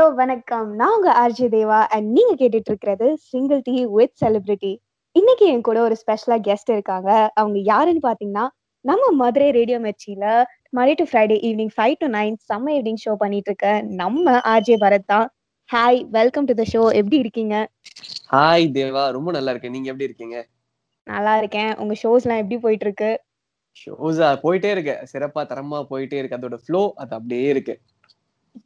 Hello 0.00 0.14
வணக்கம். 0.14 0.68
நான் 0.74 0.92
உங்க 0.96 1.10
ஆர்ஜி 1.22 1.46
தேவா 1.54 1.78
அண்ட் 1.94 2.06
நீங்க 2.16 2.32
கேட்டுட்டு 2.40 2.70
இருக்கிறது 2.72 3.16
சிங்கிள் 3.30 3.60
டீ 3.62 3.86
வித் 3.86 4.12
செலிபிரிட்டி 4.20 4.70
இன்னைக்கு 5.16 5.46
என் 5.46 5.60
கூட 5.60 5.78
ஒரு 5.80 5.96
ஸ்பெஷலா 6.02 6.36
கெஸ்ட் 6.46 6.70
இருக்காங்க. 6.70 7.30
அவங்க 7.34 7.58
யாருன்னு 7.58 8.00
பாத்தீங்கன்னா 8.06 8.44
நம்ம 8.84 9.10
Madurai 9.10 9.50
radio 9.50 9.78
மெர்ச்சியில 9.78 10.24
Monday 10.76 10.94
to 10.94 11.04
Friday 11.04 11.36
evening 11.48 11.72
five 11.76 11.96
to 11.98 12.06
nine 12.06 12.36
செம்ம 12.48 12.72
ஈவினிங் 12.76 13.02
ஷோ 13.04 13.14
பண்ணிட்டு 13.14 13.50
இருக்க 13.50 13.82
நம்ம 13.82 14.40
ஆர்ஜே 14.54 14.78
பரத் 14.84 15.06
தான். 15.06 15.28
Hi 15.70 16.00
welcome 16.10 16.44
to 16.44 16.54
the 16.54 16.66
show 16.72 16.82
எப்படி 16.92 17.18
இருக்கீங்க? 17.18 17.68
ஹாய் 18.26 18.66
தேவா. 18.78 19.10
ரொம்ப 19.10 19.30
நல்லா 19.30 19.50
இருக்கேன். 19.50 19.72
நீங்க 19.72 19.88
எப்படி 19.88 20.04
இருக்கீங்க? 20.04 20.48
நல்லா 21.06 21.36
இருக்கேன். 21.36 21.76
உங்க 21.76 21.96
ஷோஸ் 22.04 22.26
எல்லாம் 22.26 22.38
எப்படி 22.38 22.60
போயிட்டு 22.60 22.84
இருக்கு 22.84 23.12
ஷோஸா 23.76 24.30
போயிட்டே 24.46 24.70
இருக்கு. 24.70 24.96
சிறப்பா 25.12 25.44
தரமா 25.52 25.82
போயிட்டே 25.92 26.18
இருக்கு. 26.22 26.40
அதோட 26.40 26.58
ஃப்ளோ 26.64 26.84
அது 26.96 27.14
அப்படியே 27.14 27.48
இருக்கு. 27.48 27.76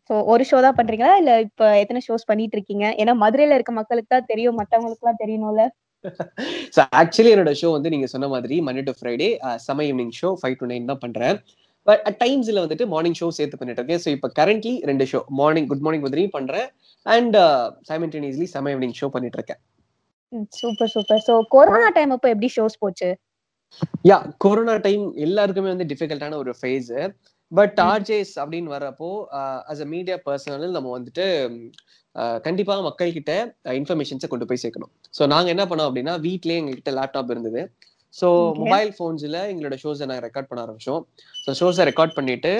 ஸோ 0.09 0.15
ஒரு 0.33 0.45
ஷோ 0.51 0.59
தான் 0.67 0.77
பண்றீங்களா? 0.79 1.13
இல்ல 1.21 1.33
இப்ப 1.47 1.65
எத்தனை 1.83 2.01
ஷோஸ் 2.07 2.29
பண்ணிட்டு 2.31 2.57
இருக்கீங்க 2.59 2.85
ஏன்னா 3.03 3.13
மதுரையில 3.25 3.57
இருக்க 3.59 3.73
மக்களுக்கு 3.81 4.11
தான் 4.15 4.29
தெரியும் 4.33 4.59
மத்தவங்களுக்கு 4.61 5.05
எல்லாம் 5.05 5.21
தெரியணும்ல. 5.23 5.65
ஸோ 6.77 6.81
ஆக்சுவலி 7.01 7.33
என்னோட 7.35 7.53
ஷோ 7.61 7.69
வந்து 7.77 7.93
நீங்க 7.95 8.09
சொன்ன 8.15 8.29
மாதிரி 8.35 8.57
மண்டே 8.67 8.83
டு 8.89 8.95
ஃப்ரைடே 8.99 9.29
சம 9.67 9.85
evening 9.91 10.15
show 10.21 10.31
five 10.41 10.57
to 10.63 10.69
nine 10.73 10.91
தான் 10.91 11.03
பண்றேன். 11.05 11.37
பட் 11.87 12.03
அட் 12.09 12.19
டைம்ஸ்ல 12.25 12.59
வந்துட்டு 12.65 12.87
மார்னிங் 12.95 13.19
ஷோ 13.21 13.29
சேர்த்து 13.39 13.61
பண்ணிட்டு 13.61 13.81
இருக்கேன் 13.83 14.03
ஸோ 14.05 14.11
இப்போ 14.17 14.29
கரண்ட்லி 14.39 14.75
ரெண்டு 14.91 15.07
ஷோ 15.13 15.21
மார்னிங் 15.41 15.69
குட் 15.71 15.85
மார்னிங் 15.87 16.05
மதுரையும் 16.07 16.35
பண்றேன். 16.39 16.69
And 17.07 17.37
simultaneously 17.91 18.49
some 18.55 18.73
evening 18.75 18.97
show 19.01 19.09
பண்ணிட்டு 19.17 19.39
இருக்கேன் 19.41 19.61
super 20.61 20.91
super 20.95 21.23
so 21.29 21.35
corona 21.55 21.89
time 21.99 22.13
அப்போ 22.17 22.29
எப்படி 22.35 22.49
ஷோஸ் 22.57 22.77
போச்சு? 22.85 23.11
யா 24.11 24.17
கொரோனா 24.45 24.75
டைம் 24.87 25.05
எல்லாருக்குமே 25.27 25.71
வந்து 25.73 25.87
டிஃபிகல்ட்டான 25.93 26.39
ஒரு 26.43 26.53
ஃபேஸ் 26.59 26.91
பட் 27.53 27.79
ஆர்ஜேஸ் 27.93 28.33
அப்படின்னு 28.43 28.71
வர்றப்போ 28.75 29.09
அஸ் 29.73 29.83
அ 29.87 29.89
மீடியா 29.95 30.17
பர்சனல் 30.29 30.77
நம்ம 30.77 30.93
வந்துட்டு 30.99 31.27
கண்டிப்பா 32.47 32.75
மக்கள் 32.89 33.17
கிட்ட 33.17 33.33
இன்ஃபர்மேஷன்ஸை 33.81 34.29
கொண்டு 34.33 34.49
போய் 34.51 34.63
சேர்க்கணும். 34.65 34.93
ஸோ 35.19 35.23
நாங்க 35.33 35.49
என்ன 35.55 35.65
பண்ணோம் 35.71 35.89
அப்படின்னா 35.89 36.15
வீட்லயே 36.27 36.59
எங்ககிட்ட 36.61 36.93
லேப்டாப் 36.99 37.33
இருந்தது. 37.35 37.63
ஸோ 38.15 38.27
மொபைல் 38.61 38.91
ஃபோன்ஸ்ல 38.97 39.39
எங்களோட 39.53 39.77
ஷோஸை 39.83 40.07
நாங்கள் 40.11 40.27
ரெக்கார்ட் 40.27 40.49
பண்ண 40.51 40.61
ஆரம்பிச்சோம். 40.65 41.03
ஸோ 41.45 41.53
ஷோஸை 41.61 41.85
ரெக்கார்ட் 41.91 42.17
பண்ணிட்டு 42.19 42.53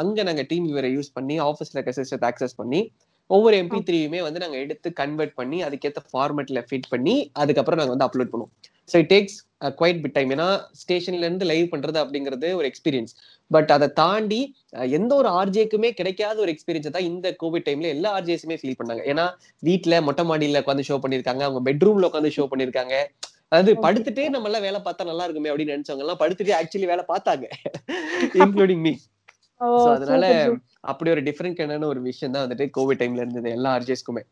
அங்க 0.00 0.22
நாங்க 0.28 0.42
டீம் 0.50 0.66
வியூவரை 0.68 0.90
யூஸ் 0.96 1.10
பண்ணி 1.18 1.36
ஆஃபீஸ்ல 1.48 1.78
இருக்க 1.78 1.94
சிஸ்டத்தை 1.98 2.28
ஆக்சஸ் 2.30 2.58
பண்ணி 2.60 2.80
ஒவ்வொரு 3.30 3.54
எம்பி 3.62 3.78
த்ரீயுமே 3.88 4.20
வந்து 4.26 4.42
நாங்க 4.42 4.58
எடுத்து 4.64 4.88
கன்வெர்ட் 5.00 5.34
பண்ணி 5.40 5.58
அதுக்கேற்ற 5.68 6.02
ஃபார்மேட்ல 6.12 6.60
ஃபிட் 6.68 6.90
பண்ணி 6.92 7.14
அதுக்கப்புறம் 7.42 7.80
நாங்க 7.80 7.94
வந்து 7.94 8.08
அப்லோட் 8.08 8.32
பண்ணுவோம். 8.32 8.52
So 8.88 8.96
it 9.02 9.10
takes 9.14 9.38
quite 9.60 10.00
bit 10.02 10.14
time 10.16 10.32
ஏன்னா 10.34 10.48
ஸ்டேஷன்ல 10.80 11.26
இருந்து 11.26 11.46
லைவ் 11.50 11.66
பண்றது 11.72 11.98
அப்படிங்கிறது 12.02 12.48
ஒரு 12.58 12.66
எக்ஸ்பீரியன்ஸ் 12.70 13.12
பட் 13.50 13.70
அதை 13.76 13.88
தாண்டி 14.00 14.40
எந்த 14.98 15.12
ஒரு 15.14 15.28
ஆர்ஜேக்குமே 15.40 15.90
கிடைக்காத 16.00 16.36
ஒரு 16.44 16.52
எக்ஸ்பீரியன்ஸ் 16.54 16.94
தான் 16.96 17.08
இந்த 17.10 17.28
கோவிட் 17.42 17.66
டைம்ல 17.68 17.88
எல்லா 17.96 18.10
ஆர்ஜேஸுமே 18.18 18.58
ஃபீல் 18.60 18.78
பண்ணாங்க. 18.80 19.02
ஏன்னா 19.12 19.24
வீட்டுல 19.62 20.00
மொட்டை 20.08 20.24
மாடியில 20.30 20.62
உட்காந்து 20.64 20.88
ஷோ 20.90 20.98
பண்ணிருக்காங்க 21.04 21.44
அவங்க 21.48 21.62
பெட்ரூம்ல 21.68 22.10
உட்காந்து 22.10 22.32
ஷோ 22.38 22.46
பண்ணிருக்காங்க 22.52 22.94
அதாவது 23.52 23.72
படுத்துட்டே 23.84 24.24
நம்ம 24.32 24.48
எல்லாம் 24.48 24.64
வேலை 24.66 24.80
பார்த்தா 24.86 25.10
நல்லா 25.10 25.26
இருக்குமே 25.26 25.50
அப்படின்னு 25.50 25.74
நினைச்சவங்க 25.76 26.04
எல்லாம் 26.06 26.20
படுத்துட்டே 26.22 26.56
ஆக்சுவலி 26.58 26.88
வேலை 26.92 27.04
பார்த்தாங்க. 27.12 27.44
இன்க்ளூடிங் 28.44 28.82
மீ 28.86 28.92
அதனால 29.94 30.24
அப்படி 30.90 31.08
ஒரு 31.14 31.22
டிஃபரெண்ட் 31.28 31.62
என்னன்னு 31.64 31.90
ஒரு 31.92 32.00
விஷயம் 32.02 32.34
தான் 32.34 32.44
வந்துட்டு 32.44 32.66
கோவிட் 32.76 33.00
டைம்ல 33.00 33.22
இருந்தது 33.24 33.48
எல்லா 33.56 33.70
ஆர்ஜேஸ்க்குமே 33.78 34.22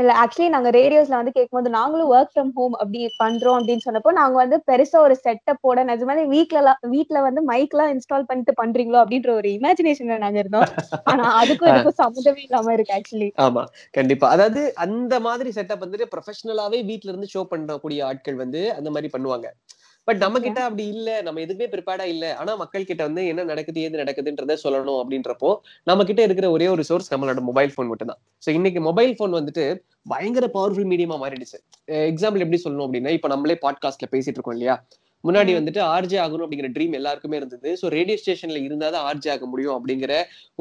இல்ல 0.00 0.10
ஆக்சுவலி 0.22 0.48
நாங்க 0.48 0.70
ரேடியோஸ்ல 0.70 1.18
வந்து 1.18 1.34
கேட்கும்போது 1.36 1.70
நாங்களும் 1.70 2.10
ஒர்க் 2.14 2.32
ஃப்ரம் 2.32 2.50
ஹோம் 2.56 2.74
அப்படி 2.74 3.00
பண்றோம் 3.22 3.56
அப்படின்னு 3.58 3.84
சொன்னப்போ 3.86 4.10
நாங்க 4.18 4.36
வந்து 4.36 4.56
பெருசா 4.68 4.98
ஒரு 5.06 5.14
செட்டப் 5.24 5.62
போட 5.62 5.84
நிஜமாலே 5.84 6.24
வீட்ல 6.26 6.58
எல்லாம் 6.58 6.80
வீட்ல 6.86 7.22
வந்து 7.22 7.42
மைக் 7.42 7.74
எல்லாம் 7.74 7.92
இன்ஸ்டால் 7.94 8.28
பண்ணிட்டு 8.28 8.54
பண்றீங்களோ 8.60 9.00
அப்படின்ற 9.02 9.32
ஒரு 9.32 9.50
இமேஜினேஷன்ல 9.58 10.18
நாங்க 10.18 10.38
இருந்தோம். 10.38 10.68
ஆனா 11.04 11.24
அதுக்கும் 11.40 11.70
இதுக்கும் 11.70 11.98
சம்மந்தமே 12.02 12.44
இல்லாம 12.46 12.72
இருக்கு 12.72 12.96
ஆக்சுவலி 12.98 13.28
ஆமா 13.46 13.64
கண்டிப்பா. 13.90 14.28
அதாவது 14.30 14.62
அந்த 14.86 15.14
மாதிரி 15.20 15.52
செட்டப் 15.58 15.84
வந்துட்டு 15.84 16.10
ப்ரொஃபஷனலாவே 16.14 16.80
வீட்ல 16.84 17.12
இருந்து 17.12 17.32
ஷோ 17.34 17.42
பண்ணக்கூடிய 17.52 18.02
ஆட்கள் 18.02 18.42
வந்து 18.44 18.62
அந்த 18.74 18.90
மாதிரி 18.90 19.10
பண்ணுவாங்க. 19.16 19.48
பட் 20.08 20.20
நம்ம 20.22 20.36
கிட்ட 20.40 20.60
அப்படி 20.64 20.84
இல்ல. 20.88 21.08
நம்ம 21.22 21.40
எதுவுமே 21.40 21.66
ப்ரிப்பேர்டா 21.66 22.04
இல்ல. 22.06 22.26
ஆனா 22.36 22.52
மக்கள் 22.54 22.86
கிட்ட 22.86 23.02
வந்து 23.04 23.22
என்ன 23.26 23.44
நடக்குது 23.44 23.80
ஏது 23.80 23.96
நடக்குதுன்றத 23.98 24.56
சொல்லணும் 24.64 25.00
அப்படின்றப்போ 25.00 25.50
நம்ம 25.86 26.04
கிட்ட 26.04 26.22
இருக்கிற 26.22 26.48
ஒரே 26.50 26.68
ஒரு 26.68 26.84
சோர்ஸ் 26.84 27.12
நம்மளோட 27.14 27.42
மொபைல் 27.48 27.72
ஃபோன் 27.74 27.90
மட்டும் 27.92 28.10
தான் 28.12 28.20
சோ 28.42 28.50
இன்னைக்கு 28.50 28.80
மொபைல் 28.80 29.12
ஃபோன் 29.18 29.36
வந்துட்டு 29.38 29.64
பயங்கர 30.06 30.46
பவர்ஃபுல் 30.54 30.90
மீடியமா 30.92 31.18
மாறிடுச்சு. 31.22 31.58
எக்ஸாம்பிள் 32.12 32.44
எப்படி 32.44 32.60
சொல்லணும் 32.64 32.86
அப்படின்னா 32.86 33.12
இப்ப 33.18 33.28
நம்மளே 33.28 33.58
பாட்காஸ்ட்ல 33.64 34.08
பேசிட்டு 34.14 34.38
இருக்கோம் 34.38 34.56
இல்லையா? 34.58 34.76
முன்னாடி 35.26 35.52
வந்துட்டு 35.56 35.80
ஆர்ஜே 35.94 36.18
ஆகணும் 36.24 36.44
அப்படிங்கிற 36.44 36.68
ட்ரீம் 36.74 36.94
எல்லாருக்குமே 36.98 37.36
இருந்தது. 37.40 37.68
ஸோ 37.80 37.86
ரேடியோ 37.94 38.16
ஸ்டேஷன்ல 38.22 38.58
இருந்தா 38.66 38.88
தான் 38.94 39.06
ஆர்ஜே 39.08 39.30
ஆக 39.34 39.46
முடியும் 39.52 39.74
அப்படிங்கிற 39.76 40.12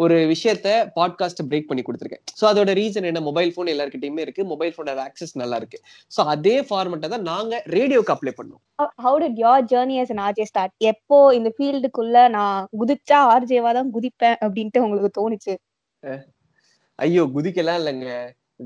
ஒரு 0.03 0.15
விஷயத்த 0.31 0.67
பாட்காஸ்ட் 0.97 1.41
பிரேக் 1.49 1.67
பண்ணி 1.69 1.83
கொடுத்துருக்கேன். 1.87 2.23
ஸோ 2.39 2.45
அதோட 2.51 2.73
ரீசன் 2.79 3.07
என்ன? 3.09 3.21
மொபைல் 3.29 3.51
ஃபோன் 3.55 3.71
எல்லாருக்கிட்டையுமே 3.73 4.23
இருக்கு. 4.25 4.45
மொபைல் 4.53 4.73
ஃபோனோட 4.75 5.01
ஆக்சஸ் 5.07 5.35
நல்லா 5.41 5.59
இருக்கு. 5.61 5.79
ஸோ 6.15 6.23
அதே 6.33 6.55
ஃபார்மெட்டை 6.69 7.09
தான் 7.15 7.27
நாங்க 7.31 7.61
ரேடியோக்கு 7.75 8.13
அப்ளை 8.15 8.33
பண்ணோம். 8.39 8.61
How 9.05 9.19
did 9.23 9.39
your 9.45 9.67
journey 9.73 9.97
as 10.03 10.13
an 10.15 10.23
RJ 10.27 10.47
start 10.51 10.75
எப்போ 10.93 11.19
இந்த 11.39 11.51
ஃபீல்டுக்குள்ள 11.57 12.17
நான் 12.37 12.67
குதிச்சா 12.81 13.19
ஆர்ஜேவா 13.35 13.73
தான் 13.79 13.91
குதிப்பேன் 13.97 14.37
அப்படின்ட்டு 14.45 14.83
உங்களுக்கு 14.85 15.11
தோணுச்சு? 15.19 15.55
ஐயோ 16.99 17.23
குதிக்கலாம் 17.37 17.79
இல்லைங்க. 17.81 18.09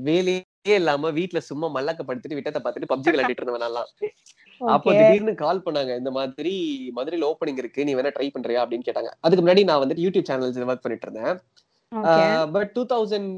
வேலையே 0.08 0.40
இல்லாம 0.66 1.10
வீட்டுல 1.18 1.38
சும்மா 1.48 1.66
மல்லக்க 1.76 2.02
படுத்துட்டு 2.08 2.36
விட்டத்தை 2.38 2.60
பார்த்துட்டு 2.62 2.90
பப்ஜி 2.92 3.12
விளையாடிட்டு 3.12 3.42
இருந்தவன் 3.42 3.64
நல்லா 3.66 3.82
அப்போ 4.74 4.90
திடீர்னு 4.98 5.32
கால் 5.42 5.64
பண்ணாங்க 5.64 5.92
இந்த 6.00 6.10
மாதிரி 6.16 6.52
மதுரையில 6.96 7.28
ஓப்பனிங் 7.30 7.60
இருக்கு 7.62 7.86
நீ 7.86 7.92
வேணா 7.98 8.12
ட்ரை 8.16 8.28
பண்றியா 8.34 8.60
அப்படின்னு 8.64 8.86
கேட்டாங்க. 8.88 9.10
அதுக்கு 9.24 9.42
முன்னாடி 9.44 9.62
நான் 9.70 9.82
வந்துட்டு 9.82 10.04
யூடியூப் 10.04 10.28
சேனல்ஸ் 10.30 10.60
ஒர்க் 10.66 10.84
பண்ணிட்டு 10.84 11.06
இருந்தேன். 11.08 11.38
பட் 12.54 12.70
டூ 12.76 12.82
தௌசண்ட் 12.92 13.30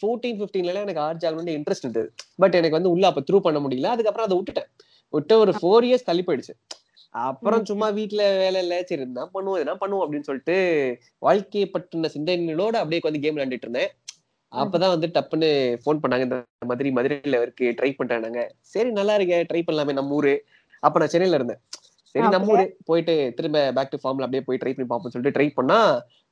ஃபோர்டீன் 0.00 0.38
பிப்டீன்ல 0.40 0.82
எனக்கு 0.86 1.04
ஆர்ஜி 1.06 1.26
ஆல்ரெடி 1.28 1.54
இன்ட்ரெஸ்ட் 1.58 1.86
இருந்தது. 1.86 2.08
பட் 2.42 2.56
எனக்கு 2.60 2.78
வந்து 2.78 2.92
உள்ள 2.94 3.06
அப்ப 3.10 3.22
த்ரூ 3.28 3.40
பண்ண 3.46 3.60
முடியல. 3.66 3.92
அதுக்கப்புறம் 3.94 4.28
அதை 4.28 4.36
விட்டுட்டேன். 4.38 4.70
விட்டு 5.14 5.34
ஒரு 5.44 5.54
ஃபோர் 5.60 5.86
இயர்ஸ் 5.88 6.08
தள்ளி 6.10 6.24
போயிடுச்சு. 6.26 6.54
அப்புறம் 7.14 7.64
சும்மா 7.70 7.86
வீட்டுல 8.00 8.22
வேலை 8.42 8.60
இல்ல. 8.64 8.74
சரி 8.90 9.02
என்ன 9.06 9.24
பண்ணுவோம் 9.34 9.62
என்ன 9.62 9.74
பண்ணுவோம் 9.80 10.04
அப்படின்னு 10.04 10.28
சொல்லிட்டு 10.28 10.56
வாழ்க்கையை 11.26 11.66
பற்றின 11.74 12.10
சிந்தனைகளோட 12.16 12.74
அப்படியே 12.82 13.02
வந்து 13.08 13.22
கேம் 13.24 13.36
விளையாண்டுட்டு 13.36 13.68
இருந்தேன். 13.68 13.90
அப்பதான் 14.52 14.94
வந்து 14.94 15.08
டப்புன்னு 15.16 15.48
போன் 15.84 16.00
பண்ணாங்க. 16.02 16.24
இந்த 16.26 16.38
மாதிரி 16.70 16.88
மதுரையில 16.96 17.40
இருக்கு 17.44 17.66
ட்ரை 17.78 17.90
பண்றாங்க 17.98 18.40
சரி 18.72 18.90
நல்லா 18.98 19.14
இருக்க 19.18 19.36
ட்ரை 19.50 19.62
பண்ணலாமே 19.68 19.94
நம்ம 19.98 20.18
ஊரு. 20.20 20.34
அப்ப 20.82 20.98
நான் 21.00 21.12
சென்னையில 21.14 21.38
இருந்தேன். 21.38 21.60
சரி 22.14 22.26
நம்ம 22.34 22.52
ஊரு. 22.54 22.64
போயிட்டு 22.88 23.14
திரும்ப 23.36 23.58
பேக் 23.76 23.92
டு 23.92 24.00
ஃபார்ம்ல 24.02 24.26
அப்படியே 24.26 24.44
போய் 24.48 24.60
ட்ரை 24.62 24.72
பண்ணி 24.74 24.88
பார்ப்போம்னு 24.90 25.14
சொல்லிட்டு 25.14 25.36
ட்ரை 25.36 25.48
பண்ணா 25.58 25.78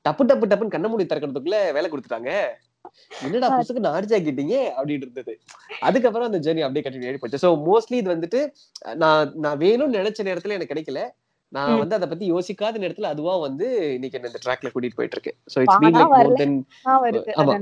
டப்பு 0.05 0.25
டப்பு 0.31 0.51
டப்புன்னு 0.51 0.75
கண்ண 0.75 0.89
மூடி 0.91 1.05
திறக்கிறதுக்குள்ள 1.05 1.59
வேலை 1.77 1.89
கொடுத்துட்டாங்க. 1.91 2.33
என்னடா 3.25 3.49
புதுசுக்கு 3.55 3.83
நான் 3.85 3.97
ஆர்ஜி 3.97 4.15
ஆக்கிட்டீங்க? 4.17 4.55
அப்படின்னு 4.77 5.05
இருந்தது. 5.07 5.33
அதுக்கப்புறம் 5.89 6.29
அந்த 6.29 6.39
ஜேர்னி 6.45 6.63
அப்படியே 6.67 6.85
கண்டினியூ 6.87 7.11
ஆகி 7.11 7.21
போச்சு. 7.23 7.43
ஸோ 7.45 7.51
மோஸ்ட்லி 7.67 7.97
இது 8.03 8.15
வந்துட்டு 8.15 8.41
நான் 9.03 9.33
நான் 9.45 9.61
வேணும்னு 9.65 9.99
நினைச்ச 10.01 10.25
நேரத்துல 10.29 10.57
எனக்கு 10.59 10.73
கிடைக்கல. 10.75 11.03
நான் 11.53 11.81
வந்து 11.83 11.97
அதை 11.99 12.07
பத்தி 12.09 12.25
யோசிக்காத 12.33 12.81
நேரத்துல 12.83 13.09
அதுவா 13.15 13.33
வந்து 13.45 13.67
இன்னைக்கு 13.97 14.19
என்ன 14.19 14.31
இந்த 14.33 14.41
ட்ராக்ல 14.45 14.71
கூட்டிட்டு 14.73 14.99
போயிட்டு 14.99 15.17
இருக்கு. 15.17 15.33
So 15.53 15.59
it's 15.65 15.81
been 15.85 15.97
like 15.97 16.13
more 16.17 16.41
than 16.43 16.57
ஆமா. 17.43 17.55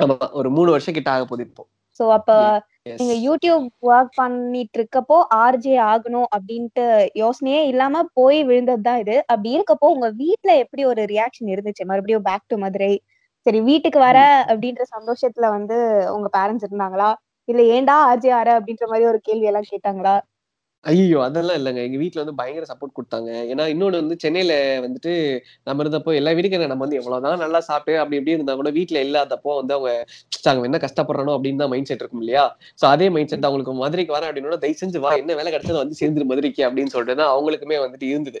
ஆமா 0.00 0.16
ஒரு 0.40 0.48
மூணு 0.56 0.70
வருஷம் 0.74 0.96
கிட்ட 0.96 1.10
ஆக 1.12 1.24
போகுது 1.24 1.44
இப்போ. 1.48 1.62
சோ 2.00 2.04
அப்ப 2.16 2.30
நீங்க 2.98 3.14
யூடியூப் 3.24 3.64
ஒர்க் 3.88 4.12
பண்ணிட்டு 4.16 4.76
இருக்கப்போ 4.78 5.16
ஆர்ஜே 5.42 5.74
ஆகணும் 5.90 6.28
அப்படின்ட்டு 6.36 6.84
யோசனையே 7.22 7.60
இல்லாம 7.70 8.02
போய் 8.18 8.38
விழுந்தது 8.48 8.82
தான் 8.82 9.00
இது. 9.02 9.16
அப்படி 9.30 9.50
இருக்கப்போ 9.56 9.88
உங்க 9.94 10.08
வீட்டுல 10.22 10.50
எப்படி 10.64 10.82
ஒரு 10.92 11.02
ரியாக்ஷன் 11.12 11.52
இருந்துச்சு? 11.54 11.84
மறுபடியும் 11.90 12.26
பேக் 12.28 12.50
டு 12.50 12.58
மதுரை. 12.64 12.92
சரி 13.46 13.60
வீட்டுக்கு 13.68 13.98
வர 14.00 14.18
அப்படின்ற 14.50 14.82
சந்தோஷத்துல 14.94 15.46
வந்து 15.56 15.76
உங்க 16.16 16.28
பேரண்ட்ஸ் 16.36 16.66
இருந்தாங்களா? 16.68 17.10
இல்ல 17.48 17.62
ஏண்டா 17.76 17.94
ஆர்ஜே 18.08 18.32
ஆற 18.38 18.48
அப்படின்ற 18.58 18.84
மாதிரி 18.90 19.06
ஒரு 19.12 19.20
கேள்வி 19.26 19.48
எல்லாம் 19.50 19.70
கேட்டாங்களா? 19.72 20.14
ஐயோ 20.84 21.18
அதெல்லாம் 21.26 21.56
இல்லைங்க. 21.58 21.80
எங்க 21.86 21.98
வீட்டுல 22.02 22.22
வந்து 22.22 22.34
பயங்கர 22.38 22.66
சப்போர்ட் 22.70 22.94
கொடுத்தாங்க. 22.98 23.30
ஏன்னா 23.52 23.64
இன்னொன்னு 23.72 23.98
வந்து 24.02 24.16
சென்னையில 24.22 24.52
வந்துட்டு 24.84 25.12
நம்ம 25.68 25.82
இருந்தப்போ 25.84 26.12
எல்லா 26.20 26.32
வீட்டுக்கு 26.36 26.70
நம்ம 26.72 26.84
வந்து 26.84 26.98
எவ்வளவுதான் 27.00 27.42
நல்லா 27.44 27.60
சாப்பிட்டு 27.68 27.98
அப்படி 28.02 28.18
இப்படி 28.20 28.34
இருந்தா 28.36 28.54
கூட 28.60 28.70
வீட்டுல 28.78 29.02
இல்லாதப்போ 29.06 29.50
வந்து 29.60 29.74
அவங்க 29.76 29.90
அவங்க 30.50 30.66
என்ன 30.68 30.80
கஷ்டப்படுறானோ 30.84 31.32
அப்படின்னு 31.36 31.62
தான் 31.62 31.72
மைண்ட் 31.72 31.90
செட் 31.90 32.02
இருக்கும் 32.02 32.22
இல்லையா? 32.24 32.44
சோ 32.80 32.84
அதே 32.94 33.08
மைண்ட் 33.16 33.32
செட் 33.32 33.46
அவங்களுக்கு 33.48 33.74
மதுரைக்கு 33.82 34.14
வரேன் 34.16 34.30
அப்படின்னு 34.30 34.62
தயவு 34.64 34.80
செஞ்சு 34.82 35.02
வா 35.04 35.10
என்ன 35.22 35.34
வேலை 35.40 35.50
கிடைச்சது 35.54 35.80
வந்து 35.82 35.98
சேர்ந்து 36.00 36.28
மதுரைக்கு 36.32 36.64
அப்படின்னு 36.68 36.92
சொல்லிட்டு 36.94 37.20
தான் 37.22 37.32
அவங்களுக்குமே 37.34 37.78
வந்துட்டு 37.84 38.08
இருந்தது. 38.14 38.40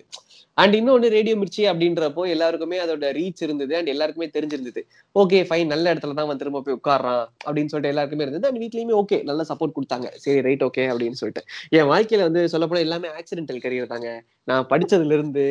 அண்ட் 0.58 0.74
இன்னொன்னு 0.78 1.08
ரேடியோ 1.16 1.34
மிர்ச்சி 1.40 1.62
அப்படின்றப்போ 1.72 2.22
எல்லாருக்குமே 2.34 2.78
அதோட 2.84 3.10
ரீச் 3.18 3.42
இருந்தது. 3.46 3.72
அண்ட் 3.78 3.90
எல்லாருக்குமே 3.92 4.28
தெரிஞ்சிருந்தது. 4.36 4.80
ஓகே 5.16 5.38
ஃபைன் 5.50 5.70
நல்ல 5.74 5.86
இடத்துல 5.92 6.16
தான் 6.18 6.28
வந்து 6.30 6.42
திரும்ப 6.42 6.62
போய் 6.66 6.76
உட்காரான் 6.78 7.22
அப்படின்னு 7.46 7.70
சொல்லிட்டு 7.72 7.92
எல்லாருக்குமே 7.92 8.24
இருந்தது. 8.26 8.48
அண்ட் 8.50 8.60
வீட்லயுமே 8.64 8.96
ஓகே 9.02 9.18
நல்லா 9.30 9.46
சப்போர்ட் 9.50 9.76
கொடுத்தாங்க. 9.78 10.08
சரி 10.24 10.40
ரைட் 10.48 10.64
ஓகே 10.68 10.84
அப்படின்னு 10.92 11.20
சொல்லிட்டு. 11.22 11.44
என் 11.78 11.88
வாழ்க்கையில 11.92 12.26
வந்து 12.30 12.42
சொல்ல 12.52 12.66
போனா 12.66 12.84
எல்லாமே 12.86 13.08
ஆக்சிடென்டல் 13.16 13.62
கரியர் 13.62 13.92
தாங்க. 13.92 14.08
நான் 14.48 14.68
படிச்சதுல 14.70 15.16
இருந்து 15.16 15.44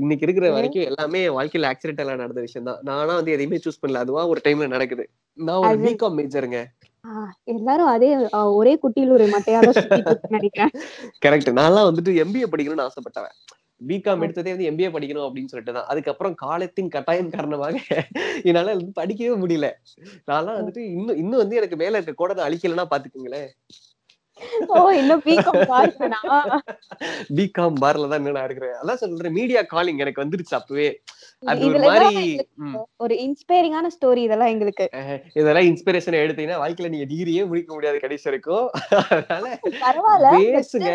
இன்னைக்கு 0.00 0.26
இருக்கிற 0.26 0.46
வரைக்கும் 0.56 0.88
எல்லாமே 0.90 1.22
வாழ்க்கையில 1.36 1.70
ஆக்சிடென்டலா 1.72 2.16
நடந்த 2.16 2.42
விஷயம் 2.46 2.68
தான். 2.70 2.80
நானா 2.90 3.14
வந்து 3.20 3.34
எதையுமே 3.36 3.60
சூஸ் 3.64 3.82
பண்ணல. 3.82 4.04
அதுவா 4.04 4.24
ஒரு 4.32 4.42
டைம்ல 4.46 4.68
நடக்குது. 4.74 5.04
நான் 5.38 5.64
ஒரு 5.64 5.78
பிகாம் 5.86 6.16
மேஜருங்க 6.18 6.60
எல்லாரும் 7.52 7.90
அதே 7.92 8.08
ஒரே 8.56 8.72
குட்டியில 8.82 9.14
ஒரு 9.16 9.26
மட்டையால 9.34 9.70
நினைக்கிறேன். 10.28 10.72
கரெக்ட் 11.24 11.50
நான்லாம் 11.58 11.88
வந்துட்டு 11.88 12.12
எம்பிஏ 12.22 12.46
படிக்கணும்னு 12.52 12.86
ஆசைப்பட்டவன். 12.86 13.34
பிகாம் 13.80 14.22
எடுத்ததே 14.24 14.52
வந்து 14.54 14.68
எம்பிஏ 14.70 14.88
படிக்கணும் 14.94 15.26
அப்படின்னு 15.26 15.50
சொல்லிட்டு 15.52 15.74
தான். 15.76 15.88
அதுக்கப்புறம் 15.92 16.34
காலத்தின் 16.42 16.92
கட்டாயம் 16.96 17.32
காரணமாக 17.34 17.74
என்னால 18.48 18.70
படிக்கவே 18.98 19.36
முடியல. 19.42 19.68
நான்லாம் 20.28 20.58
வந்துட்டு 20.60 20.82
இன்னும் 20.96 21.20
இன்னும் 21.22 21.42
வந்து 21.42 21.58
எனக்கு 21.60 21.78
மேல 21.82 21.98
இருக்க 21.98 22.14
கூட 22.16 22.34
அழிக்கலன்னா 22.48 22.86
பாத்துக்கோங்களேன். 22.92 23.48
பிகாம் 27.38 27.76
பார்ல 27.82 28.08
தான் 28.12 28.26
நான் 28.28 28.46
இருக்கிறேன் 28.48 28.76
அதான் 28.80 29.00
சொல்றேன் 29.02 29.36
மீடியா 29.38 29.62
காலிங் 29.72 30.02
எனக்கு 30.04 30.22
வந்துருச்சு 30.24 30.54
அப்பவே. 30.58 30.88
அது 31.42 31.68
ஒரு 31.68 31.80
மாதிரி 31.86 32.16
ஒரு 33.04 33.14
இன்ஸ்பைரிங்கான 33.26 33.90
ஸ்டோரி 33.96 34.22
இதெல்லாம் 34.28 34.52
எங்களுக்கு. 34.54 34.86
இதெல்லாம் 35.40 35.68
இன்ஸ்பிரேஷன் 35.70 36.22
எடுத்தீங்கன்னா 36.24 36.62
வாழ்க்கையில 36.62 36.92
நீங்க 36.94 37.08
டிகிரியே 37.12 37.44
முடிக்க 37.52 37.70
முடியாது 37.74 38.04
கடைசி 38.04 38.28
வரைக்கும். 38.30 38.66
அதனால 39.08 39.46
பேசுங்க 40.50 40.90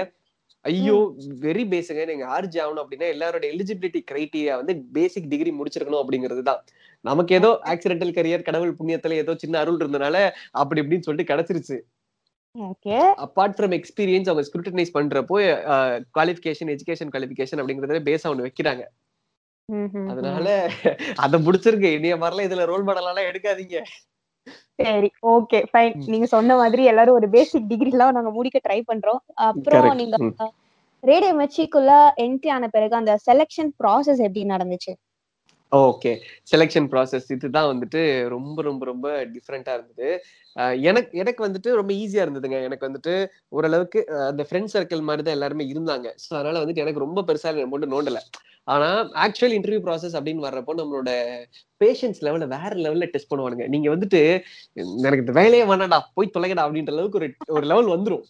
ஐயோ 0.65 0.95
வெரி 1.43 1.63
பேசுங்க 1.73 2.03
நீங்க 2.09 2.25
ஆர்ஜி 2.35 2.57
ஆகணும் 2.61 2.83
அப்படின்னா 2.83 3.07
எல்லாரோட 3.13 3.43
எலிஜிபிலிட்டி 3.53 3.99
கிரைட்டீரியா 4.11 4.53
வந்து 4.61 4.73
பேசிக் 4.95 5.29
டிகிரி 5.33 5.51
முடிச்சிருக்கணும் 5.57 6.01
அப்படிங்கிறது 6.03 6.43
தான் 6.47 6.61
நமக்கு 7.05 7.35
ஏதோ 7.35 7.49
ஆக்சிடென்டல் 7.71 8.15
கரியர் 8.17 8.47
கடவுள் 8.47 8.77
புண்ணியத்துல 8.79 9.17
ஏதோ 9.23 9.33
சின்ன 9.43 9.59
அருள் 9.59 9.81
இருந்தனால 9.81 10.17
அப்படி 10.61 10.81
இப்படின்னு 10.83 11.07
சொல்லிட்டு 11.07 11.31
கிடைச்சிருச்சு. 11.31 11.77
அப்பார்ட் 13.25 13.55
ஃப்ரம் 13.57 13.75
எக்ஸ்பீரியன்ஸ் 13.77 14.29
அவங்க 14.29 14.43
ஸ்க்ரூட்டனைஸ் 14.49 14.95
பண்றப்போ 14.97 15.37
குவாலிஃபிகேஷன் 16.19 16.71
எஜுகேஷன் 16.73 17.11
குவாலிஃபிகேஷன் 17.13 17.61
அப்படிங்கறத 17.61 18.01
பேஸா 18.09 18.27
ஒண்ணு 18.31 18.47
வைக்கிறாங்க. 18.47 18.83
அதனால 20.07 20.47
அத 21.15 21.37
முடிச்சிருக்கு 21.37 21.89
இனிய 21.97 22.15
மாதிரிலாம் 22.15 22.47
இதுல 22.49 22.65
ரோல் 22.65 22.83
மாடலாம் 22.83 23.29
எடுக்காதீங்க. 23.31 23.77
சரி 24.79 25.09
ஓகே 25.27 25.59
ஃபைன். 25.73 25.93
நீங்க 26.05 26.25
சொன்ன 26.25 26.55
மாதிரி 26.55 26.83
எல்லாரும் 26.83 27.13
ஒரு 27.13 27.29
பேசிக் 27.29 27.67
டிகிரி 27.67 27.89
எல்லாம் 27.89 28.11
நாங்க 28.11 28.31
முடிக்க 28.31 28.59
ட்ரை 28.67 28.81
பண்றோம். 28.91 29.21
அப்புறம். 29.33 29.95
நீங்க. 29.95 30.17
ரேடியோ 31.03 31.33
மெச்சிக்குள்ள 31.33 31.91
என்ட்ரி 32.17 32.49
ஆன 32.49 32.67
பிறகு 32.67 32.95
அந்த 32.95 33.13
செலெக்ஷன் 33.25 33.71
ப்ராசஸ் 33.83 34.21
எப்படி 34.27 34.43
நடந்துச்சு? 34.43 34.93
ஓகே. 35.71 36.11
செலெக்ஷன் 36.51 36.87
ப்ராசஸ் 36.91 37.27
இதுதான் 37.35 37.69
வந்துட்டு 37.71 38.01
ரொம்ப 38.33 38.57
ரொம்ப 38.61 38.83
ரொம்ப 38.85 39.07
டிஃப்ரெண்டா 39.33 39.73
இருந்தது. 39.77 40.07
எனக்கு 40.89 41.11
எனக்கு 41.21 41.41
வந்துட்டு 41.47 41.69
ரொம்ப 41.79 41.91
ஈஸியா 42.01 42.23
இருந்ததுங்க. 42.25 42.57
எனக்கு 42.67 42.87
வந்துட்டு 42.87 43.13
ஓரளவுக்கு 43.57 43.99
அந்த 44.29 44.43
ஃப்ரெண்ட் 44.49 44.73
சர்க்கிள் 44.75 45.01
மாதிரி 45.09 45.23
தான் 45.23 45.37
எல்லாருமே 45.37 45.65
இருந்தாங்க. 45.73 46.07
ஸோ 46.25 46.29
அதனால 46.39 46.61
வந்துட்டு 46.63 46.83
எனக்கு 46.85 47.05
ரொம்ப 47.05 47.23
பெருசா 47.29 47.51
மட்டும் 47.73 47.93
நோண்டல. 47.95 48.21
ஆனா 48.67 48.89
ஆக்சுவல் 49.25 49.55
இன்டர்வியூ 49.57 49.81
ப்ராசஸ் 49.87 50.15
அப்படின்னு 50.19 50.45
வர்றப்போ 50.47 50.75
நம்மளோட 50.79 51.09
பேஷன்ஸ் 51.81 52.21
லெவலில் 52.27 52.53
வேற 52.55 52.71
லெவல்ல 52.85 53.07
டெஸ்ட் 53.13 53.31
பண்ணுவானுங்க. 53.31 53.65
நீங்க 53.75 53.87
வந்துட்டு 53.95 54.21
எனக்கு 55.03 55.23
இந்த 55.25 55.35
வேலையே 55.41 55.65
வேணாடா 55.71 55.99
போய் 56.17 56.33
தொலைக்கடா 56.37 56.65
அப்படின்ற 56.67 56.93
அளவுக்கு 56.95 57.21
ஒரு 57.21 57.29
ஒரு 57.57 57.65
லெவல் 57.73 57.93
வந்துரும். 57.95 58.25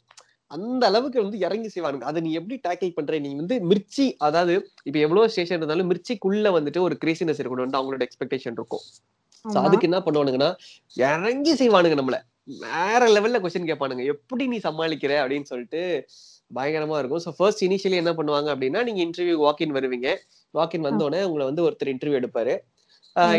அந்த 0.51 0.85
அளவுக்கு 0.85 1.23
வந்து 1.23 1.39
இறங்கி 1.39 1.67
செய்வானுங்க. 1.67 2.03
அதை 2.03 2.21
நீ 2.21 2.31
எப்படி 2.33 2.55
டேக்கிள் 2.67 2.95
பண்ற? 2.97 3.19
நீ 3.19 3.35
வந்து 3.35 3.55
மிர்ச்சி 3.71 4.05
அதாவது 4.19 4.53
இப்ப 4.83 4.97
எவ்வளவு 4.99 5.29
ஸ்டேஷன் 5.29 5.57
இருந்தாலும் 5.57 5.89
மிர்ச்சிக்குள்ள 5.91 6.51
வந்துட்டு 6.57 6.81
ஒரு 6.81 6.97
கிரேசினஸ் 7.03 7.41
இருக்கணும் 7.43 7.77
அவங்களோட 7.79 8.03
எக்ஸ்பெக்டேஷன் 8.07 8.57
இருக்கும். 8.59 8.85
So 9.45 9.51
ஆமா. 9.51 9.65
அதுக்கு 9.67 9.87
என்ன 9.87 9.99
பண்ணுவானுங்கன்னா 10.05 10.51
இறங்கி 10.97 11.53
செய்வானுங்க 11.59 11.97
நம்மள. 11.99 12.17
வேற 12.63 13.01
லெவல்ல 13.15 13.39
கொஸ்டின் 13.43 13.67
கேட்பானுங்க. 13.69 14.03
எப்படி 14.03 14.47
நீ 14.47 14.57
சமாளிக்கிற? 14.57 15.13
அப்படின்னு 15.23 15.49
சொல்லிட்டு 15.51 15.81
பயங்கரமா 16.51 16.97
இருக்கும். 17.01 17.21
ஸோ 17.25 17.31
ஃபர்ஸ்ட் 17.37 17.63
இனிஷியலி 17.63 17.97
என்ன 18.01 18.11
பண்ணுவாங்க 18.11 18.49
அப்படின்னா 18.53 18.83
நீங்க 18.87 19.01
இன்டர்வியூ 19.05 19.35
வாக்கின் 19.45 19.75
வருவீங்க. 19.77 20.09
வாக்கின் 20.53 20.87
வந்தோடனே 20.89 21.21
உங்களை 21.23 21.45
வந்து 21.45 21.63
ஒருத்தர் 21.67 21.91
இன்டர்வியூ 21.93 22.19
எடுப்பாரு. 22.21 22.55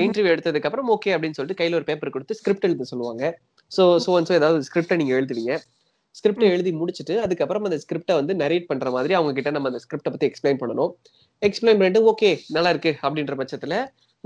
இன்டர்வியூ 0.05 0.33
எடுத்ததுக்கு 0.35 0.69
அப்புறம் 0.69 0.91
ஓகே 0.95 1.15
அப்படின்னு 1.15 1.37
சொல்லிட்டு 1.39 1.61
கையில 1.63 1.75
ஒரு 1.75 1.85
பேப்பர் 1.85 2.15
கொடுத்து 2.15 2.35
ஸ்கிரிப்ட் 2.35 2.67
எழுத 2.69 2.85
சொல்லுவாங்க. 2.85 3.25
ஸோ 3.73 3.85
ஸோ 4.05 4.11
ஸோ 4.29 4.33
ஏதாவது 4.33 4.67
ஸ்கிரிப்டை 4.69 4.97
நீங்க 4.97 5.15
எழுதுவீங்க. 5.21 5.55
ஸ்கிரிப்டை 6.17 6.49
எழுதி 6.55 6.73
முடிச்சுட்டு 6.81 7.15
அதுக்கப்புறம் 7.25 7.67
அந்த 7.69 7.79
ஸ்கிரிப்டை 7.85 8.15
வந்து 8.21 8.35
நரேட் 8.43 8.69
பண்ற 8.71 8.91
மாதிரி 8.97 9.15
அவங்க 9.19 9.33
கிட்ட 9.39 9.51
நம்ம 9.57 9.71
அந்த 9.73 9.81
ஸ்கிரிப்டை 9.85 10.11
பத்தி 10.15 10.29
எக்ஸ்பிளைன் 10.31 10.61
பண்ணணும். 10.63 10.93
எக்ஸ்பிளைன் 11.47 11.79
பண்ணிட்டு 11.81 12.03
ஓகே 12.13 12.31
நல்லா 12.57 12.71
இருக்கு 12.75 12.93
அப்படின்ற 13.05 13.35
பட்சத்துல 13.41 13.77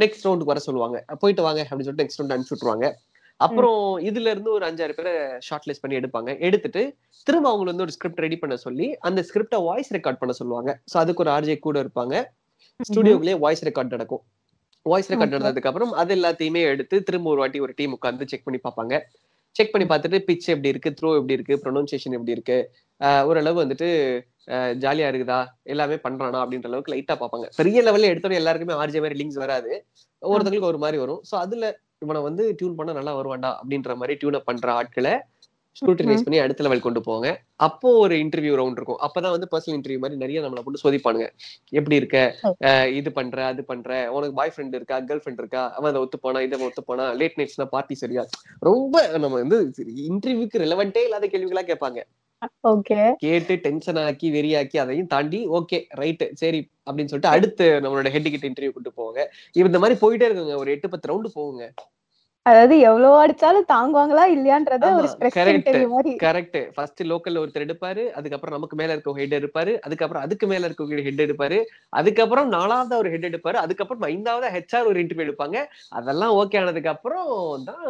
நெக்ஸ்ட் 0.03 0.27
ரவுண்டுக்கு 0.27 0.53
வர 0.53 0.61
சொல்லுவாங்க. 0.67 0.99
போயிட்டு 1.23 1.43
வாங்க 1.47 1.61
அப்படின்னு 1.69 1.87
சொல்லிட்டு 1.87 2.05
நெக்ஸ்ட் 2.05 2.21
ரவுண்ட் 2.21 2.35
அனுப்பிச்சு 2.35 2.55
விட்டுருவாங்க. 2.55 2.89
அப்புறம் 3.47 3.83
இதுல 4.09 4.31
இருந்து 4.35 4.51
ஒரு 4.57 4.65
அஞ்சாறு 4.69 4.95
பேரை 4.97 5.13
ஷார்ட் 5.47 5.67
லிஸ்ட் 5.69 5.83
பண்ணி 5.85 5.97
எடுப்பாங்க. 6.01 6.31
எடுத்துட்டு 6.47 6.83
திரும்ப 7.27 7.47
அவங்க 7.51 7.71
வந்து 7.71 7.85
ஒரு 7.87 7.95
ஸ்கிரிப்ட் 7.97 8.23
ரெடி 8.25 8.37
பண்ண 8.43 8.57
சொல்லி 8.65 8.87
அந்த 9.09 9.21
ஸ்கிரிப்டை 9.29 9.59
வாய்ஸ் 9.69 9.91
ரெக்கார்ட் 9.97 10.21
பண்ண 10.23 10.35
சொல்லுவாங்க. 10.41 10.71
ஸோ 10.93 10.97
அதுக்கு 11.03 11.23
ஒரு 11.25 11.33
ஆர்ஜே 11.37 11.57
கூட 11.67 11.79
இருப்பாங்க. 11.85 12.15
ஸ்டுடியோக்குள்ளேயே 12.89 13.39
வாய்ஸ் 13.45 13.65
ரெக்கார்ட் 13.69 13.95
நடக்கும். 13.97 14.23
Voice 14.87 15.11
record. 15.13 15.35
நடந்ததுக்கு 15.35 15.71
அப்புறம் 15.71 15.93
அது 16.03 16.15
எல்லாத்தையுமே 16.19 16.61
எடுத்து 16.73 16.99
திரும்ப 17.09 17.29
ஒரு 17.33 17.41
வாட்டி 17.43 17.59
ஒரு 17.67 17.73
டீம் 17.79 17.97
உட்காந்து 17.99 18.29
செக் 18.33 18.47
பண்ணி 18.47 18.61
பார்ப்பாங்க. 18.67 18.95
செக் 19.57 19.73
பண்ணி 19.73 19.87
பார்த்துட்டு 19.91 20.19
பிச் 20.29 20.49
எப்படி 20.55 20.73
இருக்கு 20.73 20.91
த்ரோ 20.99 21.11
எப்படி 21.21 21.37
இருக்கு 21.39 21.55
ப்ரொனவுன்சியேஷன் 21.65 22.17
எப்படி 22.19 22.37
இருக்கு 22.37 22.59
ஓரளவு 23.29 23.59
வந்துட்டு 23.63 23.89
ஜாலியா 24.83 25.09
இருக்குதா 25.11 25.39
எல்லாமே 25.73 25.97
பண்றானா 26.05 26.39
அப்படின்ற 26.43 26.69
அளவுக்கு 26.71 26.93
லைட்டா 26.95 27.15
பார்ப்பாங்க. 27.21 27.47
பெரிய 27.59 27.79
லெவல்ல 27.87 28.11
எடுத்தோட 28.13 28.35
எல்லாருக்குமே 28.41 28.75
ஆர்ஜே 28.83 29.01
மாதிரி 29.05 29.19
லிங்க்ஸ் 29.21 29.41
வராது. 29.45 29.73
ஒவ்வொருத்தங்களுக்கு 30.23 30.71
ஒரு 30.73 30.81
மாதிரி 30.85 30.99
வரும். 31.05 31.21
ஸோ 31.31 31.35
அதுல 31.45 31.67
இவனை 32.05 32.21
வந்து 32.29 32.43
டியூன் 32.59 32.77
பண்ணா 32.79 32.93
நல்லா 32.99 33.13
வருவான்டா 33.19 33.51
அப்படின்ற 33.61 33.95
மாதிரி 34.01 34.15
டியூன் 34.21 34.39
அப் 34.39 34.49
பண்ற 34.51 34.69
ஆட்களை 34.81 35.15
ஸ்க்ரூட்டனைஸ் 35.79 36.25
பண்ணி 36.25 36.39
அடுத்த 36.45 36.65
லெவல் 36.65 36.85
கொண்டு 36.87 37.01
போவாங்க 37.07 37.29
அப்போ 37.67 37.89
ஒரு 38.05 38.15
இன்டர்வியூ 38.23 38.55
ரவுண்ட் 38.61 38.79
இருக்கும். 38.79 39.01
அப்பதான் 39.07 39.35
வந்து 39.35 39.49
பர்சனல் 39.53 39.77
இன்டர்வியூ 39.79 40.01
மாதிரி 40.03 40.21
நிறைய 40.23 40.39
நம்மளை 40.45 40.63
போட்டு 40.65 40.83
சோதிப்பானுங்க. 40.85 41.27
எப்படி 41.79 41.97
இருக்க? 42.01 42.19
இது 42.99 43.11
பண்ற 43.19 43.45
அது 43.51 43.63
பண்ற. 43.71 43.99
உனக்கு 44.17 44.35
பாய் 44.39 44.53
ஃப்ரெண்ட் 44.55 44.75
இருக்கா? 44.79 44.97
கேர்ள் 45.09 45.23
ஃப்ரெண்ட் 45.25 45.43
இருக்கா? 45.43 45.63
அவன் 45.77 45.91
அதை 45.91 46.01
ஒத்து 46.07 46.19
போனா 46.25 46.41
இதை 46.47 46.59
ஒத்து 46.69 46.83
போனா 46.89 47.07
லேட் 47.21 47.39
நைட்ஸ்னா 47.41 47.67
பார்ட்டி 47.75 47.97
சரியா? 48.03 48.25
ரொம்ப 48.69 49.05
நம்ம 49.25 49.37
வந்து 49.43 49.59
இன்டர்வியூக்கு 50.11 50.65
ரெலவெண்டே 50.65 51.05
இல்லாத 51.09 51.29
கேள்விகளா 51.35 51.65
கேட்பாங்க. 51.71 52.01
கேட்டு 53.25 53.55
டென்ஷன் 53.65 53.99
ஆக்கி 54.05 54.29
வெறியாக்கி 54.37 54.77
அதையும் 54.83 55.11
தாண்டி 55.15 55.41
ஓகே 55.59 55.79
ரைட்டு 56.01 56.27
சரி 56.43 56.61
அப்படின்னு 56.87 57.11
சொல்லிட்டு 57.13 57.35
அடுத்து 57.37 57.67
நம்மளோட 57.85 58.11
ஹெட் 58.15 58.31
கிட்ட 58.35 58.47
இன்டர்வியூ 58.51 58.75
கூட்டு 58.77 58.93
போவாங்க. 59.01 59.23
இந்த 59.65 59.81
மாதிரி 59.85 59.99
போயிட்டே 60.05 60.29
இருக்குங்க. 60.29 60.57
ஒரு 60.63 60.71
எட்டு 60.77 60.91
பத்து 60.93 61.11
ரவுண்டு 61.11 61.31
போகுங்க. 61.39 61.67
அதாவது 62.51 62.75
எவ்வளவு 62.89 63.17
அடிச்சாலும் 63.23 63.67
தாங்குவாங்களா 63.73 64.25
இல்லையான்றத 64.35 64.87
ஒரு 64.99 65.09
ஸ்ட்ரெஸ் 65.13 65.37
மாதிரி. 65.95 66.13
கரெக்ட் 66.25 66.59
ஃபர்ஸ்ட் 66.75 67.03
லோக்கல்ல 67.11 67.43
ஒருத்தர் 67.43 67.67
எடுப்பாரு 67.67 68.05
அதுக்கப்புறம் 68.19 68.57
நமக்கு 68.57 68.77
மேல 68.81 68.95
இருக்க 68.95 69.15
ஹெட் 69.21 69.37
எடுப்பாரு 69.41 69.73
அதுக்கப்புறம் 69.87 70.25
அதுக்கு 70.27 70.47
மேல 70.53 70.69
இருக்க 70.69 71.03
ஹெட் 71.09 71.25
எடுப்பாரு 71.27 71.59
அதுக்கப்புறம் 72.01 72.49
நாலாவது 72.57 72.97
ஒரு 73.03 73.11
ஹெட் 73.15 73.29
எடுப்பாரு 73.31 73.59
அதுக்கப்புறம் 73.65 74.07
ஐந்தாவது 74.13 74.53
ஹெச்ஆர் 74.57 74.91
ஒரு 74.93 75.01
இன்டர்வியூ 75.03 75.27
எடுப்பாங்க. 75.27 75.57
அதெல்லாம் 75.99 76.35
ஓகே 76.41 76.59
ஆனதுக்கு 76.63 76.93
அப்புறம் 76.95 77.29
தான் 77.71 77.87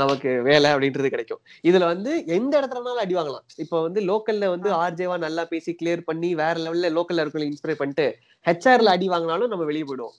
நமக்கு 0.00 0.30
வேலை 0.48 0.68
அப்படின்றது 0.74 1.14
கிடைக்கும். 1.14 1.40
இதுல 1.70 1.86
வந்து 1.92 2.12
எந்த 2.38 2.52
இடத்துலனாலும் 2.60 3.04
அடி 3.04 3.16
வாங்கலாம். 3.18 3.46
இப்போ 3.64 3.76
வந்து 3.86 4.02
லோக்கல்ல 4.10 4.48
வந்து 4.54 4.70
ஆர்ஜேவா 4.82 5.16
நல்லா 5.26 5.44
பேசி 5.52 5.72
கிளியர் 5.80 6.08
பண்ணி 6.10 6.30
வேற 6.42 6.56
லெவல்ல 6.66 6.90
லோக்கல்ல 6.98 7.24
இருக்கவங்க 7.24 7.50
இன்ஸ்பைர் 7.52 7.82
பண்ணிட்டு 7.82 8.06
ஹெச்ஆர்ல 8.46 8.94
அடி 8.96 9.06
வாங்கினாலும் 9.12 9.52
நம்ம 9.52 9.64
வெளியே 9.70 9.86
போயிடுவோம். 9.88 10.16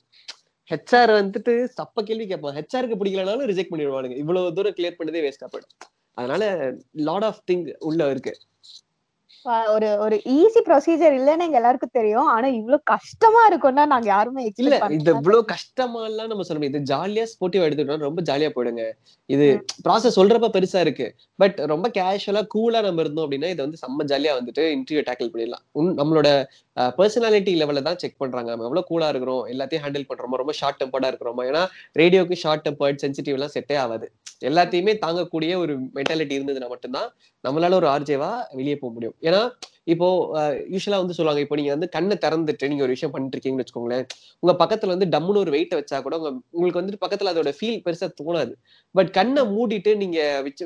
ஹெச்ஆர் 0.72 1.12
வந்துட்டு 1.20 1.54
தப்ப 1.80 2.04
கேள்வி 2.08 2.26
கேட்பான். 2.32 2.58
ஹெச்ஆருக்கு 2.60 3.00
பிடிக்கலனாலும் 3.02 3.50
ரிஜெக்ட் 3.52 3.74
பண்ணிடுவானுங்க. 3.74 4.18
இவ்வளவு 4.24 4.56
தூரம் 4.58 4.78
கிளியர் 4.80 5.00
பண்ணதே 5.00 5.24
வேஸ்டா 5.28 5.50
போயிடும். 5.54 5.74
அதனால 6.18 6.44
லாட் 7.10 7.28
ஆஃப் 7.30 7.42
திங் 7.52 7.66
உள்ள 7.90 8.12
இருக்கு. 8.16 8.34
ஒரு 9.74 9.90
ஒரு 10.04 10.16
ஈஸி 10.38 10.62
ப்ரொசீஜர் 10.68 11.14
இல்லைன்னு 11.18 11.46
எங்க 11.46 11.58
எல்லாருக்கும் 11.60 11.94
தெரியும். 11.98 12.30
ஆனா 12.34 12.48
இவ்வளவு 12.58 12.82
கஷ்டமா 12.92 13.42
இருக்கும்னா 13.50 13.84
நாங்க 13.92 14.08
யாருமே 14.14 14.42
இல்ல 14.62 14.78
இது 14.96 15.12
இவ்வளவு 15.18 15.44
கஷ்டமா 15.52 16.00
எல்லாம் 16.10 16.30
நம்ம 16.32 16.46
சொல்ல 16.48 16.70
இது 16.70 16.80
ஜாலியா 16.92 17.26
ஸ்போர்ட்டிவ் 17.34 17.66
எடுத்துக்கிட்டோம் 17.66 18.08
ரொம்ப 18.08 18.24
ஜாலியா 18.30 18.50
போயிடுங்க. 18.56 18.86
இது 19.30 19.46
ப்ராசஸ் 19.86 20.18
சொல்றப்ப 20.20 20.50
பெருசா 20.56 20.82
இருக்கு. 20.86 21.08
பட் 21.44 21.60
ரொம்ப 21.74 21.92
கேஷுவலா 22.00 22.44
கூலா 22.56 22.82
நம்ம 22.88 23.06
இருந்தோம் 23.06 23.26
அப்படின்னா 23.28 23.52
இதை 23.54 23.62
வந்து 23.66 23.82
செம்ம 23.84 24.08
ஜாலியா 24.12 24.34
வந்துட்டு 24.40 24.66
இன்டர்வியூ 24.78 25.04
டேக்கிள் 25.12 25.32
பண்ணிடலாம். 25.36 25.66
நம்மளோட 26.02 26.30
பர்சனாலிட்டி 26.98 27.54
லெவல்ல 27.62 27.82
தான் 27.88 28.00
செக் 28.02 28.18
பண்றாங்க. 28.18 28.50
நம்ம 28.52 28.66
எவ்வளவு 28.70 28.88
கூலாக 28.90 29.14
இருக்கிறோம் 29.14 29.44
எல்லாத்தையும் 29.54 29.84
ஹேண்டில் 29.86 30.08
பண்றோமோ 30.10 30.40
ரொம்ப 30.42 30.54
ஷார்ட் 30.60 30.80
டெம்பர்டாக 30.84 31.12
இருக்கிறோமா. 31.12 31.46
ஏன்னா 31.52 31.64
ரேடியோக்கு 32.02 32.38
ஷார்ட் 32.44 32.66
டெம்பர்ட் 32.68 33.02
சென்சிட்டிவ்லாம் 33.04 33.54
செட்டே 33.56 33.78
ஆகாது. 33.84 34.08
எல்லாத்தையுமே 34.50 34.94
தாங்கக்கூடிய 35.06 35.52
ஒரு 35.64 35.76
மென்டாலிட்டி 35.98 36.36
இருந்ததுன்னா 36.38 36.70
மட்டும்தான் 36.74 37.10
நம்மளால 37.44 37.80
ஒரு 37.82 37.88
ஆர்ஜேவா 37.88 38.32
வெளியே 38.60 38.76
போக 38.84 38.92
முடியும். 38.94 39.16
ஏன்னா 39.22 39.42
இப்போ 39.88 40.08
யூஸ்வலா 40.74 41.00
வந்து 41.02 41.16
சொல்லுவாங்க 41.18 41.42
இப்போ 41.44 41.56
நீங்க 41.60 41.72
வந்து 41.76 41.88
கண்ணை 41.96 42.16
திறந்துட்டு 42.24 42.70
நீங்க 42.72 42.84
ஒரு 42.86 42.94
விஷயம் 42.96 43.14
பண்ணிட்டு 43.14 43.36
இருக்கீங்கன்னு 43.36 43.64
வச்சுக்கோங்களேன் 43.64 44.04
உங்க 44.44 44.54
பக்கத்துல 44.62 44.94
வந்து 44.96 45.08
டம்முன்னு 45.14 45.42
ஒரு 45.44 45.52
வெயிட்டை 45.56 45.78
வச்சா 45.80 45.98
கூட 46.06 46.16
உங்க 46.20 46.30
உங்களுக்கு 46.56 46.80
வந்துட்டு 46.82 47.02
பக்கத்துல 47.04 47.32
அதோட 47.34 47.52
ஃபீல் 47.60 47.80
பெருசா 47.86 48.10
தோணாது. 48.22 48.54
பட் 48.96 49.12
கண்ணை 49.18 49.44
மூடிட்டு 49.54 49.94
நீங்க 50.04 50.18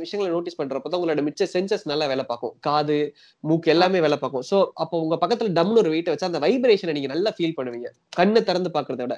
விஷயங்களை 0.05 0.29
நோட்டீஸ் 0.35 0.59
பண்றப்ப 0.61 0.89
தான் 0.91 0.99
உங்களோட 1.01 1.23
மிச்ச 1.29 1.47
சென்சஸ் 1.55 1.85
நல்லா 1.91 2.07
வேலை 2.13 2.25
பார்க்கும். 2.31 2.53
காது 2.69 2.97
மூக்கு 3.43 3.73
எல்லாமே 3.75 4.01
வேலை 4.07 4.19
பார்க்கும். 4.23 4.45
சோ 4.51 4.59
அப்போ 4.85 4.95
உங்க 5.05 5.17
பக்கத்துல 5.23 5.53
டம்னு 5.59 5.81
ஒரு 5.83 5.91
வெயிட்டை 5.95 6.13
வச்சா 6.15 6.31
அந்த 6.31 6.41
வைப்ரேஷனை 6.47 6.95
நீங்க 6.99 7.11
நல்லா 7.15 7.33
ஃபீல் 7.37 7.57
பண்ணுவீங்க. 7.59 7.89
கண்ணை 8.19 8.43
திறந்து 8.49 8.71
பாக்குறத 8.77 9.01
விட. 9.07 9.17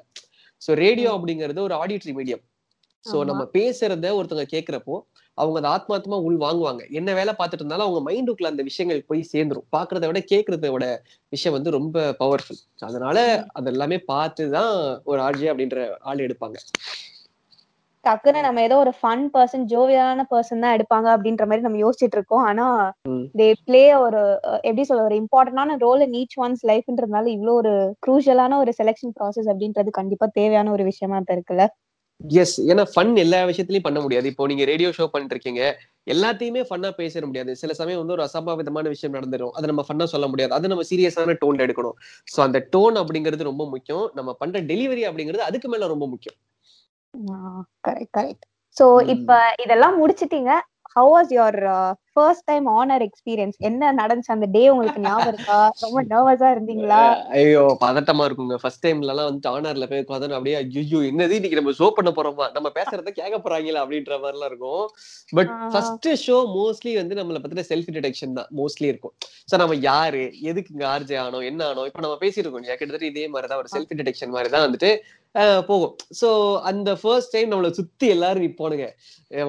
சோ 0.62 0.74
ரேடியோ 0.86 1.10
அப்படிங்கிறது 1.17 1.62
ஒரு 1.67 1.75
ஆடியட்டரி 1.81 2.15
மீடியம் 2.19 2.43
சோ. 3.05 3.15
நம்ம 3.29 3.43
பேசுறத 3.57 4.10
ஒருத்தவங்க 4.17 4.50
கேக்குறப்போ 4.55 4.95
அவங்க 5.38 5.58
அதை 5.60 5.70
ஆத்மாத்மா 5.72 6.18
உள் 6.22 6.38
வாங்குவாங்க. 6.38 6.82
என்ன 6.92 7.13
வேலை 7.13 7.34
பார்த்துட்டு 7.34 7.63
இருந்தாலும் 7.63 7.88
அவங்க 7.88 8.02
மைண்டுக்குள்ள 8.10 8.48
அந்த 8.48 8.63
விஷயங்கள் 8.63 9.08
போய் 9.08 9.30
சேர்ந்துரும். 9.34 9.68
பாக்குறத 9.72 10.08
விட 10.08 10.20
கேக்குறத 10.32 10.72
விட 10.72 10.86
விஷயம் 11.32 11.54
வந்து 11.54 11.72
ரொம்ப 11.72 12.16
பவர்ஃபுல் 12.20 12.62
அதனால 12.82 13.18
அது 13.54 13.72
எல்லாமே 13.72 13.98
பார்த்து 14.06 14.50
தான் 14.52 14.74
ஒரு 15.04 15.22
ஆர்ஜே 15.22 15.52
அப்படின்ற 15.54 15.78
ஆள் 16.04 16.25
எடுப்பாங்க. 16.28 16.58
டக்குன்னு 18.04 18.40
நம்ம 18.42 18.62
ஏதோ 18.62 18.78
ஒரு 18.78 18.92
ஃபன் 18.92 19.30
பர்சன் 19.34 19.66
ஜோவியலான 19.66 20.22
பர்சன் 20.32 20.60
தான் 20.60 20.74
எடுப்பாங்க 20.74 21.08
அப்படின்ற 21.13 21.44
மாதிரி 21.46 21.62
நம்ம 21.62 21.78
யோசிச்சுட்டு 21.78 22.18
இருக்கோம். 22.18 22.46
ஆனா. 22.46 22.66
தே 23.36 23.48
ப்ளே 23.66 23.84
ஒரு 23.98 24.22
எப்படி 24.63 24.84
சொல்ல 24.84 25.04
ஒரு 25.04 25.16
இம்பார்ட்டன்டான 25.16 25.78
ரோல் 25.78 26.02
இன் 26.02 26.13
ஈச் 26.13 26.38
ஒன்ஸ் 26.38 26.63
லைஃப்ன்றதுனால 26.66 27.25
இவ்வளவு 27.28 27.58
ஒரு 27.58 27.72
க்ரூஷியலான 28.08 28.58
ஒரு 28.58 28.74
செலெக்ஷன் 28.80 29.16
ப்ராசஸ் 29.20 29.48
அப்படின்றது 29.48 29.92
கண்டிப்பா 29.92 30.28
தேவையான 30.34 30.72
ஒரு 30.72 30.84
விஷயமா 30.84 31.20
தான் 31.20 31.38
இருக்குல்ல? 31.38 31.66
எஸ் 32.27 32.62
ஏன்னா 32.62 32.84
ஃபன் 32.96 33.15
எல்லா 33.15 33.46
விஷயத்துலயும் 33.46 33.86
பண்ண 33.88 34.00
முடியாது. 34.01 34.27
இப்போ 34.27 34.48
நீங்க 34.48 34.63
ரேடியோ 34.65 34.89
ஷோ 34.89 35.08
பண்ணிட்டு 35.08 35.36
இருக்கீங்க 35.36 35.62
எல்லாத்தையுமே 36.12 36.62
ஃபன்னா 36.70 36.89
பேசிட 36.98 37.25
முடியாது. 37.25 37.56
சில 37.56 37.74
சமயம் 37.74 38.06
வந்து 38.06 38.15
ஒரு 38.15 38.24
அசம்பாவிதமான 38.24 38.88
விஷயம் 38.88 39.15
நடந்துரும். 39.15 39.50
அதை 39.50 39.65
நம்ம 39.65 39.86
ஃபன்னா 39.88 40.03
சொல்ல 40.03 40.27
முடியாது. 40.27 40.53
அது 40.53 40.68
நம்ம 40.68 40.84
சீரியஸான 40.89 41.36
டோன்ல 41.46 41.65
எடுக்கணும். 41.68 41.98
சோ 42.34 42.42
அந்த 42.42 42.68
டோன் 42.75 42.98
அப்படிங்கிறது 43.01 43.44
ரொம்ப 43.44 43.70
முக்கியம். 43.70 44.12
நம்ம 44.13 44.34
பண்ற 44.34 44.62
டெலிவரி 44.62 45.03
அப்படிங்கிறது 45.10 45.48
அதுக்கு 45.50 45.70
மேல 45.70 45.88
ரொம்ப 45.88 46.08
முக்கியம். 46.08 46.38
Correct 47.88 48.13
correct 48.18 48.46
so. 48.77 48.86
இப்ப 49.08 49.56
இதெல்லாம் 49.63 49.98
முடிச்சிட்டீங்க. 50.03 50.51
How 50.95 51.09
was 51.13 51.31
your 51.35 51.57
first 52.15 52.45
time 52.50 52.65
on air 52.79 53.03
experience 53.05 53.55
என்ன 53.67 53.91
நடந்துச்சு? 54.00 54.33
அந்த 54.35 54.47
டே 54.55 54.62
உங்களுக்கு 54.73 55.03
ஞாபகம் 55.05 55.31
இருக்கா? 55.33 55.59
ரொம்ப 55.83 56.00
நர்வஸா 56.12 56.50
இருந்தீங்களா? 56.55 57.00
ஐயோ 57.38 57.63
பதட்டமா 57.83 58.25
இருக்குங்க. 58.27 58.57
ஃபர்ஸ்ட் 58.63 58.83
டைம்ல 58.85 59.13
எல்லாம் 59.13 59.29
வந்து 59.29 59.50
ஆனர்ல 59.53 59.85
போய் 59.91 60.03
உட்காந்து 60.03 60.38
அப்படியே 60.39 60.57
ஐயோ 60.62 61.00
என்னது 61.12 61.38
இன்னைக்கு 61.39 61.59
நம்ம 61.59 61.73
ஷோ 61.79 61.88
பண்ண 61.97 62.12
போறோமா? 62.17 62.47
நம்ம 62.57 62.71
பேசுறத 62.77 63.13
கேட்க 63.19 63.39
போறாங்களா 63.45 63.81
அப்படின்ற 63.83 64.19
மாதிரி 64.23 64.38
எல்லாம் 64.38 64.51
இருக்கும் 64.51 64.85
பட். 65.39 65.51
ஃபர்ஸ்ட் 65.73 66.09
ஷோ 66.25 66.38
மோஸ்ட்லி 66.59 66.93
வந்து 67.01 67.17
நம்மள 67.21 67.41
பத்தின 67.45 67.65
செல்ஃப் 67.71 67.91
டிடெக்ஷன் 67.97 68.38
தான். 68.39 68.50
மோஸ்ட்லி 68.62 68.89
இருக்கும். 68.93 69.15
சோ 69.51 69.57
நம்ம 69.63 69.79
யாரு? 69.89 70.23
எதுக்கு 70.51 70.73
இங்க 70.75 70.88
ஆர்ஜே 70.93 71.19
ஆனோம்? 71.25 71.47
என்ன 71.51 71.62
ஆனோம்? 71.71 71.89
இப்ப 71.91 72.05
நம்ம 72.07 72.17
பேசியிருக்கோம் 72.25 72.62
இல்லையா? 72.62 72.77
கிட்டத்தட்ட 72.79 73.12
இதே 73.13 73.27
மாதிரி 73.35 73.50
தான் 73.53 73.63
ஒரு 73.63 73.71
செல்ஃப் 73.75 73.97
டிடெக்ஷன் 74.01 74.35
மாதிரி 74.38 74.51
தான் 74.55 74.65
வந்துட்டு 74.67 74.91
போகும். 75.70 75.94
சோ 76.20 76.28
அந்த 76.70 76.90
ஃபர்ஸ்ட் 76.96 77.32
டைம் 77.32 77.52
நம்மள 77.52 77.70
சுத்தி 77.72 78.08
எல்லாரும் 78.08 78.44
நிப்போனுங்க. 78.44 78.88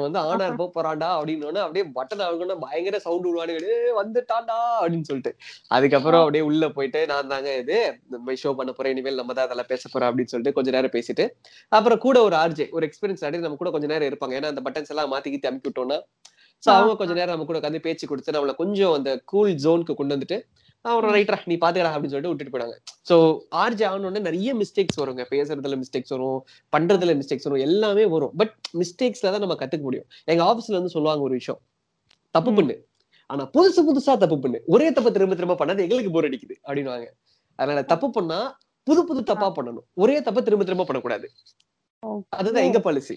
வந்து 0.03 0.19
ஆனார் 0.21 0.57
போக 0.57 0.71
போறான்டா 0.77 1.09
அப்படின்னு 1.17 1.65
அப்படியே 1.65 1.85
பட்டன் 1.97 2.23
ஆகணும் 2.27 2.63
பயங்கர 2.65 2.99
சவுண்ட் 2.99 3.27
விடுவானுங்க. 3.29 3.61
"ஏய், 3.75 3.93
வந்துட்டான்டா 4.01 4.59
அப்படின்னு 4.81 5.09
சொல்லிட்டு. 5.11 5.33
அதுக்கப்புறம் 5.77 6.23
அப்படியே 6.23 6.45
உள்ள 6.51 6.69
போயிட்டு 6.69 7.07
நான் 7.07 7.33
தாங்க 7.33 7.51
இது 7.57 7.79
மாதிரி 8.19 8.41
ஷோ 8.45 8.53
பண்ண 8.61 8.73
போறேன் 8.73 8.95
இனிமேல் 8.97 9.21
நம்ம 9.21 9.37
தான் 9.39 9.47
அதெல்லாம் 9.49 9.71
பேச 9.73 9.85
போறோம் 9.93 10.11
அப்படின்னு 10.11 10.33
சொல்லிட்டு 10.35 10.57
கொஞ்ச 10.59 10.71
நேரம் 10.71 10.95
பேசிட்டு 10.97 11.27
அப்புறம் 11.73 12.03
கூட 12.07 12.23
ஒரு 12.23 12.37
ஆர்ஜே 12.37 12.69
ஒரு 12.79 12.87
எக்ஸ்பீரியன்ஸ் 12.89 13.25
ஆடி 13.29 13.45
நம்ம 13.47 13.61
கூட 13.63 13.73
கொஞ்ச 13.77 13.89
நேரம் 13.95 14.11
இருப்பாங்க. 14.11 14.37
ஏன்னா 14.41 14.53
அந்த 14.55 14.65
பட்டன்ஸ் 14.67 14.93
எல்லாம் 14.95 15.13
மாத்தி 15.15 15.33
கீத்தி 15.35 15.51
அமுக்கி 15.53 15.71
விட்டோம்னா 15.71 15.99
சோ 16.63 16.71
அவங்க 16.75 16.93
கொஞ்ச 16.97 17.13
நேரம் 17.13 17.35
நம்ம 17.35 17.47
கூட 17.47 17.59
உட்காந்து 17.61 17.87
பேச்சு 17.87 18.05
கொடுத்து 18.09 18.33
நம்மள 18.33 18.55
கொஞ்சம் 18.55 18.93
அந்த 18.93 19.11
கூல் 19.25 19.51
ஜோனுக்கு 19.65 19.95
கொண்டு 19.95 20.15
வந்துட்டு 20.17 20.39
அப்புறம் 20.85 21.15
ரைட்ரா 21.15 21.37
நீ 21.45 21.55
பாத்துக்கடா 21.57 21.91
அப்படின்னு 21.93 22.13
சொல்லிட்டு 22.13 22.33
விட்டுட்டு 22.33 22.55
போயிடாங்க 22.55 22.77
சோ 23.09 23.17
ஆர்ஜே 23.63 23.85
ஆனோடனே 23.91 24.21
நிறைய 24.21 24.51
மிஸ்டேக்ஸ் 24.55 24.99
வருங்க. 25.03 25.23
பேசுறதுல 25.31 25.77
மிஸ்டேக்ஸ் 25.83 26.13
வரும் 26.15 26.41
பண்றதுல 26.77 27.13
மிஸ்டேக்ஸ் 27.21 27.47
வரும் 27.49 27.65
எல்லாமே 27.69 28.05
வரும். 28.07 28.33
பட் 28.37 28.55
மிஸ்டேக்ஸ்ல 28.75 29.33
தான் 29.35 29.45
நம்ம 29.45 29.57
கத்துக்க 29.63 29.85
முடியும். 29.89 30.09
எங்க 30.25 30.43
ஆபீஸ்ல 30.45 30.79
வந்து 30.79 30.95
சொல்லுவாங்க 30.97 31.23
ஒரு 31.23 31.35
விஷயம். 31.35 31.61
தப்பு. 32.35 32.53
பண்ணு. 32.55 32.77
ஆனா 33.31 33.45
புதுசு 33.55 33.83
புதுசா 33.89 34.15
தப்பு 34.17 34.39
பண்ணு. 34.39 34.59
ஒரே 34.67 34.93
தப்பு 34.93 35.13
திரும்ப 35.13 35.35
திரும்ப 35.35 35.57
பண்ணாது 35.61 35.85
எங்களுக்கு 35.87 36.11
போர் 36.11 36.29
அடிக்குது 36.31 36.57
அப்படின்னுவாங்க. 36.69 37.09
அதனால 37.59 37.83
தப்பு 37.93 38.09
பண்ணா 38.11 38.39
புது 38.87 39.03
புது 39.07 39.23
தப்பா 39.23 39.49
பண்ணணும். 39.57 39.87
ஒரே 39.95 40.17
தப்ப 40.23 40.41
திரும்ப 40.43 40.65
திரும்ப 40.65 40.85
பண்ணக்கூடாது. 40.85 41.27
அதுதான் 42.31 42.67
எங்க 42.69 42.81
பாலிசி. 42.81 43.17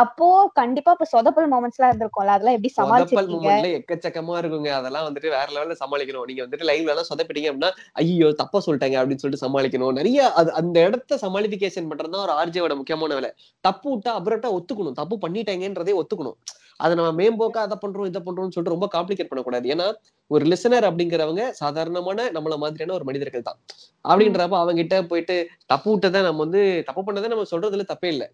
அப்போ 0.00 0.26
கண்டிப்பா 0.54 0.90
இப்ப 0.96 1.06
சொதப்பல் 1.12 1.48
மொமெண்ட்ஸ் 1.52 1.78
எல்லாம் 1.78 1.92
இருந்திருக்கும்ல 1.92 2.34
அதெல்லாம் 2.34 2.56
எப்படி 2.56 2.72
சொதப்பல் 2.80 3.28
சமாளிச்சிருக்கீங்க? 3.28 3.48
மூமெண்ட்ல 3.48 3.68
எக்கச்சக்கமா 3.76 4.34
இருக்குங்க. 4.40 4.70
அதெல்லாம் 4.78 5.06
வந்துட்டு 5.06 5.28
வேற 5.34 5.46
லெவல்ல 5.54 5.76
சமாளிக்கணும். 5.80 6.26
நீங்க 6.28 6.42
வந்துட்டு 6.44 6.68
லைவ்ல 6.70 6.92
எல்லாம் 6.94 7.08
சொதப்பிட்டீங்க 7.10 7.48
அப்படின்னா 7.50 7.70
ஐயோ 8.02 8.28
தப்பா 8.40 8.58
சொல்லிட்டாங்க 8.66 8.96
அப்படின்னு 9.00 9.22
சொல்லிட்டு 9.22 9.44
சமாளிக்கணும். 9.46 9.94
நிறைய 9.98 10.18
அது 10.40 10.50
அந்த 10.60 10.76
இடத்த 10.86 11.18
சமாளிபிகேஷன் 11.24 11.88
பண்றதுதான் 11.90 12.24
ஒரு 12.26 12.34
ஆர்ஜியோட 12.38 12.74
முக்கியமான 12.80 13.14
வேலை. 13.14 13.30
தப்பு 13.64 13.88
விட்டா 13.92 14.12
அப்புறட்டா 14.18 14.50
ஒத்துக்கணும். 14.58 14.98
தப்பு 15.00 15.16
பண்ணிட்டாங்கன்றதே 15.24 15.94
ஒத்துக்கணும். 16.00 16.38
அதை 16.80 16.92
நம்ம 16.96 17.10
மேம்போக்கா 17.20 17.60
அதை 17.66 17.76
பண்றோம் 17.84 18.08
இதை 18.10 18.20
பண்றோம்னு 18.26 18.54
சொல்லிட்டு 18.54 18.74
ரொம்ப 18.74 18.88
காம்ப்ளிகேட் 18.94 19.30
பண்ணக்கூடாது. 19.30 19.66
ஏன்னா 19.74 19.86
ஒரு 20.30 20.44
லிசனர் 20.52 20.86
அப்படிங்கிறவங்க 20.88 21.44
சாதாரணமான 21.60 22.26
நம்மள 22.36 22.56
மாதிரியான 22.64 22.94
ஒரு 22.98 23.04
மனிதர்கள் 23.04 23.46
தான். 23.48 23.58
அப்படின்றப்ப 24.04 24.56
அவங்க 24.62 24.74
கிட்ட 24.74 24.96
போயிட்டு 25.12 25.36
தப்பு 25.66 25.88
விட்டதை 25.90 26.22
நம்ம 26.22 26.42
வந்து 26.46 26.62
தப்பு 26.90 27.02
பண்ணதை 27.06 27.28
நம்ம 27.34 27.46
சொல்றதுல 27.54 27.86
தப்பே 27.92 28.10
இல்லை. 28.14 28.28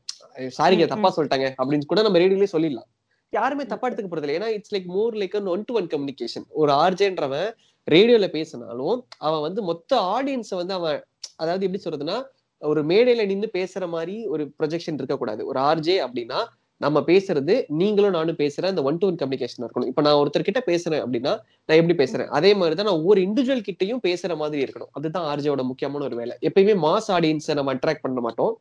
சாரிங்க 0.58 0.86
தப்பா 0.86 1.10
சொல்லிட்டாங்க. 1.16 1.48
அப்படின்னு 1.60 1.90
கூட 1.92 2.02
நம்ம 2.02 2.20
ரேடியோலயே 2.24 2.54
சொல்லிடலாம். 2.56 2.88
யாருமே 3.32 3.64
தப்பா 3.66 3.86
எடுத்துக்க 3.88 4.08
போறது 4.10 4.26
இல்லை. 4.26 4.36
ஏன்னா 4.40 4.50
it's 4.56 4.74
like 4.74 4.88
more 4.96 5.14
like 5.22 5.36
one 5.54 5.64
to 5.68 5.74
one 5.74 5.88
communication 5.94 6.46
ஒரு 6.62 6.72
ஆர்ஜேன்றவன் 6.72 7.48
ரேடியோல 7.88 8.26
பேசினாலும் 8.36 8.98
அவன் 9.18 9.40
வந்து 9.40 9.62
மொத்த 9.62 9.96
ஆடியன்ஸை 10.16 10.56
வந்து 10.60 10.74
அவன் 10.74 10.98
அதாவது 11.36 11.64
எப்படி 11.66 11.82
சொல்றதுன்னா 11.86 12.18
ஒரு 12.62 12.82
மேடையில 12.84 13.26
நின்னு 13.26 13.48
பேசுற 13.52 13.84
மாதிரி 13.88 14.14
ஒரு 14.26 14.44
ப்ரொஜெக்ஷன் 14.58 14.98
இருக்கக்கூடாது. 15.00 15.42
ஒரு 15.46 15.58
ஆர்ஜே 15.60 15.96
அப்படின்னா 16.04 16.38
நம்ம 16.80 17.00
பேசுறது 17.08 17.54
நீங்களும் 17.80 18.16
நானும் 18.16 18.38
பேசுறேன் 18.40 18.72
அந்த 18.72 18.82
ஒன் 18.88 18.98
டு 19.00 19.06
ஒன் 19.08 19.18
கம்யூனிகேஷன் 19.20 19.62
இருக்கணும். 19.64 19.90
இப்ப 19.90 20.02
நான் 20.06 20.18
ஒருத்தர் 20.20 20.46
கிட்ட 20.48 20.60
பேசுறேன் 20.70 21.02
அப்படின்னா 21.04 21.32
நான் 21.66 21.78
எப்படி 21.80 21.96
பேசுறேன்? 22.02 22.28
அதே 22.38 22.50
மாதிரி 22.60 22.76
தான் 22.78 22.88
நான் 22.88 22.98
ஒவ்வொரு 23.00 23.20
இண்டிவிஜுவல் 23.26 23.64
கிட்டையும் 23.68 24.02
பேசுற 24.08 24.36
மாதிரி 24.42 24.64
இருக்கணும். 24.64 24.90
அதுதான் 24.98 25.28
ஆர்ஜேவோட 25.32 25.64
முக்கியமான 25.70 26.04
ஒரு 26.08 26.16
வேலை. 26.22 26.34
எப்பயுமே 26.48 26.74
மாஸ் 26.86 27.10
ஆடியன்ஸை 27.16 27.56
நம்ம 27.60 27.74
அட்ராக்ட் 27.74 28.04
பண்ண 28.06 28.20
மாட்டோம். 28.26 28.52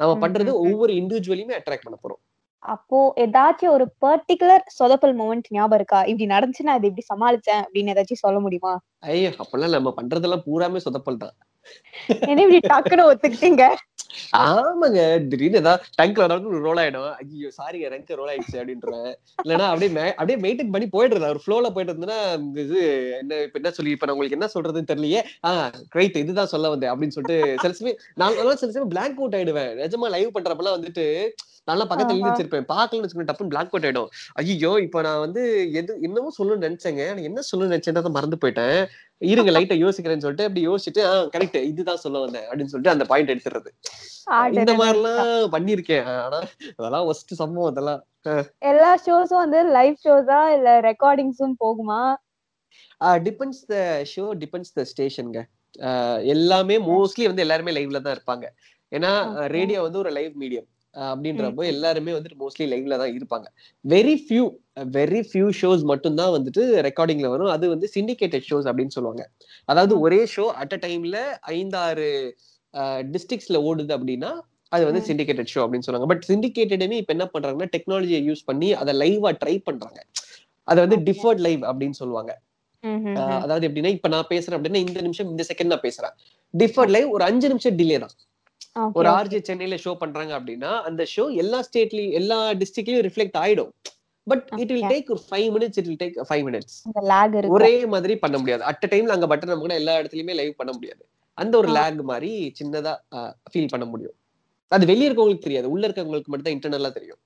நம்ம 0.00 0.12
பண்றது. 0.24 0.52
ஒவ்வொரு 0.66 0.92
இண்டிவிஜுவலையுமே 1.00 1.56
அட்ராக்ட் 1.58 1.86
பண்ண 1.88 1.98
போறோம். 2.04 2.20
அப்போ 2.62 2.98
ஏதாச்சும் 3.22 3.72
ஒரு 3.76 3.86
பர்டிகுலர் 4.04 4.62
சொதப்பல் 4.76 5.14
மொமெண்ட் 5.18 5.48
ஞாபகம் 5.56 5.78
இருக்கா? 5.78 5.98
இப்படி 6.10 6.26
நடந்துச்சு 6.34 6.66
நான் 6.68 6.78
இதை 6.80 6.88
இப்படி 6.90 7.06
சமாளிச்சேன் 7.12 7.62
அப்படின்னு 7.64 7.92
ஏதாச்சும் 7.94 8.22
சொல்ல 8.22 8.38
முடியுமா? 8.44 8.72
ஐயோ 9.10 9.32
அப்பெல்லாம் 9.42 9.74
நம்ம 9.76 9.92
பண்றதெல்லாம் 9.98 10.44
பூராமே 10.46 10.80
சொதப்பல் 10.86 11.20
தான். 11.24 11.34
என்ன 12.30 12.40
இப்படி 12.44 12.60
டக்குன்னு 12.72 13.08
ஒத்துக்கிட்டீங்க? 13.10 13.66
ஆமாங்க. 14.38 15.00
திடீர்னு 15.28 15.56
ஏதாவது 15.56 15.84
டங்க்ல 15.98 16.26
ரோல் 16.66 16.80
ஆயிடும். 16.82 17.08
ஐயோ 17.20 17.50
சாரிங்க 17.58 17.88
ரங்க் 17.94 18.12
ரோல் 18.14 18.32
ஆயிடுச்சு 18.32 18.58
அப்படின்றேன் 18.60 19.08
இல்லைன்னா 19.44 19.66
அப்படியே 19.68 20.08
அப்படியே 20.12 20.38
மெயின்டைன் 20.44 20.72
பண்ணி 20.72 20.88
போயிடுறது. 20.88 21.28
ஒரு 21.28 21.42
ஃப்ளோல 21.44 21.70
போயிட்டு 21.70 21.92
இருந்ததுன்னா 21.92 22.18
இது 22.58 22.80
என்ன 23.18 23.40
இப்ப 23.42 23.58
என்ன 23.58 23.70
சொல்லி 23.70 23.92
இப்ப 23.92 24.06
நான் 24.06 24.16
உங்களுக்கு 24.16 24.38
என்ன 24.38 24.50
சொல்றதுன்னு 24.54 24.90
தெரியலையே. 24.92 25.22
ஆஹ் 25.46 25.72
கிரைட் 25.94 26.16
இதுதான் 26.16 26.46
சொல்ல 26.46 26.68
வந்தேன் 26.68 26.90
அப்படின்னு 26.90 27.16
சொல்லிட்டு 27.18 27.38
சில 27.60 27.72
சமயம் 27.72 27.98
நான் 28.14 28.32
சில 28.34 28.70
சமயம் 28.70 28.88
பிளாங்க் 28.88 29.18
அவுட் 29.18 29.34
ஆயிடுவேன். 29.34 29.72
நிஜமா 29.84 30.08
லைவ் 30.08 30.36
பண்றப்பெல்லாம் 30.38 30.78
வந்துட்டு 30.78 31.06
நல்லா 31.68 31.84
பக்கத்துல 31.90 32.14
எழுதி. 32.14 32.28
வச்சிருப்பேன். 32.28 32.66
பாக்கலன்னு 32.70 33.04
வச்சுக்கோங்க 33.04 33.28
டப்புன்னு 33.28 33.52
பிளாங்க் 33.52 33.72
அவுட் 33.72 33.86
ஆயிடும். 33.88 34.08
ஐயோ 34.40 34.72
இப்ப 34.86 35.02
நான் 35.06 35.22
வந்து 35.24 35.42
எது 35.80 35.92
என்னமோ 36.06 36.32
சொல்லணும்னு 36.38 36.66
நினைச்சேங்க. 36.66 37.02
ஆனா 37.10 37.22
என்ன 37.28 37.44
சொல்லணும்னு 37.48 37.74
நினைச்சேன்றத 37.74 38.10
மறந்து 38.16 38.38
போயிட்டேன். 38.42 38.76
இருங்க 39.30 39.50
லைட்டா 39.56 39.76
யோசிக்கிறேன்னு 39.82 40.24
சொல்லிட்டு 40.24 40.46
அப்படி 40.48 40.62
யோசிச்சுட்டு 40.68 41.02
ஆஹ் 41.10 41.28
கரெக்ட் 41.34 41.58
இதுதான் 41.70 42.02
சொல்ல 42.04 42.18
வந்தேன் 42.24 42.46
அப்படின்னு 42.48 42.72
சொல்லிட்டு 42.72 42.94
அந்த 42.94 43.04
பாயிண்ட் 43.10 43.32
எடுத்துறது 43.34 43.70
இந்த 43.70 44.36
ஆர்டர் 44.40 44.78
மாதிரிலாம் 44.80 45.22
பண்ணிருக்கேன் 45.54 46.06
ஆனா 46.16 46.38
அதெல்லாம் 46.78 47.06
ஒஸ்ட் 47.10 47.32
சம்பவம் 47.40 47.70
அதெல்லாம். 47.72 48.02
எல்லா 48.70 48.90
ஷோஸும் 49.06 49.42
வந்து 49.44 49.60
லைவ் 49.76 49.96
ஷோஸா 50.04 50.40
இல்ல 50.56 50.68
ரெக்கார்டிங்ஸும் 50.88 51.56
போகுமா? 51.64 52.00
Depends 53.26 53.64
the 53.70 53.76
show 54.12 54.24
depends 54.42 54.74
the 54.76 54.84
ஸ்டேஷனுங்க 54.92 55.40
எல்லாமே 56.34 56.76
மோஸ்ட்லி 56.88 57.24
வந்து 57.30 57.44
எல்லாருமே 57.44 57.72
லைவ்ல 57.76 58.00
தான் 58.02 58.16
இருப்பாங்க. 58.16 58.46
ஏன்னா. 58.92 59.12
ரேடியோ 59.56 59.78
வந்து 59.86 60.00
ஒரு 60.02 60.10
லைவ் 60.18 60.34
மீடியம் 60.42 60.68
அப்படின்றப்போ. 61.06 61.62
எல்லாருமே 61.72 62.12
வந்துட்டு 62.12 62.38
மோஸ்ட்லி 62.42 62.66
லைவ்ல 62.72 62.98
தான் 63.02 63.12
இருப்பாங்க 63.16 63.46
very 63.84 64.14
few 64.24 64.44
very 64.96 65.20
few 65.30 65.48
shows 65.60 65.84
மட்டும்தான் 65.92 66.32
வந்துட்டு 66.36 66.62
ரெக்கார்டிங்ல 66.88 67.28
வரும் 67.34 67.52
அது 67.56 67.68
வந்து 67.74 67.88
சிண்டிகேட்டட் 67.94 68.46
ஷோஸ் 68.50 68.68
அப்படின்னு 68.70 68.96
சொல்லுவாங்க 68.96 69.24
அதாவது 69.68 69.94
ஒரே 70.00 70.20
ஷோ 70.34 70.46
அட் 70.62 70.74
அ 70.76 70.80
டைம்ல 70.86 71.18
ஐந்தாறு 71.54 72.08
டிஸ்ட்ரிக்ட்ஸ்ல 73.14 73.58
ஓடுது 73.68 73.92
அப்படின்னா 73.98 74.32
அது 74.72 74.84
வந்து. 74.86 75.02
சிண்டிகேட்டட் 75.08 75.50
ஷோ 75.52 75.60
அப்படின்னு 75.64 75.86
சொல்லுவாங்க 75.86 76.08
பட் 76.12 76.24
சிண்டிகேட்டடுமே 76.28 76.96
இப்ப 77.02 77.12
என்ன 77.16 77.26
பண்றாங்கன்னா 77.34 77.68
டெக்னாலஜியை 77.74 78.20
யூஸ் 78.28 78.42
பண்ணி 78.46 78.68
அதை 78.82 78.92
லைவா 79.02 79.30
ட்ரை 79.42 79.56
பண்றாங்க 79.68 80.00
அதை 80.68 80.78
வந்து. 80.84 80.98
டிஃபர்ட் 81.08 81.42
லைவ் 81.46 81.62
அப்படின்னு 81.70 81.98
சொல்லுவாங்க. 82.00 82.32
அதாவது 83.44 83.64
எப்படின்னா 83.68 83.92
இப்ப 83.96 84.08
நான் 84.08 84.30
பேசுறேன் 84.30 84.56
அப்படின்னா 84.58 84.80
இந்த 84.86 85.00
நிமிஷம் 85.06 85.30
இந்த 85.32 85.44
செகண்ட் 85.50 85.72
நான் 85.72 85.84
பேசுறேன் 85.86 86.14
டிஃபர்ட் 86.54 86.92
லைவ் 86.96 87.08
ஒரு 87.16 87.24
அஞ்சு 87.24 87.46
நிமிஷம் 87.52 87.76
டிலே 87.78 87.98
தான் 88.04 88.14
ஒரு. 88.98 89.08
ஆர்ஜே 89.16 89.40
சென்னையில 89.48 89.76
ஷோ 89.84 89.92
பண்றாங்க 90.02 90.32
அப்படின்னா 90.38 90.70
அந்த 90.88 91.02
ஷோ 91.14 91.24
எல்லா 91.42 91.58
ஸ்டேட்லயும் 91.66 92.16
எல்லா 92.20 92.38
டிஸ்ட்ரிக்ட்லயும் 92.62 93.04
ரிஃப்ளெக்ட் 93.08 93.38
ஆயிடும். 93.42 93.72
But 94.26 94.44
it 94.62 94.72
will. 94.74 94.86
டேக் 94.92 95.10
ஒரு 95.14 95.22
five 95.30 95.48
minutes 95.54 95.78
it 95.80 95.88
will 95.90 96.00
take 96.02 96.16
five 96.28 96.44
minutes 96.48 96.76
ஒரே 97.56 97.72
மாதிரி 97.94 98.14
பண்ண 98.24 98.36
முடியாது. 98.42 98.62
அட் 98.70 98.86
டைம்ல 98.92 99.16
அங்க 99.16 99.28
பட்டன் 99.32 99.52
நம்ம 99.52 99.64
கூட 99.66 99.76
எல்லா 99.82 99.94
இடத்துலயுமே 100.00 100.36
லைவ் 100.40 100.54
பண்ண 100.60 100.72
முடியாது. 100.76 101.02
அந்த 101.38 101.54
ஒரு. 101.60 101.68
லேக் 101.76 102.02
மாதிரி 102.12 102.30
சின்னதா 102.60 102.94
ஃபீல் 103.52 103.72
பண்ண 103.74 103.86
முடியும். 103.92 104.16
அது 104.72 104.84
வெளிய 104.90 105.08
இருக்கவங்களுக்கு 105.08 105.46
தெரியாது. 105.46 105.68
உள்ள 105.74 105.84
இருக்கவங்களுக்கு 105.88 106.30
மட்டும் 106.32 106.48
தான் 106.48 106.56
இன்டர்னலா 106.56 106.92
தெரியும். 106.98 107.20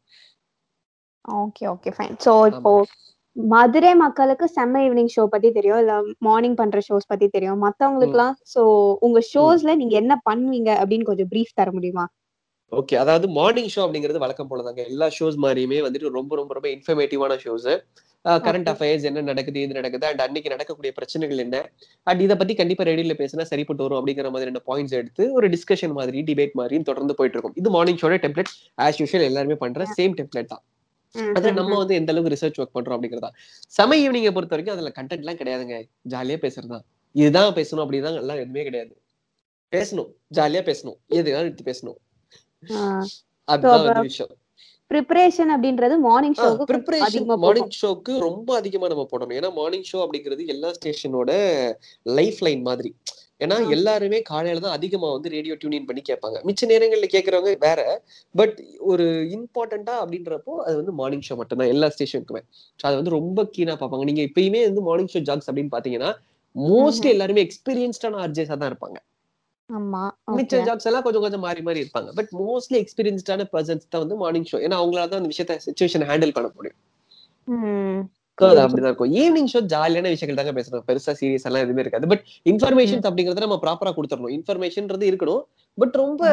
ஓகே 1.43 1.65
ஓகே 1.75 1.91
ஃபைன் 1.97 2.17
சோ 2.25 2.33
இப்போ 2.53 2.73
மதுரை 3.39 3.91
மக்களுக்கு 4.03 4.47
செம்ம 4.55 4.81
ஈவினிங் 4.87 5.13
ஷோ 5.17 5.25
பத்தி 5.33 5.49
தெரியும் 5.57 5.81
இல்ல 5.83 5.93
மார்னிங் 6.27 6.57
பண்ற 6.61 6.79
ஷோஸ் 6.89 7.11
பத்தி 7.13 7.27
தெரியும். 7.35 7.61
மத்தவங்களுக்குலாம் 7.65 8.35
சோ 8.55 8.63
உங்க 9.07 9.19
ஷோஸ்ல 9.33 9.75
நீங்க 9.81 9.95
என்ன 10.03 10.15
பண்ணுவீங்க 10.29 10.71
அப்படின்னு 10.81 11.09
கொஞ்சம் 11.11 11.31
பிரீஃப் 11.33 11.59
தர 11.61 11.71
முடியுமா? 11.77 12.05
ஓகே 12.73 12.95
அதாவது 13.03 13.27
மார்னிங் 13.37 13.71
ஷோ 13.75 13.81
அப்படிங்கிறது 13.85 14.23
வழக்கம் 14.25 14.49
போலதாங்க 14.51 14.83
எல்லா 14.93 15.07
ஷோஸ் 15.19 15.37
மாதிரியுமே 15.45 15.79
வந்துட்டு 15.85 16.11
ரொம்ப 16.19 16.33
ரொம்ப 16.41 16.53
ரொம்ப 16.57 16.69
இன்ஃபர்மேட்டிவான 16.77 17.37
ஷோஸ் 17.45 17.69
கரண்ட். 18.47 18.69
அஃபேர்ஸ் 18.73 19.05
என்ன 19.09 19.21
நடக்குது 19.29 19.59
எது 19.65 19.79
நடக்குது 19.79 20.07
அண்ட் 20.09 20.23
அன்னைக்கு 20.25 20.53
நடக்கக்கூடிய 20.55 20.93
பிரச்சனைகள் 20.97 21.43
என்ன 21.45 21.57
அண்ட் 22.07 22.21
இதை 22.27 22.37
பத்தி 22.41 22.55
கண்டிப்பா 22.61 22.87
ரேடியோல 22.89 23.17
பேசினா 23.21 23.47
சரிப்பட்டு 23.53 23.85
வரும் 23.87 23.99
அப்படிங்கிற 24.01 24.31
மாதிரியான 24.35 24.63
பாயிண்ட்ஸ் 24.71 24.97
எடுத்து 25.01 25.25
ஒரு 25.37 25.49
டிஸ்கஷன் 25.55 25.95
மாதிரி 26.01 26.21
டிபேட் 26.31 26.59
மாதிரி 26.61 26.83
தொடர்ந்து 26.91 27.17
போயிட்டு 27.21 27.39
இருக்கும். 27.39 27.57
இது 27.63 27.71
மார்னிங் 27.77 28.01
ஷோட 28.03 28.19
டெம்ப்ளேட் 28.25 28.53
ஆஸ் 28.87 29.01
யூஷுவல் 29.03 29.29
எல்லாருமே 29.31 29.59
பண்ற 29.65 29.87
சேம் 29.99 30.17
டெம்ப்ளேட் 30.21 30.53
தான். 30.55 30.63
அதுல 31.13 31.53
நம்ம. 31.53 31.77
வந்து 31.77 31.95
எந்த 31.95 32.13
அளவுக்கு 32.13 32.37
ரிசர்ச் 32.37 32.61
ஒர்க் 32.61 32.77
பண்றோம் 32.77 32.97
அப்படிங்கறதா. 32.97 33.31
சம 33.69 33.97
ஈவினிங்கை 33.97 34.31
பொறுத்த 34.31 34.57
வரைக்கும் 34.57 34.77
அதுல 34.77 34.93
கண்டென்ட் 34.97 35.19
எல்லாம் 35.19 35.37
கிடையாதுங்க. 35.37 35.77
ஜாலியா 36.09 36.39
பேசுறதுதான் 36.39 36.85
இதுதான் 37.13 37.55
பேசணும் 37.55 37.85
அப்படிதான் 37.85 38.17
எல்லாம் 38.17 38.37
எதுவுமே 38.37 38.63
கிடையாது. 38.63 39.01
பேசணும். 39.73 40.11
ஜாலியா 40.35 40.63
பேசணும். 40.69 40.99
எதுனாலும் 41.09 41.49
எடுத்து 41.49 41.65
பேசணும். 41.71 41.99
அதுதான் 43.45 44.01
விஷயம். 44.01 44.37
ப்ரிப்பரேஷன் 44.95 45.51
அப்படின்றது 45.55 45.99
மார்னிங் 45.99 46.35
ஷோக்கு 46.35 46.65
ப்ரிப்பரேஷன் 46.73 47.37
மார்னிங் 47.37 47.69
ஷோக்கு 47.83 48.19
ரொம்ப 48.19 48.55
அதிகமா 48.55 48.87
நம்ம 48.87 49.09
போடணும். 49.13 49.37
ஏன்னா 49.39 49.53
மார்னிங் 49.53 49.85
ஷோ 49.93 49.97
அப்படிங்கிறது 49.97 50.47
எல்லா 50.47 50.71
ஸ்டேஷனோட 50.71 51.31
லைஃப் 52.03 52.39
லைன் 52.39 52.63
மாதிரி. 52.63 52.97
ஏன்னா. 53.41 53.57
எல்லாருமே 53.77 54.19
காலையில 54.31 54.63
தான் 54.65 54.77
அதிகமா 54.77 55.09
வந்து 55.17 55.29
ரேடியோ 55.35 55.55
டியூனின் 55.61 55.87
பண்ணி 55.89 56.03
கேட்பாங்க. 56.09 56.39
மிச்ச 56.49 56.69
நேரங்கள்ல 56.73 57.09
கேட்கறவங்க 57.15 57.53
வேற. 57.67 57.81
பட் 58.35 58.57
ஒரு 58.93 59.05
இம்பார்ட்டண்டா 59.37 59.95
அப்படின்றப்போ 60.03 60.55
அது 60.67 60.77
வந்து 60.81 60.95
மார்னிங் 61.01 61.27
ஷோ 61.29 61.37
மட்டும்தான் 61.41 61.73
எல்லா 61.75 61.89
ஸ்டேஷனுக்குமே 61.97 62.43
ஸோ 62.81 62.85
அது 62.91 62.99
வந்து 63.01 63.17
ரொம்ப 63.19 63.49
கீனா 63.57 63.77
பார்ப்பாங்க. 63.83 64.07
நீங்க 64.11 64.25
இப்பயுமே 64.31 64.63
வந்து 64.71 64.85
மார்னிங் 64.89 65.13
ஷோ 65.15 65.23
ஜாக்ஸ் 65.31 65.51
அப்படின்னு 65.51 65.75
பாத்தீங்கன்னா 65.77 66.11
மோஸ்ட்லி 66.57 67.11
எல்லாருமே 67.15 67.45
எக்ஸ்பீரியன்ஸ்டான 67.47 68.21
ஆர்ஜேஸா 68.27 68.57
தான் 68.63 68.71
இருப்பாங்க. 68.73 68.99
மிச்ச. 70.37 70.53
ஜாப்ஸ் 70.69 70.89
எல்லாம் 70.91 71.05
கொஞ்சம் 71.07 71.25
கொஞ்சம் 71.25 71.45
மாறி 71.47 71.63
மாறி 71.67 71.81
இருப்பாங்க. 71.85 72.11
பட் 72.19 72.31
மோஸ்ட்லி 72.43 72.79
எக்ஸ்பீரியன்ஸ்டான 72.83 73.47
பர்சன்ஸ் 73.55 73.91
தான் 73.95 74.03
வந்து 74.05 74.17
மார்னிங் 74.23 74.49
ஷோ 74.51 74.59
ஏன்னா 74.67 74.79
அவங்களால 74.83 75.11
தான் 75.13 75.21
அந்த 75.23 75.31
விஷயத்த 75.35 75.57
சுச்சுவேஷன் 75.67 76.07
ஹேண்டில் 76.11 76.37
பண்ண 76.37 76.51
முடியும். 76.59 76.79
அப்படிதான் 78.39 78.85
இருக்கும். 78.85 79.13
ஈவினிங் 79.13 79.51
ஷோ 79.53 79.61
ஜாலியான 79.67 80.09
விஷயங்கள் 80.09 80.45
தாங்க 80.45 80.61
பேசணும் 80.61 80.83
பெருசா 80.87 81.15
சீரியஸ் 81.21 81.45
எல்லாம் 81.45 81.63
எதுவுமே 81.63 81.81
இருக்காது. 81.81 82.07
பட் 82.07 82.23
இன்ஃபர்மேஷன்ஸ் 82.45 83.07
அப்படிங்கறத 83.07 83.39
நம்ம 83.39 83.59
ப்ராப்பரா 83.63 83.93
கொடுத்துடணும். 83.97 84.33
இன்ஃபர்மேஷன்ன்றது 84.39 85.07
இருக்கணும். 85.11 85.43
பட் 85.75 85.95
ரொம்ப. 85.95 86.27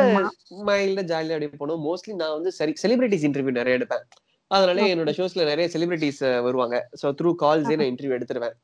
மைல்டா 0.66 1.04
ஜாலியா 1.04 1.32
அப்படி 1.32 1.48
போகணும் 1.48 1.86
மோஸ்ட்லி 1.86 2.14
நான் 2.14 2.32
வந்து 2.32 2.52
சரி 2.52 2.74
செலிபிரிட்டிஸ் 2.84 3.26
இன்டர்வியூ 3.28 3.52
நிறைய 3.52 3.78
எடுப்பேன். 3.78 4.04
அதனால. 4.48 4.82
என்னோட 4.82 5.14
ஷோஸ்ல 5.18 5.46
நிறைய 5.46 5.70
செலிபிரிட்டிஸ் 5.74 6.42
வருவாங்க. 6.42 6.90
ஸோ 7.02 7.06
த்ரூ 7.06 7.36
கால்ஸே 7.42 7.76
நான் 7.76 7.92
இன்டர்வியூ 7.92 8.20
எடுத்துருவேன். 8.20 8.56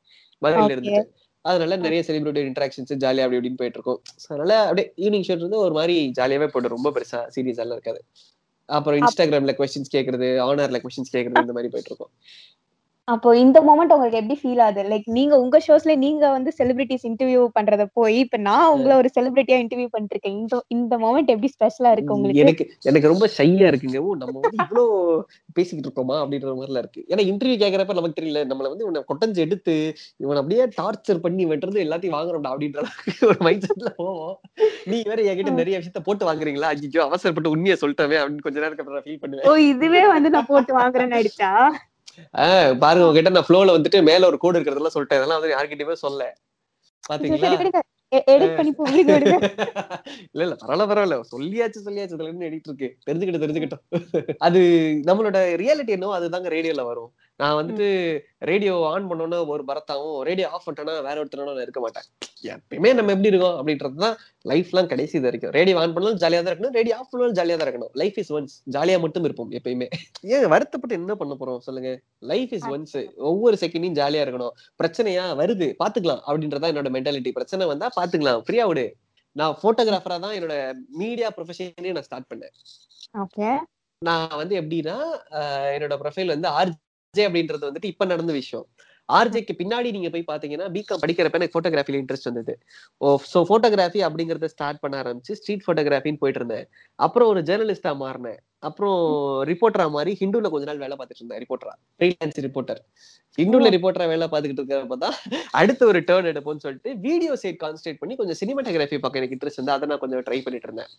மதுரையில. 0.42 0.72
இருந்துட்டு. 0.72 1.04
அதனால 1.40 1.76
நிறைய 1.76 2.04
செலிபிரிட்டி 2.06 2.50
இன்டராக்ஷன்ஸ் 2.50 2.92
ஜாலியா 2.94 3.20
அப்படி 3.20 3.36
இப்படின்னு 3.36 3.56
போயிட்டு 3.56 3.78
இருக்கும். 3.82 4.00
அதனால 4.28 4.62
அப்படியே 4.62 4.92
ஈவினிங் 4.96 5.24
ஷோ 5.26 5.38
வந்து 5.38 5.56
ஒரு 5.56 5.74
மாதிரி 5.74 6.12
ஜாலியாவே 6.20 6.46
போட்டு 6.46 6.68
ரொம்ப 6.68 6.90
பெருசா 6.90 7.28
சீரியஸ் 7.36 7.58
எல்லாம் 7.58 7.72
இருக்காது. 7.72 8.04
அப்புறம் 8.66 9.00
இன்ஸ்டாகிராம்ல 9.00 9.54
கொஸ்டின்ஸ் 9.58 9.96
கேக்குறது 9.96 10.28
ஆனர்ல 10.50 10.78
கொஸ்டின்ஸ் 10.78 11.12
கேக்குறது 11.12 11.40
இந்த 11.40 11.52
மாதிரி 11.52 11.68
போயிட்டு 11.68 11.96
இருக்கும். 11.96 12.10
அப்போ 13.08 13.28
இந்த 13.42 13.58
மொமெண்ட் 13.68 13.92
உங்களுக்கு 13.94 14.18
எப்படி 14.18 14.36
ஃபீல் 14.40 14.60
ஆகுது? 14.64 14.82
லைக் 14.90 15.06
நீங்க 15.16 15.34
உங்க 15.44 15.56
ஷோஸ்ல 15.64 15.94
நீங்க 16.02 16.24
வந்து 16.34 16.50
செலிபிரிட்டிஸ் 16.58 17.06
இன்டர்வியூ 17.08 17.40
பண்றத 17.56 17.84
போய் 17.98 18.18
இப்ப 18.24 18.38
நான் 18.48 18.68
உங்களை 18.74 18.94
ஒரு 19.00 19.08
செலிபிரிட்டியா 19.16 19.56
இன்டர்வியூ 19.62 19.88
பண்ணிட்டு 19.94 20.14
இருக்கேன் 20.14 20.36
இந்த 20.40 20.60
இந்த 20.74 20.96
மொமெண்ட் 21.04 21.32
எப்படி 21.34 21.50
ஸ்பெஷலா 21.54 21.90
இருக்கு 21.94 22.14
உங்களுக்கு? 22.16 22.42
எனக்கு 22.44 22.64
எனக்கு 22.90 23.10
ரொம்ப 23.12 23.28
ஷையா 23.38 23.66
இருக்குங்க. 23.72 24.00
ஓ 24.06 24.14
நம்ம 24.22 24.34
வந்து 24.44 24.60
இவ்வளோ 24.64 24.84
பேசிக்கிட்டு 25.58 25.88
இருக்கோமா? 25.88 26.16
அப்படின்ற 26.24 26.54
மாதிரிலாம் 26.58 26.84
இருக்கு. 26.84 27.02
ஏன்னா 27.10 27.24
இன்டர்வியூ 27.30 27.58
கேக்குறப்ப 27.64 27.98
நமக்கு 28.00 28.18
தெரியல 28.20 28.46
நம்மள 28.52 28.72
வந்து 28.72 28.86
இவனை 28.86 29.04
கொட்டஞ்சு 29.10 29.44
எடுத்து 29.46 29.76
இவன் 30.24 30.40
அப்படியே 30.42 30.66
டார்ச்சர் 30.80 31.24
பண்ணி 31.26 31.46
வெட்டுறது 31.52 31.84
எல்லாத்தையும் 31.86 32.18
வாங்குறோம்டா 32.18 32.54
அப்படின்ற 32.54 32.88
ஒரு 33.30 33.38
மைண்ட் 33.48 33.68
செட்ல 33.70 33.92
போவோம். 34.00 34.34
நீ 34.92 34.98
வேற 35.12 35.20
என்கிட்ட 35.30 35.60
நிறைய 35.62 35.76
விஷயத்த 35.82 36.02
போட்டு 36.08 36.30
வாங்குறீங்களா? 36.30 36.70
ஐயோ 36.76 37.02
அவசரப்பட்டு 37.10 37.54
உண்மையை 37.56 37.78
சொல்லிட்டவே 37.84 38.18
அப்படின்னு 38.22 38.46
கொஞ்ச 38.48 38.58
நேரம் 38.64 39.06
ஃபீல் 39.06 39.22
பண்ணுவேன். 39.24 39.48
ஓ 39.50 39.54
இதுவே 39.72 40.04
வந்து 40.16 40.30
நான் 40.36 40.52
போட்டு 40.52 40.74
வாங்குறேன்னு 40.82 41.16
ஆயிடுச்சா? 41.18 41.52
பாருங்க 42.82 43.06
உங்ககிட்ட 43.06 43.30
நான் 43.30 43.48
ஃப்ளோல 43.48 43.74
வந்துட்டு 43.76 44.02
மேல 44.10 44.26
ஒரு 44.26 44.38
கோடு 44.38 44.58
இருக்கிறதெல்லாம் 44.58 44.94
சொல்லிட்டேன். 44.96 45.20
இதெல்லாம் 45.20 45.40
வந்து 45.40 45.56
யார்கிட்டயுமே 45.56 45.96
சொல்ல 46.06 46.32
பாத்தீங்களா? 47.04 47.52
இல்ல 50.32 50.42
இல்ல 50.46 50.54
பரவாயில்ல 50.62 50.86
பரவாயில்ல. 50.90 51.16
சொல்லியாச்சு 51.32 51.80
சொல்லியாச்சு. 51.86 52.16
எடிட் 52.48 52.68
இருக்கு 52.70 52.88
தெரிஞ்சுக்கிட்டு 53.06 53.42
தெரிஞ்சுக்கிட்டோம். 53.44 53.84
அது 54.46 54.60
நம்மளோட 55.08 55.38
ரியாலிட்டி 55.62 55.94
என்னவோ 55.96 56.16
அதுதாங்க 56.18 56.50
ரேடியோல 56.56 56.84
வரும். 56.84 57.10
நான் 57.40 57.56
வந்துட்டு 57.58 57.86
ரேடியோ 58.50 58.74
ஆன் 58.90 59.06
பண்ணோன்னா 59.10 59.38
ஒரு 59.52 59.62
பரத்தாவும் 59.68 60.16
ரேடியோ 60.28 60.46
ஆஃப் 60.54 60.64
பண்ணிட்டேன்னா 60.66 60.94
வேற 61.06 61.14
ஒருத்தரோட 61.22 61.48
நான் 61.50 61.64
இருக்க 61.66 61.80
மாட்டேன். 61.84 62.06
எப்பயுமே 62.52 62.90
நம்ம 62.98 63.12
எப்படி 63.14 63.30
இருக்கோம் 63.32 63.56
அப்படின்றதுதான் 63.58 64.16
லைஃப்லாம் 64.50 64.88
கடைசி 64.92 65.14
இது 65.18 65.26
வரைக்கும். 65.28 65.52
ரேடியோ 65.56 65.76
ஆன் 65.82 65.94
பண்ணாலும் 65.94 66.20
ஜாலியா 66.22 66.40
தான் 66.42 66.52
இருக்கணும் 66.52 66.76
ரேடியோ 66.78 66.94
ஆஃப் 66.98 67.10
பண்ணாலும் 67.12 67.36
ஜாலியா 67.38 67.56
தான் 67.58 67.66
இருக்கணும். 67.68 67.92
லைஃப் 68.02 68.18
இஸ் 68.22 68.32
ஒன்ஸ் 68.38 68.54
ஜாலியா 68.76 68.98
மட்டும் 69.04 69.26
இருப்போம் 69.28 69.50
எப்பயுமே. 69.58 69.88
ஏன் 70.34 70.46
வருத்தப்பட்டு 70.54 70.98
என்ன 71.00 71.16
பண்ண 71.22 71.36
போறோம் 71.40 71.64
சொல்லுங்க? 71.68 71.92
லைஃப் 72.32 72.52
இஸ் 72.58 72.68
ஒன்ஸ் 72.74 72.96
ஒவ்வொரு 73.30 73.58
செகண்டையும் 73.62 73.98
ஜாலியா 74.00 74.24
இருக்கணும். 74.26 74.54
பிரச்சனையா 74.82 75.24
வருது 75.42 75.68
பாத்துக்கலாம் 75.82 76.22
அப்படின்றதா 76.28 76.70
என்னோட 76.74 76.92
மென்டாலிட்டி 76.98 77.32
பிரச்சனை 77.38 77.66
வந்தா 77.72 77.88
பாத்துக்கலாம். 77.98 78.42
ஃப்ரீயா 78.46 78.66
விடு. 78.72 78.86
நான் 79.36 79.58
போட்டோகிராஃபரா 79.64 80.16
தான் 80.26 80.36
என்னோட 80.38 80.54
மீடியா 81.02 81.28
ப்ரொஃபஷனே 81.36 81.92
நான் 81.96 82.08
ஸ்டார்ட் 82.08 82.30
பண்ணேன். 82.32 82.54
நான் 84.02 84.38
வந்து 84.40 84.54
எப்படின்னா 84.60 84.96
என்னோட 85.74 85.94
ப்ரொஃபைல் 86.02 86.34
வந்து 86.34 86.50
ஆர்ஜே 87.14 87.24
அப்படின்றது 87.28 87.68
வந்துட்டு 87.68 87.88
இப்ப 87.92 88.04
நடந்த 88.12 88.32
விஷயம். 88.38 88.62
ஆர்ஜேக்கு 89.08 89.54
பின்னாடி 89.58 89.88
நீங்க 89.94 90.08
போய் 90.12 90.22
பாத்தீங்கன்னா 90.30 90.66
பிகாம் 90.76 91.00
படிக்கிறப்ப 91.02 91.38
எனக்கு 91.38 91.54
போட்டோகிராஃபில 91.54 91.98
இன்ட்ரெஸ்ட் 92.00 92.28
வந்தது. 92.28 92.52
ஓ 93.00 93.08
ஸோ 93.32 93.38
போட்டோகிராஃபி 93.50 94.00
அப்படிங்கறத 94.06 94.48
ஸ்டார்ட் 94.52 94.80
பண்ண 94.84 94.94
ஆரம்பிச்சு 95.02 95.34
ஸ்ட்ரீட் 95.40 95.64
போட்டோகிராஃபின்னு 95.66 96.20
போயிட்டு 96.22 96.40
இருந்தேன். 96.42 96.64
அப்புறம் 96.98 97.28
ஒரு 97.32 97.40
ஜேர்னலிஸ்டா 97.48 97.92
மாறினேன். 98.02 98.38
அப்புறம் 98.68 98.96
ரிப்போர்ட்டரா 99.50 99.86
மாதிரி 99.96 100.12
ஹிந்துல 100.20 100.50
கொஞ்ச 100.54 100.66
நாள் 100.70 100.82
வேலை 100.84 100.96
பார்த்துட்டு 100.96 101.22
இருந்தேன் 101.22 101.42
ரிப்போர்ட்டரா 101.44 101.74
ஃப்ரீலான்ஸ் 101.96 102.40
ரிப்போர்ட்டர் 102.46 102.80
ஹிந்துல 103.38 103.72
ரிப்போர்ட்டரா 103.76 104.06
வேலை 104.12 104.28
பார்த்துக்கிட்டு 104.32 104.62
இருக்கிறப்ப 104.64 104.98
தான் 105.04 105.16
அடுத்த 105.60 105.84
ஒரு 105.92 106.02
டேர்ன் 106.10 106.30
எடுப்போம்னு 106.32 106.64
சொல்லிட்டு 106.66 106.92
வீடியோ 107.08 107.34
சைட் 107.42 107.60
கான்சன்ட்ரேட் 107.64 108.00
பண்ணி 108.02 108.16
கொஞ்சம் 108.20 108.40
சினிமாட்டோகிராஃபி 108.42 109.00
பார்க்க 109.04 109.22
எனக்கு 109.22 109.36
இன்ட்ரெஸ்ட் 109.38 109.62
வந்து 109.62 109.76
அதை 109.76 109.88
நான் 109.92 110.02
கொஞ்சம் 110.04 110.24
ட்ரை 110.28 110.40
பண்ணிட்டு 110.46 110.68
இருந்தேன். 110.70 110.92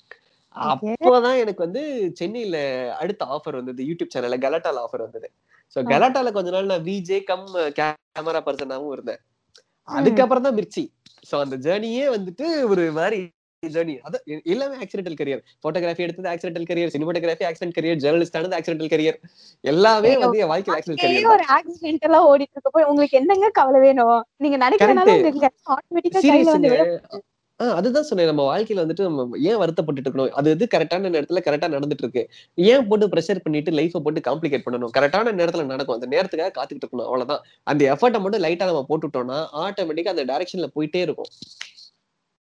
அப்போதான் 0.56 1.39
எனக்கு 1.44 1.62
வந்து 1.66 1.82
சென்னையில 2.20 2.58
அடுத்த 3.02 3.26
ஆஃபர் 3.36 3.60
வந்தது 3.60 3.88
யூடியூப் 3.89 4.13
சேனல்ல 4.16 4.38
கலாட்டால 4.46 4.84
ஆஃபர் 4.86 5.06
வந்தது. 5.06 5.28
சோ 5.76 5.80
கலாட்டால 5.92 6.32
கொஞ்ச 6.32 6.50
நாள் 6.56 6.72
நான் 6.72 6.88
விஜே 6.89 7.20
கம் 7.30 7.48
கேமரா 7.80 8.42
பர்சனாவும் 8.48 8.94
இருந்தேன். 8.96 9.22
அதுக்கப்புறம் 9.88 10.46
தான் 10.48 10.58
மிர்ச்சி. 10.60 10.84
சோ 11.30 11.36
அந்த 11.46 11.56
ஜேர்னியே 11.66 12.06
வந்துட்டு 12.16 12.46
ஒரு 12.72 12.86
மாதிரி 13.00 13.20
ஜேர்னி 13.63 13.94
அது 14.08 14.18
எல்லாமே 14.54 14.78
ஆக்சிடென்டல் 14.84 15.18
கரியர் 15.20 15.42
போட்டோகிராஃபி 15.63 16.06
எடுத்தது 16.06 16.32
accidental 16.32 16.68
career 16.70 16.94
cinematography 16.96 17.46
accident 17.50 17.76
career 17.78 18.02
journalist 18.04 18.38
ஆனது 18.39 18.58
ஆக்சிடென்டல் 18.58 18.92
கரியர் 18.94 19.18
எல்லாமே 19.63 20.12
வந்து 20.24 20.42
என் 20.44 20.52
வாழ்க்கையில் 20.52 20.78
ஆக்சிடென்ட் 20.78 21.04
கரியர் 21.04 21.30
ஒரு 21.36 21.46
ஆக்சிடென்ட் 21.58 22.08
எல்லாம் 22.08 22.28
ஓடிட்டு 22.32 22.56
இருக்கப்போ 22.56 22.84
உங்களுக்கு 22.92 23.20
என்னங்க 23.22 23.50
கவலை 23.60 23.82
வேணும்? 23.86 24.20
நீங்க 24.46 24.58
நினைக்கிறனால 24.58 25.13
ஆஹ் 27.63 27.73
அதுதான் 27.73 28.04
சொன்னேன். 28.04 28.28
நம்ம 28.28 28.43
வாழ்க்கையில 28.47 28.84
வந்துட்டு 28.84 29.02
நம்ம 29.02 29.38
ஏன் 29.38 29.58
வருத்தப்பட்டுட்டு 29.58 30.10
இருக்கணும் 30.10 30.30
அது 30.30 30.52
இது 30.52 30.67
கரெக்டான 30.76 31.10
நேரத்துல 31.15 31.41
கரெக்டா 31.47 31.67
நடந்துட்டு 31.76 32.04
இருக்கு 32.06 32.30
ஏன் 32.56 32.88
போட்டு 32.88 33.08
ப்ரெஷர் 33.08 33.43
பண்ணிட்டு 33.43 33.71
லைஃபை 33.71 33.99
போட்டு 33.99 34.21
காம்ப்ளிகேட் 34.30 34.65
பண்ணணும்? 34.69 34.93
கரெக்டான 34.97 35.34
நேரத்துல 35.41 35.65
நடக்கும். 35.65 35.99
அந்த 35.99 36.08
நேரத்துக்காக 36.15 36.52
காத்துக்கிட்டு 36.58 36.86
இருக்கணும். 36.86 37.10
அவ்வளவுதான். 37.10 37.43
அந்த 37.63 37.93
எஃபர்ட்டை 37.93 38.19
மட்டும் 38.19 38.43
லைட்டா 38.43 38.65
நம்ம 38.65 38.86
போட்டுட்டோம்னா 38.89 39.39
ஆட்டோமேட்டிக்கா 39.65 40.08
அந்த 40.08 40.26
டைரக்ஷன்ல 40.26 40.67
போயிட்டே 40.76 41.02
இருக்கும். 41.02 41.32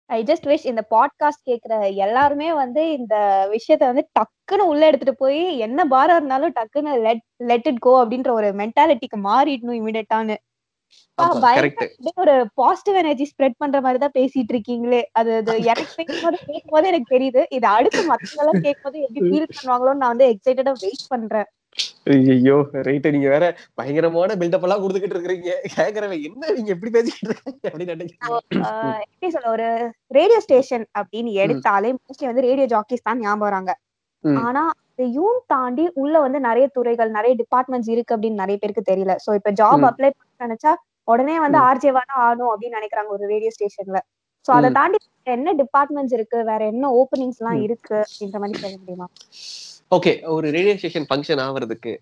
ஐ 0.06 0.24
ஜஸ்ட் 0.24 0.48
விஷ் 0.48 0.66
இந்த 0.66 0.88
பாட்காஸ்ட் 0.90 1.46
கேக்குற 1.46 1.96
எல்லாருமே 1.96 2.54
வந்து 2.54 2.92
இந்த 2.92 3.16
விஷயத்த 3.52 3.80
வந்து 3.80 4.08
டக்குன்னு 4.20 4.66
உள்ள 4.66 4.86
எடுத்துட்டு 4.86 5.16
போய் 5.16 5.58
என்ன 5.58 5.86
பாரம் 5.86 6.16
இருந்தாலும் 6.16 6.54
டக்குன்னு 6.54 7.02
லெட் 7.02 7.24
லெட் 7.38 7.68
இட் 7.68 7.80
கோ 7.80 8.06
அப்படின்ற 8.06 8.30
ஒரு 8.30 8.48
மென்டாலிட்டிக்கு 8.48 9.18
மாறிடணும் 9.24 9.80
இமீடியட்டான்னு 9.80 10.36
ஒரு 12.22 12.36
பாசிட்டிவ் 12.56 13.00
எனர்ஜி 13.02 13.26
ஸ்ப்ரெட் 13.32 13.60
பண்ற 13.62 13.80
மாதிரி 13.82 14.00
தான் 14.00 14.16
பேசிட்டு 14.20 14.54
இருக்கீங்களே 14.56 15.02
அது 15.20 15.32
அது 15.40 15.54
எனக்கு 15.72 15.94
பேசும்போது 16.00 16.38
கேட்கும்போது 16.50 16.88
எனக்கு 16.92 17.14
தெரியுது. 17.16 17.42
இது 17.58 17.68
அடுத்து 17.76 18.02
மத்தவங்க 18.12 18.44
எல்லாம் 18.44 18.64
கேட்கும்போது 18.68 19.04
எப்படி 19.06 19.22
ஃபீல் 19.28 19.50
பண்ணுவாங்களோன்னு 19.58 20.04
நான் 20.04 20.14
வந்து 20.14 20.30
எக்ஸைட்டடா 20.34 20.74
வெயிட் 20.86 21.06
பண்றேன். 21.14 21.50
ஐயோ 22.14 22.56
ரைட் 22.88 23.08
நீங்க 23.16 23.30
வேற 23.34 23.46
பயங்கரமான 23.80 24.36
பில்டப் 24.42 24.66
எல்லாம் 24.68 24.82
கொடுத்துக்கிட்டு 24.82 25.18
இருக்கீங்க 25.18 25.54
கேக்குறவன் 25.78 26.24
என்ன 26.28 26.52
நீங்க 26.58 26.72
எப்படி 26.76 26.92
பேசிக்கிட்டு 26.96 27.32
இருக்கீங்க 27.32 27.70
அப்படின்னு 27.72 28.08
எப்படி 29.06 29.32
சொல்ல 29.36 29.50
ஒரு 29.56 29.68
ரேடியோ 30.18 30.40
ஸ்டேஷன் 30.46 30.86
அப்படின்னு 31.02 31.34
எடுத்தாலே 31.46 31.92
மோஸ்ட்லி 32.00 32.30
வந்து 32.32 32.46
ரேடியோ 32.50 32.68
ஜாக்கிஸ் 32.76 33.08
தான் 33.10 33.22
ஞாபகம் 33.24 33.48
வராங்க. 33.48 33.72
ஆனா 34.44 34.64
இதையும் 34.94 35.38
தாண்டி 35.54 35.86
உள்ள 36.02 36.16
வந்து 36.26 36.40
நிறைய 36.48 36.66
துறைகள் 36.76 37.16
நிறைய 37.16 37.34
டிபார்ட்மெண்ட்ஸ் 37.40 37.92
இருக்கு 37.94 38.14
அப்படின்னு 38.16 38.42
நிறைய 38.44 38.58
பேருக்கு 38.62 38.90
தெரியல. 38.92 39.14
சோ 39.26 39.30
இப்ப 39.40 39.52
ஜாப். 39.62 39.86
அப்ளை 39.90 40.10
நினைச்சா 40.46 40.72
உடனே 41.08 41.36
வந்து. 41.44 41.58
ஆர்ஜேவா 41.70 42.02
தான் 42.10 42.22
ஆகணும் 42.26 42.52
அப்படின்னு 42.52 42.78
நினைக்கிறாங்க 42.80 43.12
ஒரு 43.16 43.26
ரேடியோ 43.34 43.52
ஸ்டேஷன்ல 43.56 44.00
சோ 44.46 44.52
அதை. 44.58 44.70
தாண்டி 44.78 44.98
என்ன 45.28 45.52
டிபார்ட்மெண்ட்ஸ் 45.60 46.16
இருக்கு 46.18 46.38
வேற 46.52 46.62
என்ன 46.74 46.86
ஓப்பனிங்ஸ் 47.02 47.40
எல்லாம். 47.42 47.60
இருக்கு 47.66 47.98
அப்படின்ற 48.06 48.40
மாதிரி 48.42 48.62
சொல்ல 48.64 48.78
முடியுமா 48.82 49.08
ஓகே 49.92 50.12
ஒரு 50.36 50.48
ரேடியோ 50.56 50.76
ஸ்டேஷன் 50.80 51.08
ஃபங்க்ஷன் 51.10 51.44
ஆவறதுக்கு. 51.46 51.94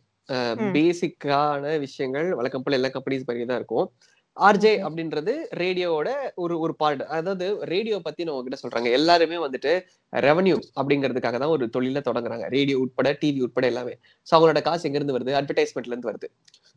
பேசிக்கான 0.76 1.72
விஷயங்கள் 1.84 2.28
வழக்கம் 2.40 2.64
போல 2.66 2.78
எல்லா 2.80 2.90
கம்பெனிஸ் 2.94 3.26
மாதிரி 3.28 3.48
தான் 3.50 3.60
இருக்கும் 3.62 3.88
ஆர்ஜே. 4.38 4.72
அப்படின்றது 4.86 5.34
ரேடியோவோட 5.62 6.10
ஒரு 6.44 6.56
ஒரு 6.64 6.74
பார்ட் 6.82 7.02
அதாவது 7.18 7.46
ரேடியோ 7.72 7.98
பத்தி 8.06 8.22
நான் 8.26 8.36
உங்ககிட்ட 8.36 8.60
சொல்றாங்க. 8.64 8.90
எல்லாருமே 8.98 9.38
வந்துட்டு 9.46 9.72
ரெவன்யூ 10.14 10.56
அப்படிங்கிறதுக்காக 10.80 11.40
தான் 11.44 11.54
ஒரு 11.56 11.66
தொழில 11.76 12.02
தொடங்குறாங்க. 12.08 12.46
ரேடியோ 12.56 12.78
உட்பட 12.84 13.12
டிவி 13.22 13.42
உட்பட 13.48 13.66
எல்லாமே. 13.72 13.94
சோ 14.28 14.34
அவங்களோட 14.38 14.62
காசு 14.70 14.86
எங்க 14.90 15.00
இருந்து 15.00 15.18
வருது? 15.18 15.34
அட்வர்டைஸ்மெண்ட்ல 15.42 15.94
இருந்து 15.96 16.12
வருது. 16.12 16.30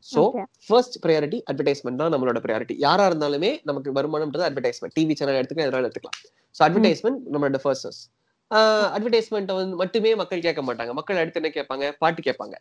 So 0.07 0.23
Okay. 0.25 0.43
First 0.67 0.97
priority 1.05 1.39
advertisement 1.51 2.01
தான் 2.03 2.13
நம்மளோட 2.15 2.39
ப்ரையாரிட்டி 2.47 2.75
யாரா 2.87 3.05
இருந்தாலுமே 3.11 3.51
நமக்கு 3.69 3.91
வருமானம்ன்றது 3.99 4.45
அட்வர்டைஸ்மெண்ட் 4.49 4.95
டிவி 4.99 5.15
சேனல் 5.21 5.39
எடுத்துக்கலாம் 5.41 5.71
எதனால 5.71 5.87
எடுத்துக்கலாம். 5.89 6.19
ஸோ 6.55 6.61
அட்வர்டைஸ்மெண்ட் 6.67 7.23
நம்மளோட 7.35 7.61
ஃபர்ஸ்ட் 7.65 8.05
அட்வர்டைஸ்மெண்ட் 8.97 9.51
வந்து 9.61 9.77
மட்டுமே 9.83 10.11
மக்கள் 10.23 10.45
கேட்க 10.47 10.63
மாட்டாங்க. 10.67 10.93
மக்கள் 10.99 11.21
அடுத்து 11.23 11.41
என்ன 11.41 11.51
கேட்பாங்க? 11.57 11.87
பாட்டு 12.03 12.23
கேட்பாங்க. 12.29 12.57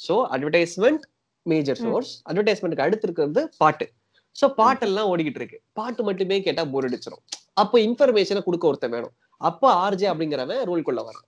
So 0.00 0.14
advertisement 0.36 1.04
major. 1.46 1.80
சோர்ஸ் 1.84 2.12
அட்வர்டைஸ்மெண்ட்க்கு 2.30 2.86
அடுத்து 2.86 3.06
இருக்கிறது 3.08 3.42
பாட்டு. 3.62 3.86
ஸோ 4.36 4.46
பாட்டெல்லாம் 4.60 5.08
ஓடிக்கிட்டு 5.12 5.40
இருக்கு 5.42 5.58
பாட்டு 5.78 6.02
மட்டுமே 6.08 6.36
கேட்டா 6.46 6.64
போர் 6.72 6.88
அடிச்சிடும் 6.88 7.22
அப்போ 7.62 7.76
இன்ஃபர்மேஷனை 7.86 8.40
கொடுக்க 8.46 8.64
ஒருத்தன் 8.70 8.94
வேணும். 8.96 9.14
அப்போ 9.40 9.66
ஆர்ஜே 9.84 10.06
அப்படிங்கிறவன் 10.12 10.62
ரோல்குள்ள 10.70 11.00
வரான். 11.08 11.26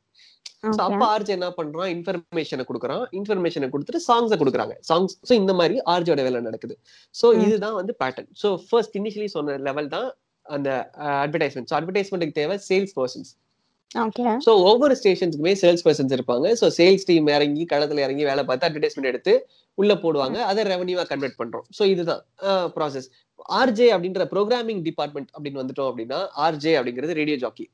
ஸோ 0.66 0.68
Okay. 0.70 0.84
அப்ப 0.86 1.02
ஆர்ஜே 1.12 1.32
என்ன 1.36 1.48
பண்றான்? 1.58 1.90
இன்ஃபர்மேஷனை 1.94 2.64
கொடுக்குறான். 2.68 3.02
இன்ஃபர்மேஷனை 3.18 3.68
கொடுத்துட்டு 3.72 4.00
சாங்ஸை 4.06 4.36
கொடுக்குறாங்க. 4.40 4.74
சாங்ஸ் 4.88 5.14
ஸோ 5.28 5.32
இந்த 5.42 5.52
மாதிரி 5.60 5.76
ஆர்ஜியோட 5.92 6.22
வேலை 6.26 6.40
நடக்குது. 6.46 6.74
So 7.14 7.26
hmm. 7.30 7.42
இதுதான் 7.44 7.76
வந்து 7.80 7.92
பேட்டர்ன் 8.02 8.30
ஸோ 8.42 8.48
ஃபர்ஸ்ட் 8.64 8.96
இனிஷியலி 9.00 9.30
சொன்ன 9.36 9.56
லெவல் 9.68 9.90
தான் 9.94 10.08
அந்த 10.46 10.70
அட்வர்டைஸ்மெண்ட் 11.24 11.70
ஸோ 11.70 11.76
அட்வர்டைஸ்மெண்ட்டுக்கு 11.78 12.38
தேவை 12.40 12.56
சேல்ஸ் 12.68 12.94
பர்சன்ஸ். 12.98 13.30
ஸோ 14.46 14.52
ஒவ்வொரு 14.70 14.94
ஸ்டேஷன்ஸ்க்குமே 15.00 15.52
சேல்ஸ் 15.62 15.84
பர்சன்ஸ் 15.86 16.14
இருப்பாங்க. 16.16 16.46
ஸோ 16.60 16.66
சேல்ஸ் 16.78 17.06
டீம் 17.08 17.28
இறங்கி 17.36 17.62
களத்துல 17.70 18.02
இறங்கி 18.06 18.24
வேலை 18.30 18.42
பார்த்து 18.48 18.66
அட்வர்டைஸ்மெண்ட் 18.68 19.10
எடுத்து 19.12 19.32
உள்ள 19.78 19.92
போடுவாங்க. 20.02 20.36
அதை 20.50 20.64
ரெவன்யூவா 20.72 21.04
கன்வெர்ட் 21.12 21.38
பண்றோம். 21.40 21.66
ஸோ 21.78 21.84
இதுதான் 21.92 22.22
ப்ராசஸ் 22.76 23.08
ஆர்ஜே 23.60 23.88
அப்படின்ற 23.94 24.24
ப்ரோக்ராமிங் 24.34 24.82
டிபார்ட்மெண்ட் 24.88 25.30
அப்படின்னு 25.34 25.60
வந்துட்டோம் 25.62 25.90
அப்படின்னா 25.90 26.20
ஆர்ஜே 26.46 26.74
அப்படிங்கிறது 26.78 27.18
ரேடியோ 27.20 27.38
ஜாக்கி 27.44 27.66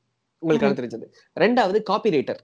உங்களுக்கு 0.43 0.79
தெரிஞ்சது. 0.81 1.07
ரெண்டாவது 1.43 1.77
காப்பி 1.91 2.09
ரைட்டர் 2.17 2.41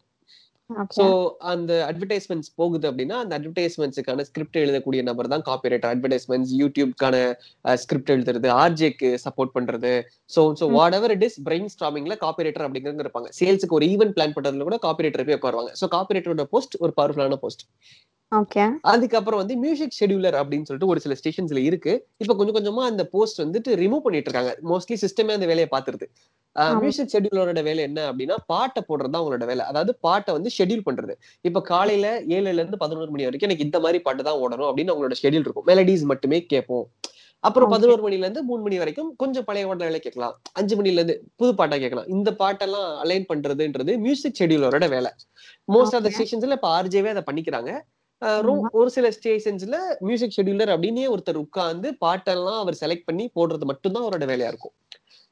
சோ. 0.95 1.05
அந்த 1.51 1.71
அட்வர்டைஸ்மெண்ட்ஸ் 1.87 2.51
போகுது 2.57 2.85
அப்படின்னா 2.89 3.17
அந்த 3.21 3.33
அட்வர்டைஸ்மெண்ட்ஸுக்கான 3.37 4.25
ஸ்கிரிப்ட் 4.27 4.59
எழுதக்கூடிய 4.61 5.01
நபர் 5.07 5.29
தான் 5.29 5.45
காப்பிரைட்டர் 5.47 5.91
அட்வர்டைஸ்மெண்ட்ஸ் 5.91 6.53
யூடியூப்க்கான 6.59 7.15
ஸ்கிரிப்ட் 7.81 8.13
எழுதுறது 8.15 8.49
ஆர்ஜேக்கு 8.59 9.11
சப்போர்ட் 9.25 9.53
பண்றது 9.55 9.93
so 10.29 10.43
so 10.59 10.65
hmm. 10.65 10.75
Whatever 10.97 11.13
it 11.15 11.25
is 11.27 11.39
brain 11.45 11.71
ஸ்டாமிங்ல 11.75 12.15
copywriter 12.21 12.65
அப்படிங்கிறது 12.67 13.05
இருப்பாங்க 13.05 13.31
சேல்ஸுக்கு 13.39 13.77
ஒரு 13.79 13.87
ஈவென்ட் 13.93 14.15
பிளான் 14.17 14.35
பண்றதுல 14.37 14.67
கூட 14.69 14.79
காப்பிரைட்டர் 14.85 15.27
போய் 15.27 15.39
உட்காருவாங்க 15.39 15.73
சோ 15.79 15.87
காப்பிரைட்டரோட 15.95 16.45
போஸ்ட் 16.51 16.77
ஒரு 16.81 16.93
பவர்ஃபுல்லான 16.97 17.39
போஸ்ட். 17.41 17.63
அதுக்கப்புறம் 18.81 19.39
வந்து 19.39 19.55
மியூசிக் 19.55 19.95
ஷெடியூலர் 19.99 20.37
அப்படின்னு 20.41 20.67
சொல்லிட்டு 20.67 20.87
ஒரு 20.87 20.99
சில 20.99 21.15
ஸ்டேஷன்ஸ்ல 21.21 21.57
இருக்கு. 21.59 21.93
இப்ப 22.17 22.35
கொஞ்சம் 22.35 22.57
கொஞ்சமா 22.57 22.81
அந்த 22.83 23.05
போஸ்ட் 23.05 23.41
வந்துட்டு 23.41 23.71
ரிமூவ் 23.81 23.99
பண்ணிட்டு 23.99 24.29
இருக்காங்க. 24.29 24.51
மோஸ்ட்லி 24.63 24.95
சிஸ்டமே 25.03 25.31
அந்த 25.31 25.45
வேலையை 25.45 25.67
பாத்துருது. 25.71 26.05
மியூசிக் 26.79 27.11
ஷெடியூலரோட 27.13 27.63
வேலை 27.63 27.83
என்ன 27.83 28.11
அப்படின்னா 28.11 28.35
பாட்டை 28.45 28.83
போடுறது 28.87 29.09
தான் 29.09 29.23
அவங்களோட 29.23 29.45
வேலை. 29.45 29.65
அதாவது 29.65 29.95
பாட்டை 30.01 30.33
வந்து 30.33 30.49
ஷெடியூல் 30.57 30.87
பண்றது. 30.89 31.13
இப்ப 31.41 31.61
காலையில 31.61 32.21
ஏழுல 32.23 32.53
இருந்து 32.53 32.77
பதினோரு 32.77 33.09
மணி 33.09 33.23
வரைக்கும் 33.23 33.49
எனக்கு 33.49 33.65
இந்த 33.65 33.79
மாதிரி 33.79 33.99
பாட்டு 34.01 34.23
தான் 34.23 34.39
ஓடணும் 34.39 34.69
அப்படின்னு 34.69 34.93
அவங்களோட 34.93 35.15
ஷெடியூல் 35.23 35.45
இருக்கும். 35.45 35.67
மெலடிஸ் 35.67 36.03
மட்டுமே 36.03 36.45
கேட்போம். 36.45 36.85
அப்புறம். 37.43 37.69
பதினோரு 37.69 38.09
மணில 38.09 38.17
இருந்து 38.17 38.43
மூணு 38.43 38.61
மணி 38.61 38.77
வரைக்கும் 38.77 39.13
கொஞ்சம் 39.17 39.43
பழைய 39.43 39.67
பாடல்களை 39.67 39.99
கேட்கலாம். 39.99 40.41
அஞ்சு 40.53 40.81
மணில 40.81 40.91
இருந்து 40.91 41.15
புது 41.35 41.55
பாட்டா 41.55 41.77
கேட்கலாம். 41.77 42.07
இந்த 42.07 42.31
பாட்டெல்லாம் 42.39 42.97
அலைன் 42.97 43.25
பண்றதுன்றது 43.33 43.97
மியூசிக் 43.97 44.37
ஷெடியூலரோட 44.39 44.89
வேலை. 44.89 45.11
Most 45.73 45.95
of 45.95 46.03
the. 46.03 46.11
ஸ்டேஷன்ஸ்ல 46.17 46.51
இப்ப 46.51 46.69
ஆர்ஜேவே 46.75 47.13
அதை 47.15 47.23
பண்ணிக்கிறாங்க. 47.31 47.71
ஒரு 48.79 48.89
சில 48.95 49.07
ஸ்டேஷன்ஸ்ல 49.17 49.77
மியூசிக் 50.01 50.35
ஷெடியூலர் 50.37 50.71
அப்படின்னே 50.73 51.05
ஒருத்தர் 51.13 51.43
உட்கார்ந்து 51.43 51.89
பாட்டெல்லாம் 52.03 52.59
அவர் 52.63 52.81
செலக்ட் 52.81 53.07
பண்ணி 53.07 53.25
போடுறது 53.35 53.65
மட்டும்தான் 53.65 54.05
அவரோட 54.05 54.25
வேலையா 54.31 54.49
இருக்கும் 54.53 54.73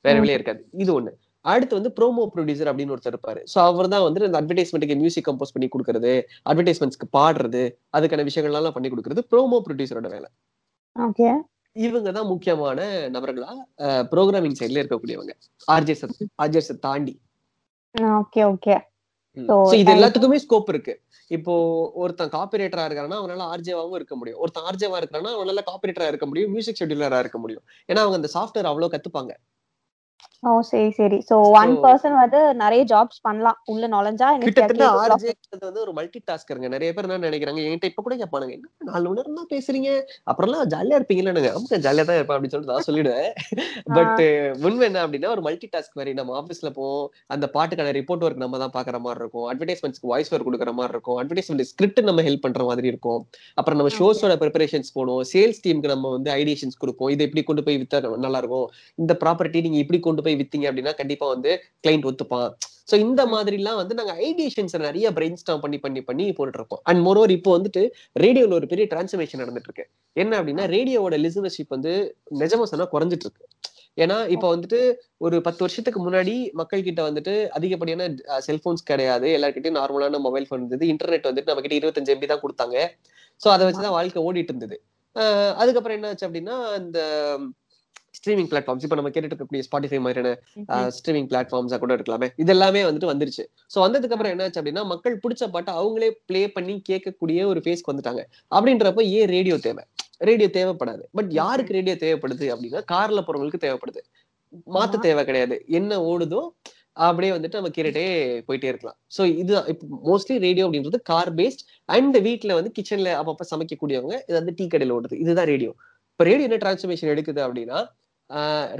வேற. 0.05 0.15
வேலையே 0.17 0.37
இருக்காது 0.39 0.61
இது 0.83 0.91
ஒண்ணு 0.97 1.11
அடுத்து 1.45 1.77
வந்து 1.77 1.91
ப்ரோமோ 1.97 2.23
ப்ரொடியூசர் 2.33 2.69
அப்படின்னு 2.71 2.93
ஒருத்தர் 2.95 3.13
இருப்பாரு 3.13 3.41
சோ 3.51 3.57
அவர் 3.65 3.91
தான் 3.93 4.03
வந்து 4.05 4.21
இந்த 4.21 4.39
அட்வர்டைஸ்மெண்ட்டுக்கு 4.41 4.97
மியூசிக் 5.01 5.27
கம்போஸ் 5.27 5.53
பண்ணி 5.55 5.67
கொடுக்கறது 5.67 6.13
அட்வர்டைஸ்மெண்ட்ஸ்க்கு 6.45 7.07
பாடுறது 7.17 7.63
அதுக்கான 7.97 8.25
விஷயங்கள்லாம் 8.29 8.75
பண்ணி 8.77 8.89
கொடுக்கறது 8.89 9.23
ப்ரோமோ 9.31 9.59
ப்ரொடியூசரோட 9.67 10.09
வேலை. 10.15 10.29
இவங்க 11.75 12.09
தான் 12.11 12.29
முக்கியமான 12.33 12.79
நபர்களா 13.15 13.51
ப்ரோக்ராமிங் 14.11 14.57
சைட்ல 14.59 14.81
இருக்கக்கூடியவங்க 14.81 15.35
ஆர்ஜேஸ் 15.67 16.05
ஆர்ஜேஸ் 16.43 16.71
தாண்டி 16.87 17.15
Okay. 17.95 18.43
Okay. 18.45 18.75
So, 18.75 18.83
So, 18.83 18.88
இது 19.73 19.91
எல்லாத்துக்குமே 19.95 20.39
ஸ்கோப் 20.45 20.69
இருக்கு. 20.69 20.93
இப்போ 21.27 21.53
ஒருத்தன் 21.93 22.29
காப்பிரைட்டரா 22.29 22.85
இருக்கானா 22.87 23.17
அவனால 23.21 23.47
ஆர்ஜேவாவும் 23.53 23.95
இருக்க 23.95 24.15
முடியும். 24.15 24.39
ஒருத்தன் 24.39 24.63
ஆர்ஜேவா 24.63 24.99
இருக்கானா 25.01 25.31
அவனால 25.37 25.63
காப்பிரைட்டரா 25.71 26.07
இருக்க 26.07 26.25
முடியும் 26.25 26.51
மியூசிக் 26.51 26.79
ஷெடியூலரா 26.79 27.19
இருக்க 27.19 27.37
முடியும். 27.37 27.63
ஏன்னா 27.87 28.03
அவங்க 28.05 28.19
அந்த 28.21 28.31
சாஃப்ட்வேர் 28.33 28.69
அவ்வளவு 28.71 28.93
கத்துப்பாங்க. 28.95 29.33
ஓ 30.41 30.61
சரி 30.61 30.91
சரி. 30.91 31.15
சோ 31.15 31.33
ஒன் 31.33 31.75
So- 31.75 31.83
பர்சன் 31.83 32.15
வந்து 32.15 32.55
நிறைய 32.55 32.83
ஜாப்ஸ் 32.83 33.19
பண்ணலாம். 33.21 33.61
உள்ள 33.65 33.87
நுழைஞ்சா 33.87 34.37
கிட்டத்தட்ட 34.37 34.85
capable 34.85 34.89
of- 34.89 35.15
ஆர்ஜே 35.15 35.29
வந்து 35.59 35.81
ஒரு 35.81 35.93
மல்டி 35.93 36.21
டாஸ்கருங்க 36.31 36.67
நிறைய 36.67 36.93
பேர் 36.93 37.09
என்ன 37.09 37.29
நினைக்கிறாங்க 37.29 37.57
என்கிட்ட 37.57 37.85
இப்ப 37.85 38.01
கூட 38.01 38.15
கேட்பானுங்க 38.15 38.51
என்ன 38.51 38.69
நாலு 38.79 39.09
மணி 39.09 39.21
நேரம் 39.21 39.47
பேசுறீங்க? 39.49 40.01
அப்புறம்லாம் 40.31 40.73
ஜாலியா 40.73 40.93
இருப்பீங்கன்னு 40.93 41.37
ஆமா 41.37 41.75
ஜாலியா 41.75 42.03
தான் 42.03 42.15
இருப்பேன் 42.15 42.41
அப்படின்னு 42.41 42.61
சொல்லிட்டு 42.61 42.65
நான் 42.65 42.83
சொல்லிடுவேன். 42.87 43.31
பட் 43.83 44.65
உண்மை 44.65 44.85
என்ன 44.85 45.07
அப்படின்னா 45.07 45.27
ஒரு 45.27 45.41
மல்டி 45.41 45.69
டாஸ்க் 45.77 45.93
மாதிரி 45.93 46.15
நம்ம 46.15 46.43
ஆபீஸ்ல 46.43 46.69
போவோம். 46.69 47.11
அந்த 47.27 47.49
பாட்டுக்கான 47.53 48.01
ரிப்போர்ட் 48.01 48.23
ஒர்க் 48.23 48.35
நம்ம 48.35 48.67
தான் 48.67 48.83
பாக்குற 48.83 48.99
மாதிரி 48.99 49.19
இருக்கும். 49.19 49.57
அட்வர்டைஸ்மெண்ட்ஸ்க்கு 49.57 50.07
வாய்ஸ் 50.07 50.35
ஒர்க் 50.35 50.37
கொடுக்குற 50.37 50.71
மாதிரி 50.71 50.87
இருக்கும். 50.87 51.23
அட்வர்டைஸ்மெண்ட் 51.23 51.61
ஸ்கிரிப்ட் 51.61 52.01
நம்ம 52.01 52.21
ஹெல்ப் 52.21 52.41
பண்ற 52.41 52.63
மாதிரி 52.63 52.87
இருக்கும். 52.87 53.27
அப்புறம் 53.53 53.79
நம்ம. 53.79 53.95
ஷோஸோட 53.95 54.31
ப்ரிப்பரேஷன்ஸ் 54.39 54.91
போடும் 54.93 55.23
சேல்ஸ் 55.33 55.55
டீமுக்கு 55.67 55.87
நம்ம 55.87 56.09
வந்து 56.09 56.31
ஐடியேஷன்ஸ் 56.31 56.77
கொடுப்போம். 56.77 57.09
இதை 57.09 57.25
இப்படி 57.25 57.45
கொண்டு 57.45 57.63
போய் 57.63 57.87
வித்தா 57.87 58.17
நல்லா 58.17 58.37
இருக்கும். 58.37 58.69
இந்த 58.95 59.17
ப்ராப்பர்ட்டி 59.25 59.61
நீங்க 59.61 59.77
இப்படி 59.77 59.99
கொண்டு 59.99 60.21
போய் 60.21 60.28
வித்தீங்க 60.39 60.67
அப்படின்னா 60.69 60.93
கண்டிப்பா 61.01 61.27
வந்து 61.35 61.51
கிளைண்ட் 61.85 62.07
ஒத்துப்பான். 62.09 62.49
சோ 62.91 62.95
இந்த 63.05 63.21
மாதிரி 63.33 63.55
எல்லாம் 63.61 63.79
வந்து 63.79 63.97
நாங்க 63.97 64.13
ஐடியேஷன்ஸ் 64.27 64.75
நிறைய 64.85 65.07
பிரெயின் 65.17 65.39
ஸ்டாம் 65.41 65.63
பண்ணி 65.63 65.77
பண்ணி 65.85 66.01
பண்ணி 66.07 66.25
போட்டுட்டு 66.37 66.59
இருக்கோம் 66.61 66.81
அண்ட் 66.89 67.01
மோரோவர் 67.07 67.33
இப்போ 67.37 67.51
வந்துட்டு 67.57 67.83
ரேடியோல 68.23 68.57
ஒரு 68.59 68.69
பெரிய 68.71 68.85
டிரான்ஸ்ஃபர்மேஷன் 68.93 69.41
நடந்துட்டு 69.43 69.69
இருக்கு 69.69 69.85
என்ன 70.15 70.33
அப்படின்னா 70.39 70.65
ரேடியோவோட 70.75 71.17
லிசனர்ஷிப் 71.25 71.75
வந்து 71.77 71.93
நிஜமா 72.43 72.67
சொன்னா 72.71 72.87
குறைஞ்சிட்டு 72.95 73.27
இருக்கு 73.27 73.45
ஏன்னா 73.97 74.17
இப்ப 74.33 74.45
வந்துட்டு 74.55 74.79
ஒரு 75.25 75.37
பத்து 75.45 75.61
வருஷத்துக்கு 75.63 75.99
முன்னாடி 76.05 76.33
மக்கள் 76.59 76.85
கிட்ட 76.87 77.01
வந்துட்டு 77.07 77.33
அதிகப்படியான 77.57 78.03
செல்போன்ஸ் 78.47 78.89
கிடையாது. 78.89 79.27
எல்லார்கிட்டயும் 79.37 79.79
நார்மலான 79.79 80.19
மொபைல் 80.25 80.45
ஃபோன் 80.47 80.61
இருந்தது. 80.61 80.85
இன்டர்நெட் 80.93 81.27
வந்துட்டு 81.29 81.51
நம்ம 81.51 81.63
கிட்ட 81.65 81.77
இருபத்தஞ்சு 81.79 82.13
எம்பி 82.15 82.29
தான் 82.31 82.43
கொடுத்தாங்க. 82.43 82.77
சோ 83.41 83.47
அதை 83.55 83.63
வச்சுதான் 83.67 83.95
வாழ்க்கை 83.97 84.21
ஓடிட்டு 84.27 84.53
இருந்தது 84.53 84.77
அதுக்கப்புறம் 85.61 85.97
என்ன 85.97 86.09
ஆச்சு 86.11 86.27
அப்படின்னா 86.27 86.55
இந்த 86.81 86.99
ஸ்ட்ரீமிங் 88.19 88.49
பிளாட்ஃபார்ம்ஸ் 88.51 88.85
இப்ப 88.87 88.97
நம்ம 88.99 89.11
கேட்டுட்டு 89.13 89.33
இருக்கக்கூடிய 89.33 89.65
ஸ்பாட்டிஃபை 89.67 89.99
மாதிரியான. 90.05 90.31
ஸ்ட்ரீமிங் 90.97 91.27
பிளாட்ஃபார்ம்ஸா 91.31 91.77
கூட 91.83 91.93
இருக்கலாமே. 91.97 92.27
இது 92.43 92.53
எல்லாமே 92.55 92.81
வந்துட்டு 92.87 93.11
வந்துருச்சு. 93.11 93.43
சோ 93.73 93.77
வந்ததுக்கு 93.85 94.15
அப்புறம் 94.15 94.33
என்னாச்சு 94.35 94.59
அப்படின்னா 94.61 94.83
மக்கள் 94.93 95.15
பிடிச்ச 95.25 95.49
பாட்டை 95.55 95.73
அவங்களே 95.81 96.09
ப்ளே 96.29 96.41
பண்ணி 96.57 96.75
கேட்கக்கூடிய 96.89 97.45
ஒரு 97.51 97.61
ஃபேஸ்க்கு 97.65 97.91
வந்துட்டாங்க. 97.93 98.23
அப்படின்றப்ப 98.57 99.05
ஏன் 99.19 99.29
ரேடியோ 99.35 99.57
தேவை? 99.67 99.85
ரேடியோ 100.29 100.49
தேவைப்படாது. 100.57 101.03
பட் 101.17 101.29
யாருக்கு 101.41 101.75
ரேடியோ 101.77 101.95
தேவைப்படுது 102.05 102.47
அப்படின்னா 102.55 102.81
கார்ல 102.93 103.21
போறவங்களுக்கு 103.27 103.65
தேவைப்படுது. 103.67 104.01
மாத்த. 104.75 104.99
தேவை 105.07 105.23
கிடையாது. 105.29 105.55
என்ன 105.79 106.01
ஓடுதோ 106.11 106.41
அப்படியே 107.07 107.31
வந்துட்டு 107.35 107.59
நம்ம 107.59 107.69
கேட்டுட்டே 107.75 108.03
போயிட்டே 108.47 108.69
இருக்கலாம். 108.71 108.95
சோ 109.15 109.21
இது 109.41 109.53
இப்போ 109.71 109.85
மோஸ்ட்லி 110.07 110.35
ரேடியோ 110.45 110.63
அப்படின்றது 110.67 110.99
கார் 111.11 111.31
பேஸ்ட் 111.39 111.61
அண்ட் 111.95 112.17
வீட்ல 112.25 112.57
வந்து 112.57 112.71
கிச்சன்ல 112.77 113.11
அப்பப்ப 113.19 113.45
சமைக்கக்கூடியவங்க 113.51 114.15
இது 114.27 114.35
வந்து 114.39 114.53
டீ 114.59 114.65
கடையில 114.73 114.95
ஓடுது 114.97 115.19
இதுதான் 115.23 115.49
ரேடியோ 115.53 115.71
இப்ப 116.11 116.25
ரேடியோ 116.29 116.47
என்ன 116.49 116.59
டிரான்ஸ்ஃபர்மேஷன் 116.63 117.11
எடுக்குது 117.13 117.41
அப்படின்னா 117.45 117.79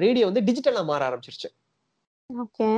ரேடியோ 0.04 0.26
வந்து 0.26 0.42
டிஜிட்டலா 0.42 0.84
மாற 0.86 1.02
ஆரம்பிச்சிருச்சு. 1.10 1.50
Okay. 2.30 2.76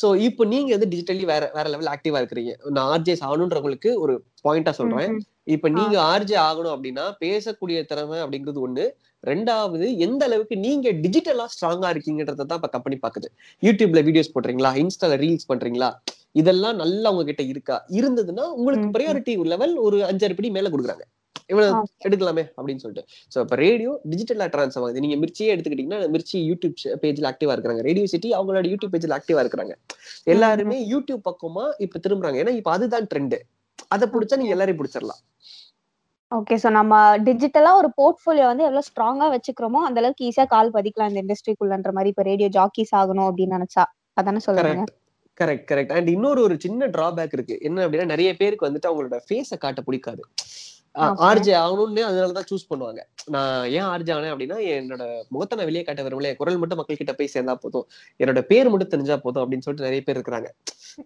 சோ 0.00 0.06
இப்போ 0.26 0.42
நீங்க 0.44 0.70
வந்து 0.76 0.88
டிஜிட்டலி 0.92 1.24
வேற 1.30 1.44
வேற 1.54 1.66
லெவல் 1.68 1.90
ஆக்டிவா 1.94 2.20
இருக்கிறீங்க. 2.20 2.52
நான் 2.76 2.88
ஆர்ஜேஸ் 2.94 3.22
ஆகணுன்றவங்களுக்கு 3.26 3.90
ஒரு 3.98 4.14
பாயிண்டா 4.46 4.70
சொல்றேன். 4.70 5.10
இப்ப 5.54 5.68
நீங்க 5.68 5.96
ஆர்ஜே 6.02 6.36
ஆகணும் 6.48 6.74
அப்படின்னா 6.74 7.04
பேசக்கூடிய 7.24 7.78
திறமை 7.90 8.18
அப்படிங்கிறது 8.24 8.60
ஒண்ணு 8.66 8.84
ரெண்டாவது 9.24 9.86
எந்த 9.96 10.22
அளவுக்கு 10.24 10.56
நீங்க 10.56 10.88
டிஜிட்டலா 11.04 11.46
ஸ்ட்ராங்கா 11.52 11.90
இருக்கீங்கன்றத 11.94 12.46
தான் 12.46 12.58
இப்ப 12.60 12.70
கம்பெனி 12.76 12.96
பாக்குது. 13.04 13.28
யூடியூப்ல 13.62 14.02
வீடியோஸ் 14.08 14.34
போடுறீங்களா? 14.34 14.72
இன்ஸ்டால 14.82 15.16
ரீல்ஸ் 15.24 15.50
பண்றீங்களா? 15.52 15.90
இதெல்லாம் 16.32 16.76
நல்லா 16.82 17.10
உங்ககிட்ட 17.14 17.42
இருக்கா? 17.52 17.76
இருந்ததுன்னா 17.98 18.46
உங்களுக்கு. 18.58 18.88
ப்ரையாரிட்டி 18.96 19.34
லெவல் 19.54 19.74
ஒரு 19.86 19.98
அஞ்சாறு 20.10 20.36
படி 20.40 20.50
மேல 20.50 20.70
கொடுக்குறாங்க. 20.74 21.04
இவ்வளவு. 21.50 21.72
எடுக்கலாமே 22.06 22.44
அப்படின்னு 22.56 22.82
சொல்லிட்டு. 22.82 23.02
சோ 23.32 23.38
இப்ப 23.44 23.56
ரேடியோ 23.62 23.90
டிஜிட்டலா 24.12 24.46
ட்ரான்ஸ்ஃபார் 24.54 24.84
ஆகுது. 24.86 25.02
நீங்க 25.04 25.16
மிர்ச்சியே 25.22 25.50
எடுத்துக்கிட்டீங்கன்னா 25.54 26.00
மிர்ச்சி 26.14 26.38
யூடியூப் 26.50 26.74
பேஜ்ல 27.02 27.30
ஆக்டிவா 27.32 27.54
இருக்காங்க 27.56 27.82
ரேடியோ 27.88 28.06
சிட்டி 28.14 28.30
அவங்களோட 28.38 28.66
யூடியூப் 28.72 28.94
பேஜ்ல 28.94 29.18
ஆக்டிவா 29.18 29.42
இருக்காங்க 29.44 29.74
எல்லாருமே 30.34 30.78
யூடியூப் 30.92 31.22
பக்கமா 31.30 31.64
இப்ப 31.86 32.00
திரும்புறாங்க. 32.06 32.38
ஏன்னா 32.44 32.54
இப்ப 32.60 32.72
அதுதான் 32.76 33.08
ட்ரெண்ட் 33.12 33.36
அதை 33.94 34.06
பிடிச்சா 34.14 34.38
நீங்க 34.40 34.54
எல்லாரையும் 34.56 34.80
பிடிச்சிடலாம். 34.80 35.22
ஓகே 36.32 36.54
சோ 36.62 36.68
நம்ம 36.70 36.94
டிஜிட்டலா 37.26 37.72
ஒரு 37.80 37.88
போர்ட்ஃபோலியோ 37.98 38.46
வந்து 38.50 38.64
எவ்வளவு 38.66 38.86
ஸ்ட்ராங்கா 38.88 39.26
வச்சுக்கிறோமோ 39.34 39.80
அந்த 39.88 39.98
அளவுக்கு 40.02 40.26
ஈஸியா 40.28 40.46
கால் 40.46 40.72
பதிக்கலாம் 40.76 41.10
இந்த 41.12 41.20
இண்டஸ்ட்ரிக்குள்ளன்ற 41.24 41.90
மாதிரி. 41.96 42.12
இப்ப 42.14 42.24
ரேடியோ 42.30 42.48
ஜாக்கிஸ் 42.56 42.94
ஆகணும் 43.00 43.28
அப்படின்னு 43.30 43.56
நினைச்சா. 43.58 43.84
அதானே 44.16 44.42
சொல்லுங்க 44.46 44.84
கரெக்ட் 45.38 45.66
கரெக்ட் 45.70 45.92
அண்ட் 45.96 46.08
இன்னொரு 46.08 46.40
ஒரு 46.42 46.56
சின்ன 46.64 46.86
டிராபேக் 46.96 47.32
இருக்கு. 47.32 47.54
என்ன 47.60 47.78
அப்படின்னா 47.84 48.12
நிறைய 48.14 48.30
பேருக்கு 48.40 48.66
வந்துட்டு 48.68 48.90
அவங்களோட 48.90 49.18
ஃபேஸை 49.28 49.56
காட்ட 49.58 49.80
பிடிக்காது. 49.82 50.22
ஆர்ஜே 50.94 51.54
ஆகணும்னு 51.58 52.02
அதனாலதான் 52.04 52.48
சூஸ் 52.50 52.68
பண்ணுவாங்க. 52.70 53.00
நான் 53.26 53.70
ஏன் 53.70 53.84
ஆர்ஜே 53.84 54.12
ஆனேன் 54.16 54.32
அப்படின்னா 54.34 54.58
என்னோட 54.70 55.24
முகத்தை 55.28 55.58
நான் 55.58 55.66
வெளியே 55.66 55.82
காட்ட 55.82 56.02
விரும்பல. 56.02 56.22
என் 56.22 56.36
குரல் 56.36 56.58
மட்டும் 56.58 56.78
மக்கள் 56.78 56.96
கிட்ட 56.96 57.12
போய் 57.12 57.30
சேர்ந்தா 57.34 57.54
போதும். 57.54 57.86
என்னோட 58.20 58.40
பேர் 58.40 58.68
மட்டும் 58.68 58.88
தெரிஞ்சா 58.88 59.16
போதும் 59.16 59.42
அப்படின்னு 59.42 59.58
சொல்லிட்டு 59.58 59.88
நிறைய 59.90 60.02
பேர் 60.02 60.18
இருக்கிறாங்க. 60.18 60.50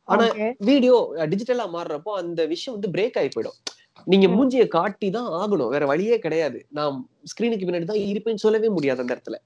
ஆனா. 0.05 0.27
வீடியோ 0.59 0.96
டிஜிட்டலா 1.16 1.66
மாறுறப்போ 1.72 2.12
அந்த 2.14 2.46
விஷயம் 2.46 2.81
வந்து 2.81 3.01
பிரேக் 3.01 3.18
ஆகி 3.18 3.29
போயிடும். 3.29 3.59
நீங்க 4.07 4.29
ம். 4.29 4.35
மூஞ்சிய 4.35 4.68
காட்டி 4.68 5.11
தான் 5.11 5.27
ஆகணும். 5.33 5.68
வேற 5.68 5.87
வழியே 5.87 6.18
கிடையாது. 6.18 6.66
நான் 6.68 7.09
ஸ்கிரீனுக்கு 7.31 7.66
பின்னாடி 7.68 7.85
தான் 7.85 8.05
இருப்பேன்னு 8.05 8.35
சொல்லவே 8.35 8.68
முடியாது 8.68 9.01
அந்த 9.01 9.14
இடத்துல. 9.14 9.37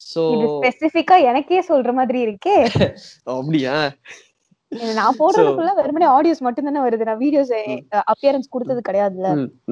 சோ 0.00 0.22
ஸ்பெசிபிக்கா 0.66 1.22
எனக்கே 1.22 1.64
சொல்ற 1.68 1.92
மாதிரி 1.92 2.24
இருக்கே. 2.26 2.54
அப்படியா? 3.32 3.76
நான் 4.98 5.16
போடுறதுக்குள்ள 5.20 5.70
வெறுமனே 5.78 6.06
ஆடியோஸ் 6.16 6.42
மட்டும் 6.46 6.66
தானே 6.68 6.80
வருது. 6.84 7.06
நான் 7.08 7.20
வீடியோஸ். 7.22 7.52
அப்பியரன்ஸ் 8.12 8.52
கொடுத்தது 8.54 8.82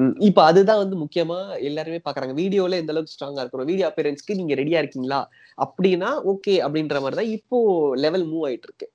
ம். 0.01 0.13
இப்ப 0.29 0.39
அதுதான் 0.43 0.81
வந்து 0.81 0.95
முக்கியமா 1.03 1.37
எல்லாருமே 1.69 1.99
பாக்குறாங்க. 2.07 2.33
வீடியோல 2.41 2.79
எந்த 2.81 2.93
அளவுக்கு 2.93 3.15
ஸ்ட்ராங்கா 3.15 3.43
இருக்கணும் 3.43 3.69
வீடியோ 3.71 3.87
அப்பியரன்ஸ்க்கு 3.89 4.39
நீங்க 4.39 4.55
ரெடியா 4.61 4.81
இருக்கீங்களா? 4.83 5.19
அப்படின்னா 5.57 6.09
ஓகே 6.33 6.55
அப்படின்ற 6.65 7.01
மாதிரி 7.03 7.19
தான் 7.21 7.33
இப்போ 7.37 7.59
லெவல் 8.05 8.25
மூவ் 8.31 8.45
ஆயிட்டு 8.49 8.67
இருக்கு 8.69 8.87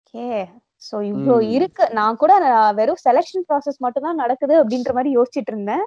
ஓகே. 0.00 0.26
சோ 0.82 0.96
இவ்ளோ. 1.10 1.36
இருக்கு. 1.56 1.84
நான் 1.98 2.20
கூட 2.22 2.32
வெறும் 2.78 3.02
செலக்ஷன் 3.06 3.46
ப்ராசஸ் 3.50 3.82
மட்டும் 3.84 4.06
தான் 4.08 4.20
நடக்குது 4.22 4.54
அப்படின்ற 4.62 4.92
மாதிரி 4.98 5.12
யோசிச்சிட்டு 5.18 5.52
இருந்தேன். 5.54 5.84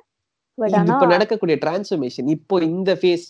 இப்ப 0.58 1.08
நடக்கக்கூடிய 1.14 1.56
டிரான்ஸ்ஃபர்மேஷன் 1.62 2.30
இப்போ 2.34 2.56
இந்த 2.70 2.92
ஃபேஸ் 3.02 3.26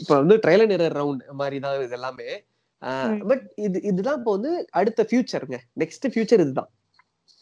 இப்ப 0.00 0.10
வந்து 0.20 0.36
ட்ரையல் 0.44 0.70
நிறர் 0.72 0.96
ரவுண்ட் 0.98 1.22
மாதிரி 1.40 1.58
தான் 1.64 1.76
இது 1.78 1.96
எல்லாமே. 1.98 2.28
பட் 3.28 3.52
இது 3.56 3.82
இதுதான் 3.82 4.18
இப்போ 4.18 4.30
வந்து 4.30 4.66
அடுத்த 4.70 5.06
ஃபியூச்சருங்க 5.10 5.58
நெக்ஸ்ட் 5.80 6.06
ஃபியூச்சர் 6.06 6.40
இதுதான். 6.40 6.70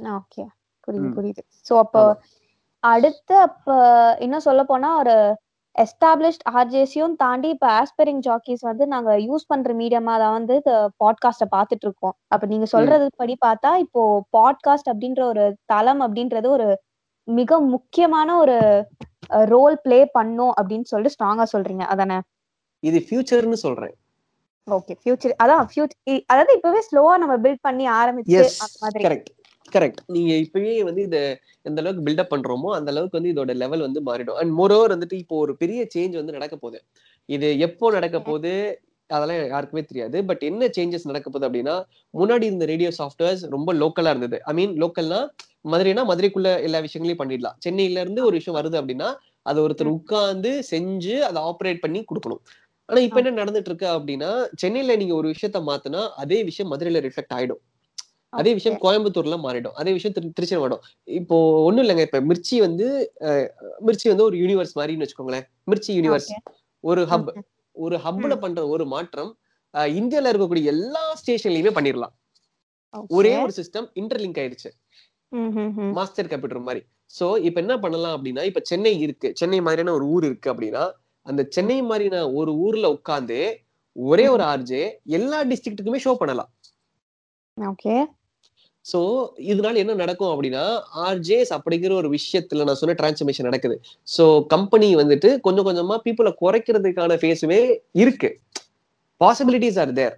ஓகே. 0.00 0.46
புரியுது. 0.88 1.14
புரியுது. 1.16 1.42
சோ 1.68 1.78
அப்போ. 1.78 2.20
அடுத்து 2.80 3.36
அப்ப 3.38 3.66
இன்னும் 4.20 4.40
சொல்ல 4.40 4.64
போனா 4.64 4.98
ஒரு 4.98 5.36
எஸ்டாப்ளிஷ்ட் 5.78 6.44
ஆர்ஜேஸையும் 6.50 7.16
தாண்டி 7.16 7.48
இப்ப 7.48 7.66
ஆஸ்பைரிங் 7.70 8.18
ஜாக்கீஸ் 8.18 8.60
வந்து 8.60 8.86
நாங்க 8.86 9.16
யூஸ் 9.18 9.46
பண்ற 9.46 9.74
மீடியமா 9.74 10.18
தான் 10.18 10.32
வந்து 10.32 10.62
பாட்காஸ்ட 11.04 11.44
பாத்துட்டு 11.50 11.84
இருக்கோம். 11.84 12.16
அப்ப 12.26 12.46
நீங்க 12.46 12.66
சொல்றது 12.66 13.06
படி 13.16 13.36
பார்த்தா 13.46 13.76
இப்போ 13.76 14.24
பாட்காஸ்ட் 14.36 14.90
அப்படின்ற 14.92 15.22
ஒரு 15.22 15.56
தளம் 15.64 16.00
அப்படின்றது 16.00 16.46
ஒரு 16.46 16.80
மிக 17.24 17.60
முக்கியமான 17.60 18.36
ஒரு 18.36 18.86
ரோல் 19.44 19.80
ப்ளே 19.82 20.04
பண்ணும் 20.04 20.52
அப்படின்னு 20.60 20.82
சொல்லிட்டு 20.82 21.24
ஸ்ட்ராங்கா 21.24 21.42
சொல்றீங்க. 21.52 21.80
அதானே? 21.80 22.18
இது 22.80 22.98
ஃபியூச்சர்னு 22.98 23.52
சொல்றேன். 23.52 23.94
ஓகே 24.68 24.94
ஃபியூச்சர் 25.00 25.34
அதான் 25.42 25.66
ஃபியூச்சர் 25.70 26.20
அதாவது 26.32 26.52
இப்பவே 26.58 26.80
ஸ்லோவா 26.88 27.14
நம்ம 27.22 27.34
பில்ட் 27.44 27.64
பண்ணி 27.68 27.86
ஆரம்பிச்சு 28.00 28.36
கரெக்ட் 29.06 29.30
கரெக்ட் 29.72 30.00
நீங்க 30.14 30.32
இப்பவே 30.44 30.72
வந்து 30.88 31.02
இத 31.08 31.18
எந்த 31.68 31.78
அளவுக்கு 31.82 32.04
பில்டப் 32.06 32.32
பண்றோமோ 32.32 32.68
அந்த 32.78 32.88
அளவுக்கு 32.92 33.18
வந்து 33.18 33.32
இதோட 33.34 33.52
லெவல் 33.62 33.84
வந்து 33.86 34.00
மாறிடும். 34.08 34.38
அண்ட் 34.40 34.52
மோரோவர் 34.58 34.94
வந்துட்டு 34.94 35.16
இப்போ 35.22 35.36
ஒரு 35.44 35.52
பெரிய 35.62 35.80
சேஞ்ச் 35.94 36.18
வந்து 36.20 36.36
நடக்க 36.36 36.54
போகுது. 36.56 36.78
இது 37.28 37.48
எப்போ 37.66 37.90
நடக்க 37.90 38.16
போகுது 38.20 38.52
அதெல்லாம் 39.10 39.40
யாருக்குமே 39.54 39.82
தெரியாது. 39.90 40.18
பட் 40.28 40.42
என்ன 40.50 40.68
சேஞ்சஸ் 40.76 41.08
நடக்க 41.10 41.26
போகுது 41.30 41.48
அப்படின்னா 41.48 41.74
முன்னாடி 42.14 42.46
இந்த 42.54 42.64
ரேடியோ 42.72 42.90
சாஃப்ட்வேர்ஸ் 43.00 43.42
ரொம்ப 43.56 43.72
லோக்கலா 43.82 44.12
இருந்தது. 44.14 44.38
ஐ 44.50 44.54
மீன் 44.60 44.74
லோக்கல்னா 44.82 45.20
மதுரைனா 45.72 46.02
மதுரைக்குள்ள 46.10 46.48
எல்லா 46.66 46.78
விஷயங்களையும் 46.86 47.20
பண்ணிடலாம். 47.20 47.56
சென்னையில 47.66 48.02
இருந்து 48.04 48.20
ஒரு 48.28 48.34
விஷயம் 48.40 48.58
வருது 48.58 48.76
அப்படின்னா 48.80 49.08
அது 49.46 49.58
ஒருத்தர் 49.64 49.94
உட்கார்ந்து 49.98 50.50
செஞ்சு 50.72 51.14
அதை 51.28 51.38
ஆப்ரேட் 51.50 51.82
பண்ணி 51.84 52.00
கொடுக்கணும். 52.10 52.42
ஆனா 52.88 53.00
இப்ப 53.06 53.18
என்ன 53.20 53.32
நடந்துட்டு 53.40 53.70
இருக்கு 53.70 53.86
அப்படின்னா 53.94 54.30
சென்னையில 54.62 54.96
நீங்க 55.02 55.14
ஒரு 55.20 55.28
விஷயத்த 55.34 55.60
மாத்தினா 55.68 56.00
அதே 56.22 56.38
விஷயம் 56.48 56.70
மதுரையில 56.72 57.00
ரிஃப்ளெக்ட் 57.06 57.34
ஆயிடும். 57.36 57.60
அதே 58.32 58.52
விஷயம் 58.58 58.78
கோயம்புத்தூர்ல 58.84 59.36
மாறிடும். 59.44 59.76
அதே 59.80 59.92
விஷயம் 59.96 60.14
திரு 60.16 60.28
திருச்சி 60.38 60.56
மாறிடும் 60.56 60.84
இப்போ 61.08 61.36
ஒண்ணும் 61.68 61.84
இல்லைங்க. 61.84 62.04
இப்ப 62.08 62.20
மிர்ச்சி 62.30 62.56
வந்து 62.66 62.86
மிர்ச்சி 63.88 64.08
வந்து 64.12 64.26
ஒரு 64.28 64.36
யூனிவர்ஸ் 64.42 64.74
மாதிரின்னு 64.78 65.06
வச்சுக்கோங்களேன். 65.06 65.46
மிர்ச்சி 65.70 65.90
யூனிவர்ஸ் 65.98 66.30
ஒரு 66.84 67.02
ஹப் 67.12 67.30
ஒரு 67.76 67.96
ஹப்ல 68.04 68.34
பண்ற 68.44 68.60
ஒரு 68.74 68.84
மாற்றம் 68.94 69.30
இந்தியால 69.94 70.30
இருக்கக்கூடிய 70.32 70.64
எல்லா 70.74 71.04
ஸ்டேஷன்லயுமே 71.20 71.72
பண்ணிடலாம் 71.78 72.14
ஒரே 73.16 73.32
ஒரு 73.44 73.52
சிஸ்டம் 73.58 73.88
இன்டர்லிங்க் 74.00 74.40
ஆயிடுச்சு. 74.42 74.70
மாஸ்டர் 75.96 76.30
கம்ப்யூட்டர் 76.32 76.66
மாதிரி. 76.68 76.82
சோ 77.14 77.26
இப்ப 77.48 77.58
என்ன 77.64 77.74
பண்ணலாம் 77.84 78.14
அப்படின்னா 78.16 78.42
இப்ப 78.50 78.62
சென்னை 78.70 78.94
இருக்கு. 79.04 79.28
சென்னை 79.40 79.60
மாதிரியான 79.66 79.94
ஒரு 79.98 80.06
ஊர் 80.14 80.26
இருக்கு 80.30 80.48
அப்படின்னா 80.52 80.84
அந்த 81.26 81.42
சென்னை 81.50 81.78
மாதிரியான 81.82 82.24
ஒரு 82.32 82.52
ஊர்ல 82.64 82.86
உட்கார்ந்து 82.90 83.38
ஒரே 83.96 84.26
ஒரு 84.28 84.44
ஆர்ஜே 84.44 84.82
எல்லா 85.18 85.38
டிஸ்ட்ரிக்ட்டுக்குமே 85.44 86.00
ஷோ 86.04 86.12
பண்ணலாம். 86.14 86.50
ஓகே. 87.56 87.94
சோ 88.86 88.98
இதனால 89.50 89.80
என்ன 89.82 89.92
நடக்கும் 89.94 90.32
அப்படின்னா 90.32 90.64
ஆர்ஜேஸ் 91.06 91.50
அப்படிங்கிற 91.56 91.92
ஒரு 91.92 92.08
விஷயத்துல 92.08 92.64
நான் 92.64 92.78
சொன்ன 92.80 92.96
டிரான்ஸ்ஃபர்மேஷன் 93.00 93.48
நடக்குது. 93.48 93.76
சோ 94.16 94.24
கம்பெனி 94.46 94.88
வந்துட்டு 94.96 95.30
கொஞ்சம் 95.40 95.66
கொஞ்சமா 95.68 95.96
பீப்புளை 96.06 96.32
குறைக்கிறதுக்கான 96.42 97.16
ஃபேஸுமே 97.22 97.60
இருக்கு. 97.94 98.30
Possibilities 99.20 99.80
are 99.84 99.92
there 99.92 100.14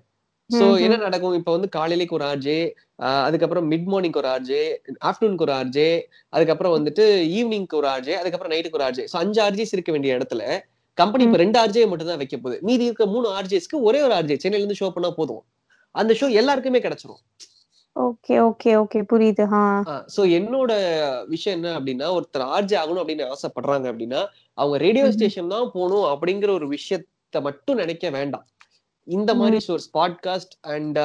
so. 0.51 0.65
என்ன 0.85 0.97
நடக்கும்? 0.97 1.37
இப்ப 1.41 1.53
வந்து 1.57 1.69
காலையிலேக்கு 1.77 2.17
ஒரு 2.19 2.25
ஆர்ஜே 2.25 2.59
அதுக்கப்புறம் 3.27 3.67
மிட் 3.71 3.89
மார்னிங் 3.93 4.19
ஒரு 4.23 4.29
ஆர்ஜே 4.29 4.63
ஆஃப்டர்நூனுக்கு 5.09 5.47
ஒரு 5.49 5.55
ஆர்ஜே 5.61 5.89
அதுக்கப்புறம் 6.29 6.75
வந்துட்டு 6.77 7.05
ஈவினிங்க்கு 7.39 7.79
ஒரு 7.81 7.89
ஆர்ஜே 7.95 8.17
அதுக்கப்புறம் 8.21 8.55
நைட்டுக்கு 8.55 8.79
ஒரு 8.81 8.87
ஆர்ஜே. 8.89 9.05
சோ 9.13 9.17
அஞ்சு 9.17 9.41
ஆர்ஜேஸ் 9.43 9.75
இருக்க 9.77 9.93
வேண்டிய 9.93 10.19
இடத்துல 10.19 10.43
கம்பெனி 11.01 11.25
இப்ப 11.27 11.39
ரெண்டு 11.43 11.59
ஆர்ஜே 11.63 11.83
மட்டும் 11.91 12.11
தான் 12.11 12.21
வைக்க 12.23 12.37
போகுது. 12.37 12.59
மீதி 12.69 12.85
இருக்க 12.89 13.07
மூணு 13.15 13.29
ஆர்ஜேஸ்க்கு 13.39 13.83
ஒரே 13.89 14.01
ஒரு 14.07 14.15
ஆர்ஜே 14.19 14.37
சென்னையில 14.43 14.63
இருந்து 14.63 14.81
ஷோ 14.81 14.89
பண்ணா 14.95 15.11
போதும். 15.19 15.43
அந்த 15.95 16.13
ஷோ 16.21 16.27
எல்லாருக்குமே 16.41 16.81
கிடைச்சிரும். 16.87 17.21
ஓகே 17.97 18.35
ஓகே 18.47 18.71
ஓகே 18.81 19.01
புரியுது 19.11 19.45
சோ 20.15 20.23
என்னோட 20.39 20.73
விஷயம் 21.35 21.57
என்ன 21.59 21.69
அப்படின்னா 21.79 22.09
ஒருத்தர் 22.17 22.45
ஆர்ஜே 22.57 22.77
ஆகணும் 22.81 23.03
அப்படின்னு 23.03 23.29
ஆசைப்படுறாங்க 23.35 23.87
அப்படின்னா 23.93 24.21
அவங்க 24.59 24.77
ரேடியோ. 24.87 25.07
ஸ்டேஷன் 25.17 25.55
தான் 25.55 25.71
போகணும் 25.77 26.09
அப்படிங்கிற 26.13 26.51
ஒரு 26.59 26.69
விஷயத்த 26.75 27.43
மட்டும் 27.47 27.81
நினைக்க 27.83 28.11
வேண்டாம். 28.19 28.45
இந்த 29.09 29.31
மாதிரி 29.41 29.59
சோர்ஸ் 29.67 29.89
பாட்காஸ்ட் 29.97 30.55
அண்ட் 30.75 30.99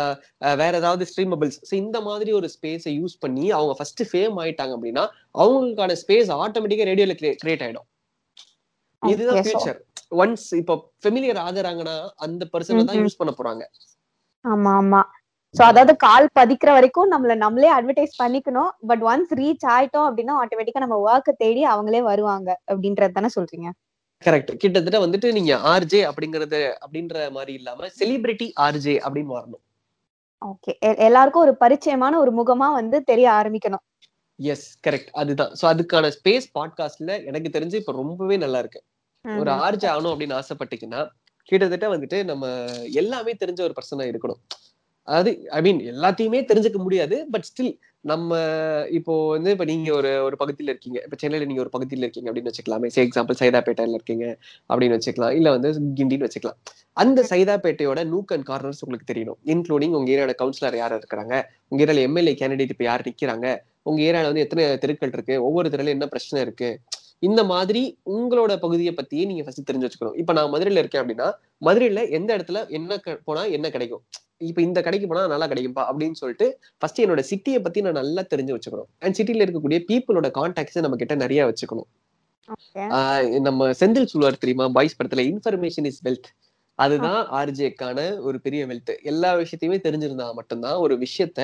வேற 0.61 0.71
ஏதாவது 0.81 1.05
ஸ்ட்ரீமபிள்ஸ் 1.09 1.59
இந்த 1.83 1.97
மாதிரி 2.09 2.31
ஒரு 2.39 2.47
ஸ்பேஸை 2.55 2.93
யூஸ் 2.99 3.15
பண்ணி 3.23 3.45
அவங்க 3.57 3.73
ஃபர்ஸ்ட் 3.79 4.03
ஃபேம் 4.11 4.37
ஆயிட்டாங்க 4.43 4.75
அப்படின்னா 4.77 5.03
அவங்களுக்கான 5.43 5.97
ஸ்பேஸ் 6.03 6.31
ஆட்டோமேட்டிக்கா 6.43 6.87
ரேடியோல 6.91 7.15
கிரியேட் 7.21 7.65
ஆயிடும். 7.67 7.87
இதுதான் 9.01 9.45
ஃபியூச்சர் 9.45 9.79
ஒன்ஸ் 10.21 10.47
இப்போ 10.55 10.75
ஃபெமிலியர் 11.03 11.39
ஆகுறாங்கன்னா 11.45 11.95
அந்த 12.15 12.43
பர்சனை 12.53 12.83
தான். 12.83 13.01
யூஸ் 13.03 13.19
பண்ண 13.19 13.33
போறாங்க. 13.37 13.63
ஆமா 14.45 14.71
ஆமா. 14.81 15.01
சோ 15.55 15.61
அதாவது 15.63 15.93
கால் 15.95 16.27
பதிக்கிற 16.39 16.69
வரைக்கும் 16.71 17.09
நம்மள 17.11 17.33
நம்மளே 17.35 17.69
அட்வர்டைஸ் 17.77 18.13
பண்ணிக்கணும். 18.21 18.69
பட் 18.89 19.03
ஒன்ஸ் 19.03 19.31
ரீச் 19.39 19.65
ஆயிட்டோம் 19.75 20.07
அப்படின்னா 20.09 20.33
ஆட்டோமேட்டிக்கா 20.41 20.83
நம்ம 20.85 20.97
ஒர்க்க 21.07 21.31
தேடி 21.43 21.63
அவங்களே 21.65 22.01
வருவாங்க 22.01 22.49
அப்படின்றது 22.71 23.11
தானே 23.11 23.31
சொல்றீங்க? 23.35 23.69
கரெக்ட் 24.25 24.51
கிட்டத்தட்ட 24.55 24.97
வந்துட்டு 25.05 25.27
நீங்க 25.31 25.53
ஆர்ஜே 25.73 26.01
அப்படிங்கறது 26.09 26.61
அப்படின்ற 26.83 27.31
மாதிரி 27.31 27.53
இல்லாம 27.53 27.87
செலிபிரிட்டி 27.99 28.47
ஆர்ஜே 28.65 28.95
அப்படின்னு 29.05 29.35
வரணும். 29.37 29.63
ஓகே 30.41 30.71
எல்லாருக்கும் 31.07 31.45
ஒரு 31.47 31.55
பரிச்சயமான 31.59 32.13
ஒரு 32.17 32.31
முகமா 32.39 32.67
வந்து 32.73 33.03
தெரிய 33.03 33.27
ஆரம்பிக்கணும். 33.31 33.83
எஸ் 34.39 34.67
கரெக்ட் 34.87 35.11
அதுதான். 35.11 35.51
சோ 35.61 35.65
அதுக்கான 35.73 36.11
ஸ்பேஸ் 36.17 36.47
பாட்காஸ்ட்ல 36.59 37.11
எனக்கு 37.25 37.49
தெரிஞ்சு 37.57 37.75
இப்ப 37.81 37.91
ரொம்பவே 37.91 38.37
நல்லா 38.37 38.59
இருக்கு. 38.59 38.81
ஒரு. 39.25 39.51
ஆர்ஜே 39.65 39.87
ஆகணும் 39.93 40.13
அப்படின்னு 40.13 40.39
ஆசைப்பட்டீங்கன்னா 40.39 41.01
கிட்டத்தட்ட 41.49 41.85
வந்துட்டு 41.87 42.17
நம்ம 42.23 42.45
எல்லாமே 42.93 43.31
தெரிஞ்ச 43.33 43.61
ஒரு 43.61 43.73
பர்சனா 43.77 44.05
இருக்கணும். 44.11 44.41
அதாவது 45.07 45.31
ஐ 45.49 45.59
மீன் 45.61 45.79
எல்லாத்தையுமே 45.93 46.39
தெரிஞ்சுக்க 46.49 46.77
முடியாது. 46.77 47.15
பட் 47.31 47.45
ஸ்டில் 47.49 47.71
நம்ம 48.01 48.29
இப்போ 48.89 49.29
வந்து 49.29 49.49
இப்ப 49.51 49.65
நீங்க 49.65 49.89
ஒரு 49.93 50.23
ஒரு 50.23 50.35
பகுதியில 50.39 50.71
இருக்கீங்க. 50.73 50.99
இப்ப 51.05 51.17
சென்னையில 51.19 51.45
நீங்க 51.45 51.61
ஒரு 51.61 51.71
பகுதியில 51.75 52.05
இருக்கீங்க 52.05 52.29
அப்படின்னு 52.29 52.51
வச்சுக்கலாமே. 52.51 52.87
சே 52.87 53.01
எக்ஸாம்பிள் 53.07 53.39
சைதாப்பேட்டையில 53.41 53.97
இருக்கீங்க 53.99 54.25
அப்படின்னு 54.69 54.97
வச்சுக்கலாம். 54.97 55.33
இல்ல 55.39 55.49
வந்து 55.51 55.69
கிண்டின்னு 55.99 56.27
வச்சுக்கலாம். 56.27 56.59
அந்த 56.97 57.21
சைதாப்பேட்டையோட 57.31 58.03
நூக் 58.05 58.33
அண்ட் 58.33 58.47
கார்னர்ஸ் 58.49 58.81
உங்களுக்கு 58.81 59.09
தெரியணும். 59.13 59.39
இன்க்ளூடிங் 59.45 59.95
உங்க 59.99 60.11
ஏரியாவோட 60.11 60.35
கவுன்சிலர் 60.41 60.77
யார் 60.81 60.97
இருக்கிறாங்க 60.99 61.35
உங்க 61.69 61.81
ஏரியால 61.85 62.05
எம்எல்ஏ 62.09 62.35
கேண்டிடேட் 62.41 62.73
இப்ப 62.75 62.83
யார் 62.83 63.07
நிக்கிறாங்க? 63.09 63.47
உங்க 63.83 64.01
ஏரியால 64.01 64.29
வந்து 64.31 64.45
எத்தனை 64.45 64.65
தெருக்கள் 64.77 65.13
இருக்கு? 65.13 65.37
ஒவ்வொரு 65.43 65.69
தெருல 65.69 65.95
என்ன 65.97 66.07
பிரச்சனை 66.07 66.39
இருக்கு? 66.47 66.71
இந்த 67.21 67.41
மாதிரி 67.51 67.81
உங்களோட 68.13 68.51
பகுதியை 68.57 68.91
பத்தியே 68.99 69.23
நீங்க 69.29 69.43
ஃபர்ஸ்ட் 69.45 69.67
தெரிஞ்சு 69.69 69.87
வச்சுக்கணும். 69.87 70.17
இப்ப 70.21 70.33
நான் 70.37 70.51
மதுரையில 70.53 70.81
இருக்கேன் 70.83 71.01
அப்படின்னா 71.01 71.27
மதுரையில 71.67 72.03
எந்த 72.17 72.29
இடத்துல 72.37 72.59
என்ன 72.77 72.97
போனா 73.27 73.43
என்ன 73.57 73.69
கிடைக்கும்? 73.69 74.03
இப்ப 74.49 74.59
இந்த 74.61 74.79
கடைக்கு 74.85 75.07
போனா 75.07 75.23
நல்லா 75.27 75.47
கிடைக்கும்பா 75.47 75.83
அப்படின்னு 75.89 76.19
சொல்லிட்டு 76.21 76.45
ஃபர்ஸ்ட் 76.81 77.01
என்னோட 77.01 77.23
சிட்டியை 77.31 77.59
பத்தி 77.65 77.81
நான் 77.85 77.99
நல்லா 78.01 78.23
தெரிஞ்சு 78.33 78.53
வச்சுக்கணும். 78.55 78.89
அண்ட் 79.03 79.17
சிட்டில 79.19 79.45
இருக்கக்கூடிய 79.45 79.79
பீப்புளோட 79.89 80.29
கான்டாக்ட்ஸ் 80.39 80.83
நம்ம 80.85 80.99
கிட்ட 81.01 81.15
நிறைய 81.15 81.41
வச்சுக்கணும். 81.49 81.89
நம்ம 83.47 83.67
செந்தில் 83.81 84.11
சொல்லுவார் 84.13 84.43
தெரியுமா? 84.43 84.65
பாய்ஸ் 84.77 84.97
படத்துல 84.99 85.23
இன்ஃபர்மேஷன் 85.31 85.87
இஸ் 85.91 86.01
வெல்த் 86.07 86.29
அதுதான் 86.79 87.21
ஆர்ஜேக்கான 87.39 87.99
ஒரு 88.27 88.37
பெரிய 88.41 88.61
வெல்த் 88.67 88.91
எல்லா 89.11 89.29
விஷயத்தையுமே 89.41 89.77
தெரிஞ்சிருந்தா 89.87 90.27
மட்டும்தான் 90.39 90.77
ஒரு 90.85 90.95
விஷயத்த 91.05 91.39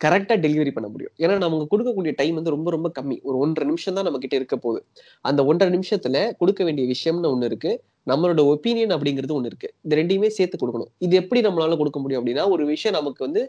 கரெக்டாக 0.00 0.38
டெலிவரி 0.44 0.72
பண்ண 0.74 0.88
முடியும். 0.94 1.12
ஏன்னா 1.22 1.34
நமக்கு 1.44 1.66
கொடுக்கக்கூடிய 1.72 2.12
டைம் 2.20 2.36
வந்து 2.38 2.52
ரொம்ப 2.54 2.68
ரொம்ப 2.74 2.88
கம்மி. 2.98 3.16
ஒரு 3.28 3.36
ஒன்றரை 3.44 3.64
நிமிஷம் 3.70 3.96
தான் 3.98 4.06
நம்ம 4.08 4.18
கிட்ட 4.24 4.36
இருக்க 4.40 4.56
போகுது. 4.64 4.80
அந்த 5.28 5.40
ஒன்றரை 5.50 5.70
நிமிஷத்துல 5.76 6.18
கொடுக்க 6.40 6.60
வேண்டிய 6.68 6.84
விஷயம்னு 6.94 7.32
ஒன்று 7.34 7.48
இருக்கு. 7.50 7.72
நம்மளோட 8.10 8.42
ஒப்பீனியன் 8.52 8.94
அப்படிங்கிறது 8.96 9.34
ஒன்று 9.38 9.50
இருக்கு. 9.52 9.68
இது 9.86 9.96
ரெண்டையுமே 10.00 10.30
சேர்த்து 10.38 10.60
கொடுக்கணும். 10.62 10.90
இது 11.06 11.14
எப்படி 11.22 11.40
நம்மளால 11.48 11.76
கொடுக்க 11.82 11.98
முடியும் 12.04 12.20
அப்படின்னா 12.22 12.44
ஒரு 12.54 12.64
விஷயம் 12.72 12.96
நமக்கு 13.00 13.22
வந்து 13.26 13.42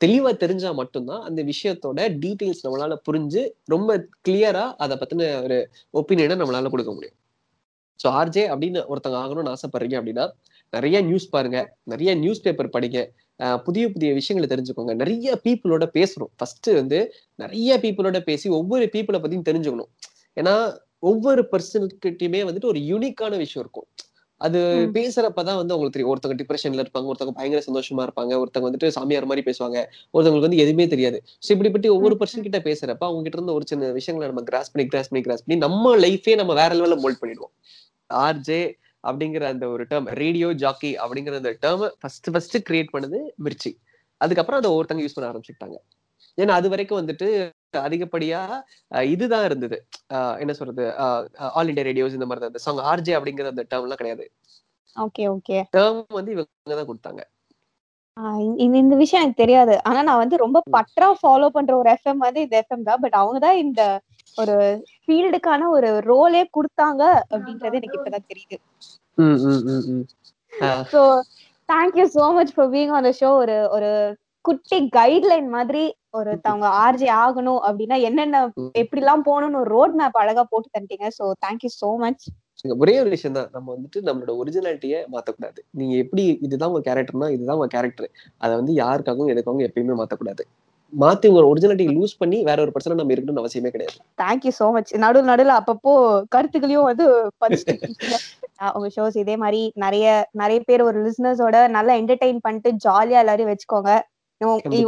தெளிவா 0.00 0.30
தெரிஞ்சா 0.44 0.70
மட்டும்தான் 0.80 1.22
அந்த 1.28 1.40
விஷயத்தோட 1.52 2.00
டீட்டெயில்ஸ் 2.22 2.64
நம்மளால 2.64 2.96
புரிஞ்சு 3.08 3.42
ரொம்ப 3.74 3.90
கிளியரா 4.28 4.64
அதை 4.84 4.96
பத்தின 5.02 5.28
ஒரு 5.46 5.58
ஒப்பீனியனை 6.00 6.36
நம்மளால 6.42 6.70
கொடுக்க 6.74 6.92
முடியும். 6.96 7.16
ஸோ 8.00 8.06
ஆர்ஜே 8.20 8.44
அப்படின்னு 8.52 8.80
ஒருத்தங்க 8.92 9.18
ஆகணும்னு 9.24 9.52
ஆசைப்படுறீங்க 9.54 9.96
அப்படின்னா 10.00 10.24
நிறைய 10.72 10.96
நியூஸ் 11.08 11.26
பாருங்க. 11.34 11.58
நிறைய 11.92 12.10
நியூஸ் 12.22 12.44
பேப்பர் 12.46 12.74
படிங்க. 12.74 13.00
புதிய 13.64 13.92
புதிய 13.92 14.12
விஷயங்களை 14.12 14.48
தெரிஞ்சுக்கோங்க. 14.52 14.94
நிறைய 14.94 15.40
பீப்புளோட 15.44 15.84
பேசணும். 15.94 16.32
ஃபர்ஸ்ட் 16.36 16.70
வந்து 16.72 17.14
நிறைய 17.34 17.78
பீப்புளோட 17.82 18.20
பேசி 18.20 18.48
ஒவ்வொரு 18.48 18.90
பீப்புளை 18.92 19.18
பத்தியும் 19.18 19.48
தெரிஞ்சுக்கணும். 19.50 19.90
ஏன்னா 20.36 20.76
ஒவ்வொரு 20.98 21.48
பர்சனுக்கிட்டயுமே 21.52 22.40
வந்துட்டு 22.48 22.64
ஒரு 22.64 22.80
யூனிக்கான 22.92 23.36
விஷயம் 23.36 23.64
இருக்கும். 23.66 23.86
அது. 24.40 24.58
பேசுறப்பதான் 24.92 25.58
வந்து 25.60 25.74
அவங்களுக்கு 25.74 25.96
தெரியும். 25.96 26.12
ஒருத்தங்க 26.12 26.36
டிப்ரெஷன்ல 26.40 26.82
இருப்பாங்க 26.84 27.10
ஒருத்தங்க 27.12 27.30
பயங்கர 27.30 27.62
சந்தோஷமா 27.66 28.02
இருப்பாங்க 28.06 28.32
ஒருத்தங்க 28.42 28.66
வந்துட்டு 28.68 28.88
சாமியார் 28.88 29.24
மாதிரி 29.24 29.50
பேசுவாங்க 29.50 29.76
ஒருத்தவங்களுக்கு 30.14 30.48
வந்து 30.48 30.56
எதுவுமே 30.56 30.86
தெரியாது. 30.86 31.22
ஸோ 31.46 31.50
இப்படிப்பட்ட 31.50 31.92
ஒவ்வொரு. 31.94 32.16
பர்சன் 32.20 32.40
கிட்ட 32.40 32.58
பேசுறப்ப 32.58 33.06
அவங்க 33.08 33.22
கிட்ட 33.22 33.38
இருந்து 33.38 33.54
ஒரு 33.54 33.66
சின்ன 33.66 33.90
விஷயங்களை 33.90 34.34
நம்ம 34.34 34.48
கிராஸ் 34.50 34.72
பண்ணி 34.72 34.88
கிராஸ் 34.88 35.08
பண்ணி 35.08 35.24
கிராஸ் 35.24 35.44
பண்ணி 35.44 35.60
நம்ம 35.60 35.96
லைஃபே 35.96 36.34
நம்ம 36.34 36.54
வேற 36.54 36.74
லெவலில் 36.74 36.98
மோல்ட் 36.98 37.22
பண்ணிடுவோம். 37.22 37.54
ஆர்ஜே 38.14 38.60
அப்படிங்கிற 39.08 39.44
அந்த 39.54 39.64
ஒரு 39.74 39.84
டேர்ம் 39.90 40.08
ரேடியோ 40.22 40.48
ஜாக்கி 40.62 40.92
அப்படிங்கிற 41.02 41.36
அந்த 41.42 41.52
டேர்ம் 41.64 41.84
ஃபர்ஸ்ட் 42.02 42.30
ஃபர்ஸ்ட் 42.34 42.56
கிரியேட் 42.70 42.94
பண்ணது 42.94 43.20
மிர்ச்சி. 43.46 43.72
அதுக்கப்புறம் 44.20 44.60
அதை 44.62 44.70
ஒருத்தங்க 44.78 45.04
யூஸ் 45.04 45.16
பண்ண 45.16 45.30
ஆரம்பிச்சுட்டாங்க 45.30 45.78
ஏன்னா 46.38 46.54
அது 46.60 46.68
வரைக்கும் 46.72 47.00
வந்துட்டு 47.00 47.28
அதிகப்படியா 47.86 48.40
இதுதான் 49.12 49.46
இருந்தது. 49.48 49.76
என்ன 50.42 50.52
சொல்றது? 50.58 50.84
ஆல் 51.58 51.70
இண்டியா 51.70 51.86
ரேடியோஸ் 51.88 52.16
இந்த 52.18 52.26
மாதிரி 52.30 52.42
தான் 52.44 52.64
சாங் 52.66 52.82
ஆர்ஜே 52.90 53.14
அப்படிங்கிற 53.18 53.52
அந்த 53.52 53.64
டேர்ம் 53.70 53.86
எல்லாம் 53.86 54.00
கிடையாது. 54.02 54.24
Okay 54.96 55.24
okay. 55.34 55.58
டேர்ம் 55.76 56.02
வந்து 56.18 56.32
இவங்க 56.34 56.76
தான் 56.80 56.90
கொடுத்தாங்க. 56.90 57.22
இந்த 58.64 58.74
இந்த 58.82 58.94
விஷயம் 59.02 59.22
எனக்கு 59.22 59.42
தெரியாது. 59.42 59.74
ஆனா 59.88 60.00
நான் 60.08 60.22
வந்து 60.22 60.36
ரொம்ப 60.44 60.58
பற்றா 60.76 61.08
ஃபாலோ 61.22 61.48
பண்ற 61.56 61.72
ஒரு 61.80 61.88
எஃப்எம் 61.96 62.22
வந்து 62.26 62.44
இந்த 62.44 62.56
எஃப்எம் 62.62 62.86
தான். 62.90 63.00
பட் 63.04 63.16
அவங்க 63.22 63.38
தான் 63.46 63.58
இந்த 63.64 63.82
ஒரு 64.36 64.56
ஃபீல்டுக்கான 65.02 65.68
ஒரு 65.70 65.90
ரோலே 66.08 66.42
கொடுத்தாங்க 66.56 67.02
அப்படின்றது 67.30 67.78
எனக்கு 67.78 67.98
இப்பதான் 67.98 68.28
தெரியுது. 68.30 68.56
அஹ், 70.52 70.84
so 70.92 71.00
thank you 71.68 72.06
so 72.14 72.24
much 72.34 72.54
for 72.54 72.70
being 72.72 72.92
on 72.96 73.06
the 73.06 73.12
show 73.20 73.30
ஒரு 73.40 73.56
ஒரு 73.76 73.90
குட்டி 74.44 74.78
கைட்லைன் 74.96 75.48
மாதிரி 75.50 75.84
ஒரு 76.14 76.32
தவங்க 76.44 76.66
ஆர்ஜே 76.82 77.08
ஆகணும் 77.20 77.62
அப்படின்னா 77.66 77.96
என்னென்ன 78.08 78.36
ம். 78.56 78.70
எப்படிலாம் 78.82 79.24
போகணும்னு 79.26 79.60
ஒரு 79.62 79.70
ரோட் 79.72 79.94
மேப் 79.94 80.20
அழகா 80.20 80.44
போட்டு 80.46 80.68
தந்துட்டீங்க. 80.70 81.08
So 81.18 81.24
thank you 81.44 81.70
so 81.76 81.90
much 82.02 82.24
இங்க 82.64 82.74
ஒரே 82.82 82.94
ஒரு 83.00 83.10
விஷயம் 83.10 83.36
தான். 83.36 83.48
நம்ம 83.52 83.66
வந்துட்டு 83.74 83.98
நம்மளோட 84.04 84.32
ஒரிஜினாலிட்டியை 84.38 85.00
மாத்தக்கூடாது. 85.12 85.60
நீங்க 85.72 85.94
எப்படி 86.04 86.22
இதுதான் 86.46 86.70
உங்க 86.70 86.84
கேரக்டர்னா 86.86 87.28
இதுதான் 87.34 87.58
உங்க 87.58 87.70
கேரக்டர் 87.74 88.08
அதை 88.40 88.52
வந்து 88.56 88.72
யாருக்காகவும் 88.80 89.32
எதுக்காகவும் 89.32 89.66
எப்பயுமே 89.66 89.96
மாத்தக்கூடாது. 89.98 90.44
மாத்தி 90.92 91.28
உங்க 91.30 91.40
ஒரிஜினாலிட்டி 91.52 91.86
லூஸ் 91.96 92.14
பண்ணி 92.20 92.38
வேற 92.48 92.58
ஒரு 92.64 92.72
பர்சனை 92.74 92.96
நம்ம 92.98 93.14
இருக்கணும்னு 93.14 93.42
அவசியமே 93.42 93.70
கிடையாது. 93.74 93.96
தேங்க்யூ 94.22 94.52
ஸோ 94.58 94.66
மச் 94.76 94.92
நடு 95.04 95.20
நடுவில் 95.30 95.54
அப்பப்போ 95.60 95.92
கருத்துக்களையும் 96.34 96.88
வந்து 96.90 97.06
உங்க 98.76 98.88
ஷோஸ் 98.94 99.16
இதே 99.22 99.34
மாதிரி 99.42 99.62
நிறைய 99.84 100.04
நிறைய 100.40 100.58
பேர் 100.68 100.82
ஒரு 100.88 100.98
லிசனர்ஸோட 101.06 101.56
நல்லா 101.76 101.94
என்டர்டெயின் 102.00 102.38
பண்ணிட்டு 102.46 102.70
ஜாலியா 102.84 103.18
எல்லாரையும் 103.24 103.50
வச்சுக்கோங்க. 103.52 103.90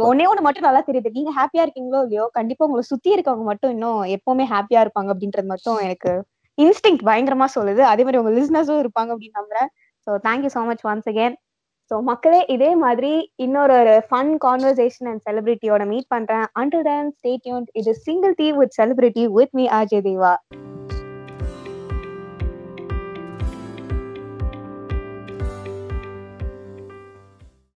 ஒண்ணே 0.09 0.25
ஒண்ணு 0.29 0.41
மட்டும் 0.45 0.65
நல்லா 0.67 0.81
தெரியுது. 0.87 1.09
நீங்க 1.17 1.31
ஹாப்பியா 1.37 1.63
இருக்கீங்களோ 1.65 1.99
இல்லையோ 2.05 2.25
கண்டிப்பா 2.37 2.65
உங்களை 2.67 2.83
சுத்தி 2.89 3.09
இருக்கவங்க 3.15 3.45
மட்டும் 3.51 3.71
இன்னும் 3.75 4.01
எப்பவுமே 4.15 4.45
ஹாப்பியா 4.53 4.81
இருப்பாங்க 4.85 5.11
அப்படின்றது 5.13 5.47
மட்டும் 5.53 5.77
எனக்கு 5.87 6.13
இன்ஸ்டிங் 6.57 6.99
பயங்கரமா 7.09 7.47
சொல்லுது. 7.57 7.83
அதே 7.91 8.03
மாதிரி 8.05 8.21
உங்க 8.21 8.33
லிசனர்ஸும் 8.39 8.81
இருப்பாங்க 8.83 9.13
அப்படின்னு 9.15 9.39
நம்புறேன். 9.41 9.69
So 10.07 10.17
thank you 10.27 10.51
so 10.55 10.63
much 10.71 10.83
once 10.91 11.09
again 11.13 11.35
so 11.91 11.97
மக்களே 12.01 12.39
இதே 12.49 12.71
மாதிரி 12.75 13.11
இன்னொரு 13.35 13.73
ஒரு 13.73 13.93
ஃபன் 14.09 14.33
கான்வர்சேஷன் 14.45 15.07
அண்ட் 15.07 15.23
செலிபிரிட்டியோட 15.29 15.83
மீட் 15.87 16.07
பண்றேன். 16.07 16.45
அண்டில் 16.59 16.83
தென் 16.83 17.09
ஸ்டேட்யூன் 17.15 17.65
இது 17.73 17.93
single 18.07 18.33
tea 18.33 18.47
with 18.51 18.75
celebrity 18.79 19.23
with 19.37 19.55
me 19.55 19.65
RJ 19.77 20.01
Deva 20.01 20.33